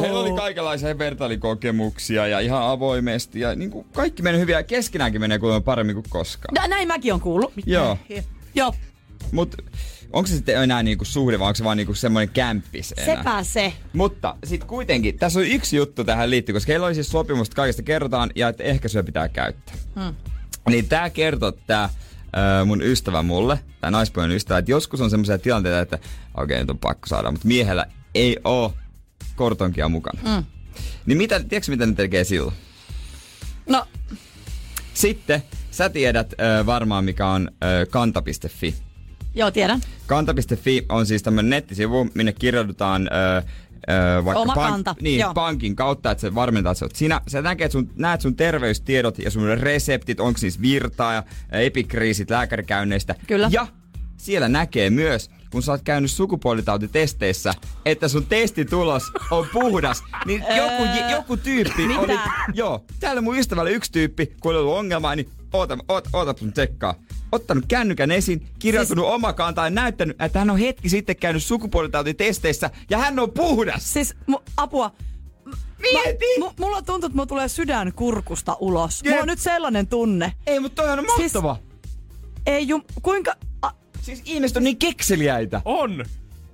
[0.01, 3.39] heillä oli kaikenlaisia vertailikokemuksia ja ihan avoimesti.
[3.39, 6.53] Ja niin kuin kaikki menee hyviä ja keskenäänkin menee kuulemma paremmin kuin koskaan.
[6.53, 7.53] Nä- näin mäkin on kuullut.
[7.65, 7.97] Joo.
[8.55, 8.73] Joo,
[9.31, 9.55] Mut
[10.13, 13.15] onko se sitten enää niinku suhde vai onko se vaan niinku semmoinen kämppis enää?
[13.17, 13.73] sepä se.
[13.93, 17.55] Mutta sitten kuitenkin, tässä on yksi juttu tähän liittyy, koska heillä oli siis sopimus, että
[17.55, 19.75] kaikesta kerrotaan ja että ehkä se pitää käyttää.
[19.95, 20.15] Hmm.
[20.69, 21.89] Niin tää kertoo tää
[22.61, 26.57] ö, mun ystävä mulle, tää naispuolinen ystävä, että joskus on semmoisia tilanteita, että okei, okay,
[26.59, 28.73] nyt on pakko saada, mutta miehellä ei oo
[29.35, 30.21] kortonkia mukana.
[30.37, 30.43] Mm.
[31.05, 32.55] Niin mitä, tiedätkö mitä ne tekee silloin?
[33.69, 33.85] No,
[34.93, 38.75] Sitten sä tiedät ö, varmaan mikä on ö, kanta.fi.
[39.35, 39.81] joo tiedän.
[40.07, 43.41] Kanta.fi on siis tämmönen nettisivu, minne kirjaudutaan ö,
[43.89, 45.33] ö, vaikka Oma kanta, niin, joo.
[45.33, 47.21] pankin kautta, että se varmentaa, että sä oot sinä.
[47.27, 53.15] Sä näkee, sun, näet sun terveystiedot ja sun reseptit, onko siis virtaa ja epikriisit lääkärikäynneistä.
[53.27, 53.49] Kyllä.
[53.51, 53.67] Ja
[54.17, 57.53] siellä näkee myös, kun sä oot käynyt sukupuolitautitesteissä,
[57.85, 61.99] että sun testitulos on puhdas, niin joku, joku tyyppi Mitä?
[61.99, 62.19] oli...
[62.53, 66.53] Joo, täällä mun ystävällä yksi tyyppi, kun oli ollut ongelmaa, niin oota, oota, oota sun
[66.53, 66.95] tsekkaa.
[67.33, 69.13] Ottanut kännykän esiin, kirjoittanut siis...
[69.15, 73.93] oma kantaa ja näyttänyt, että hän on hetki sitten käynyt sukupuolitautitesteissä ja hän on puhdas.
[73.93, 74.91] Siis mu- apua.
[75.79, 76.25] Mieti!
[76.39, 79.01] Mä, mu- mulla tuntuu, että mulla tulee sydän kurkusta ulos.
[79.03, 79.11] Jep.
[79.11, 80.33] Mulla on nyt sellainen tunne.
[80.47, 81.57] Ei, mutta toihan on Siis- mahtava.
[82.45, 83.35] Ei jum, kuinka...
[83.61, 83.69] A,
[84.01, 85.61] Siis ihmiset on niin kekseliäitä.
[85.65, 86.05] On!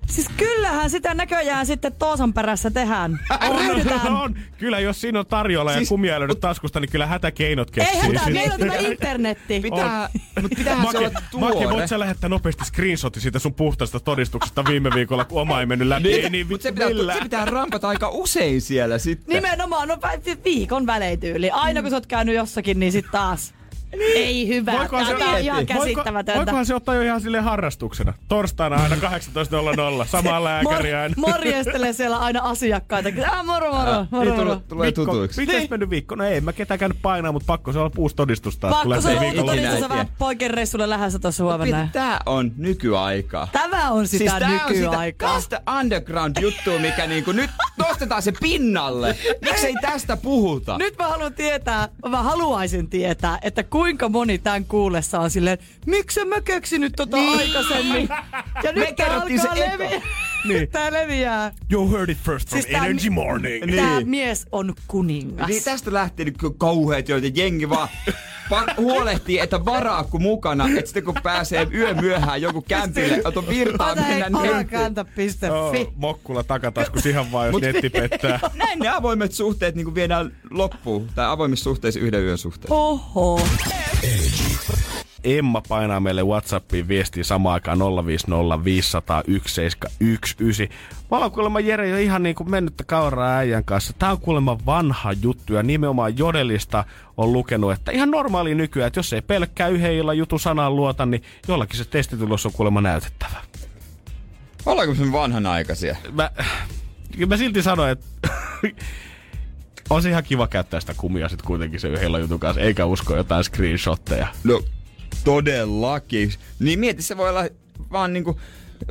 [0.10, 3.20] Siis kyllähän sitä näköjään sitten Toosan perässä tehdään.
[3.50, 4.08] On, Ryhdytään.
[4.08, 4.36] on.
[4.58, 7.96] Kyllä jos siinä on tarjolla Siis- ja kumia löydät taskusta, niin kyllä hätäkeinot keksii.
[7.96, 9.60] Ei hätää, Siis- meillä on tämä internetti.
[9.60, 10.10] Pitää,
[10.42, 11.70] mutta pitäähän se Maki, olla Maki, tuore.
[11.70, 15.88] voit sä lähettää nopeasti screenshotin siitä sun puhtaasta todistuksesta viime viikolla, kun oma ei mennyt
[15.88, 16.14] läpi?
[16.14, 19.36] Ei niin Mutta se pitää, se pitää rampata aika usein siellä sitten.
[19.36, 19.98] Nimenomaan, no
[20.46, 21.50] viikon väleityyli.
[21.50, 23.54] Aina kun sä oot käynyt jossakin, niin sit taas.
[23.94, 24.72] Ei hyvä.
[24.72, 26.38] Voikohan se, Tämä on ihan voiko, käsittämätöntä.
[26.40, 28.14] voikohan se ottaa jo ihan sille harrastuksena?
[28.28, 31.16] Torstaina aina 18.00, sama lääkäri aina.
[31.18, 33.10] Mor- morjestelee siellä aina asiakkaita.
[33.32, 34.44] Ah, moro, moro, moro, Niin moro.
[34.44, 35.42] tulee, tulee Viikko, tutuiksi.
[35.42, 35.68] Miten Niin.
[35.70, 36.16] mennyt viikko?
[36.16, 38.74] No ei mä ketään käynyt painaa, mutta pakko se olla uusi todistus taas.
[38.82, 41.88] kun Pakko se Näin, vähän poikien reissulle lähdössä tuossa huomenna.
[41.94, 43.48] Tää on nykyaikaa.
[43.52, 45.34] Tämä on sitä siis tää on sitä, nykyaikaa.
[45.36, 49.16] tästä underground-juttua, mikä niinku nyt nostetaan se pinnalle.
[49.42, 50.78] Miksei tästä puhuta?
[50.78, 56.26] Nyt mä haluan tietää, mä haluaisin tietää, että kuinka moni tämän kuullessa on silleen, miksi
[56.26, 57.40] mä keksinyt tota Niin.
[57.40, 58.10] aikaisemmin?
[58.64, 60.02] Ja Me nyt kerrottiin alkaa se eka.
[60.48, 60.70] Niin.
[60.70, 61.52] Tää leviää.
[61.72, 63.66] You heard it first from Siis tää- Energy Morning.
[63.66, 63.76] Niin.
[63.86, 65.48] Tää mies on kuningas.
[65.48, 67.88] Niin tästä lähtee nyt kauheat, joita jengi vaan
[68.50, 73.48] pa- huolehtii, että varaakku mukana, että sitten kun pääsee yö myöhään joku kämpille, että on
[73.50, 74.54] virtaa Ota hei, mennä nettiin.
[74.56, 75.28] omakanta.fi.
[75.52, 78.40] Oh, mokkula takataskus ihan vaan, jos Mut- netti pettää.
[78.54, 81.10] Näin ne avoimet suhteet niin viedään loppuun.
[81.16, 82.76] Tai avoimissa suhteissa yhden yön suhteessa.
[82.76, 83.42] Oho.
[85.24, 90.76] Emma painaa meille Whatsappiin viestiä samaan aikaan 050 500 1719.
[91.12, 93.94] Mä olen kuulemma Jere jo ihan niin kuin mennyttä kauraa äijän kanssa.
[93.94, 96.86] Tää on kuulemma vanha juttu ja nimenomaan Jodelista
[97.18, 101.06] on lukenut, että ihan normaali nykyään, että jos ei pelkkää yhden illan jutun sanaan luota,
[101.06, 103.42] niin jollakin se testitulos on kuulemma näytettävä.
[104.66, 105.96] Ollaanko me vanhanaikaisia?
[106.12, 106.32] Mä,
[107.28, 108.08] mä silti sanoin, että
[109.90, 112.86] on se ihan kiva käyttää sitä kumia sitten kuitenkin se yhden illan jutun kanssa, eikä
[112.86, 114.28] usko jotain screenshotteja.
[114.44, 114.62] No,
[115.24, 116.32] todellakin.
[116.60, 117.46] Niin mieti, se voi olla
[117.92, 118.40] vaan niinku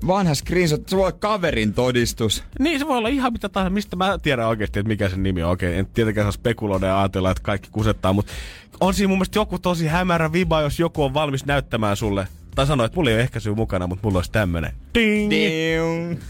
[0.07, 2.45] vanha screenshot, se voi olla kaverin todistus.
[2.59, 5.43] Niin, se voi olla ihan mitä tahansa, mistä mä tiedän oikeasti, että mikä sen nimi
[5.43, 5.79] on oikein.
[5.79, 8.33] En tietenkään saa spekuloida ja ajatella, että kaikki kusettaa, mutta
[8.81, 12.29] on siinä mun mielestä joku tosi hämärä viba, jos joku on valmis näyttämään sulle.
[12.55, 14.73] Tai sanoo, että mulla ei ole ehkäisyä mukana, mutta mulla olisi tämmönen.
[14.95, 15.31] Ding!
[15.31, 16.21] Ding.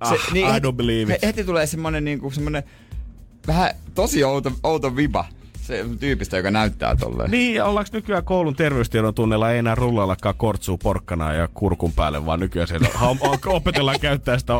[0.00, 1.22] Ah, I heti, don't believe it.
[1.22, 2.62] he- Heti tulee semmonen niinku semmonen
[3.46, 5.24] vähän tosi outo, outo viba.
[5.62, 7.30] Se tyypistä, joka näyttää tolleen.
[7.30, 12.40] Niin, ollaanko nykyään koulun terveystiedon tunnella ei enää rullaillakaan kortsuu porkkanaa ja kurkun päälle, vaan
[12.40, 12.88] nykyään siellä
[13.46, 14.52] opetellaan käyttää sitä,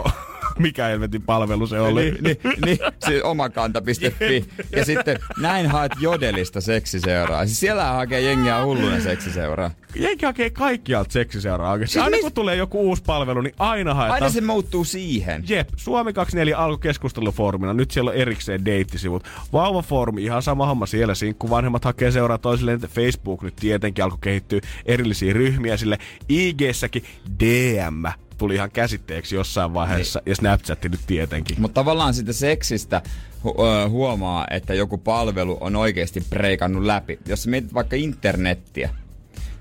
[0.59, 2.03] mikä helvetin palvelu se oli.
[2.11, 4.45] Niin, niin, niin, se omakanta.fi.
[4.77, 7.47] Ja sitten näin haet jodelista seksiseuraa.
[7.47, 9.71] Siis siellä hakee jengiä hulluna seksiseuraa.
[9.95, 11.93] Jenki hakee kaikkialta seksiseuraa oikeasti.
[11.93, 14.15] Siis Aina mis- kun tulee joku uusi palvelu, niin aina haetaan.
[14.23, 15.45] Aina se muuttuu siihen.
[15.49, 17.75] Jep, Suomi 24 alkoi keskustelufoorumina.
[17.75, 19.25] Nyt siellä on erikseen deittisivut.
[19.53, 21.15] Vauvafoorumi, ihan sama homma siellä.
[21.15, 22.81] Sinkku vanhemmat hakee seuraa toisilleen.
[22.81, 25.99] Facebook nyt tietenkin alkoi kehittyä erillisiä ryhmiä sille.
[26.29, 27.05] IG-säkin
[27.41, 28.05] DM
[28.41, 30.31] tuli ihan käsitteeksi jossain vaiheessa, niin.
[30.31, 31.61] ja Snapchat nyt tietenkin.
[31.61, 33.03] Mutta tavallaan sitä seksistä
[33.45, 37.19] hu- huomaa, että joku palvelu on oikeasti preikannut läpi.
[37.27, 38.91] Jos mietit vaikka internettiä,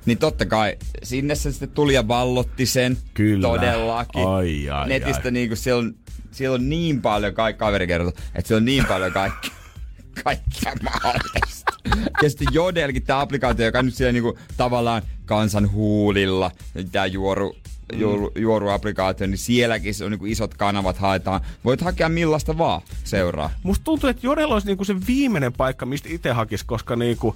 [0.06, 3.48] niin totta kai sinne se sitten tuli ja vallotti sen Kyllä.
[3.48, 4.28] todellakin.
[4.28, 5.32] Ai, ai, Netistä ai.
[5.32, 5.96] niinku siellä on,
[6.32, 9.52] siellä on niin paljon kaikki kaveri kertoo, että siellä on niin paljon kaikki,
[10.24, 11.72] kaikkia mahdollista.
[12.24, 16.52] Ja sitten Jodelkin tämä applikaatio, joka nyt siellä niinku tavallaan kansan huulilla,
[16.92, 17.56] tämä juoru,
[17.94, 21.42] juoru, juoruapplikaatio, niin sielläkin se on niinku isot kanavat haetaan.
[21.66, 23.50] Voit hakea millaista vaan seuraa.
[23.64, 27.36] Musta tuntuu, että Jodel olisi niinku se viimeinen paikka, mistä itse hakisi, koska niinku,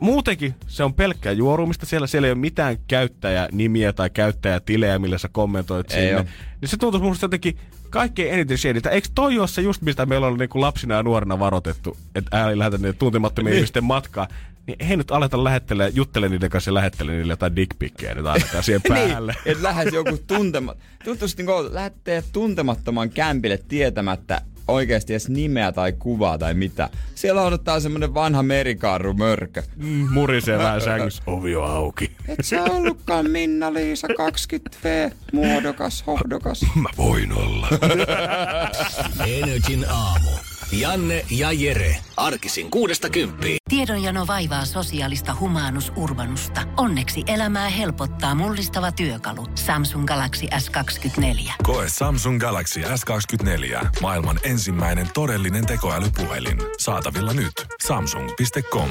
[0.00, 1.86] muutenkin se on pelkkää juorumista.
[1.86, 6.26] Siellä, siellä ei ole mitään käyttäjänimiä tai käyttäjätilejä, millä sä kommentoit Ei sinne.
[6.60, 7.58] Niin se tuntuu musta jotenkin
[7.90, 8.90] kaikkein eniten shadiltä.
[8.90, 12.58] Eikö toi ole se just, mistä meillä on niinku lapsina ja nuorena varoitettu, että ääni
[12.58, 13.56] lähetä niitä tuntemattomia Niin.
[13.56, 14.28] ihmisten matkaa.
[14.66, 18.64] Niin ei nyt aleta lähettelee, juttele niiden kanssa ja lähettele niille jotain dickpikkejä nyt ainakaan
[18.64, 19.32] siihen päälle.
[19.44, 20.74] Niin, että lähes joku tuntema...
[21.04, 26.88] Tuntuisi niin kuin lähtee tuntemattoman kämpille tietämättä oikeasti edes nimeä tai kuvaa tai mitä.
[27.14, 29.62] Siellä odottaa semmonen vanha merikaaru mörkö.
[29.76, 31.22] Mm, Murisee vähän sängyssä.
[31.26, 32.16] Ovi on auki.
[32.28, 36.66] Et sä ollutkaan Minna-Liisa 20V, muodokas, hohdokas.
[36.74, 37.68] Mä voin olla.
[39.26, 40.30] Energin aamu.
[40.72, 41.96] Janne ja Jere.
[42.16, 43.56] Arkisin kuudesta kymppiin.
[43.70, 46.60] Tiedonjano vaivaa sosiaalista humanus urbanusta.
[46.76, 49.46] Onneksi elämää helpottaa mullistava työkalu.
[49.54, 51.52] Samsung Galaxy S24.
[51.62, 53.86] Koe Samsung Galaxy S24.
[54.00, 56.58] Maailman ensimmäinen todellinen tekoälypuhelin.
[56.78, 57.52] Saatavilla nyt.
[57.86, 58.90] Samsung.com.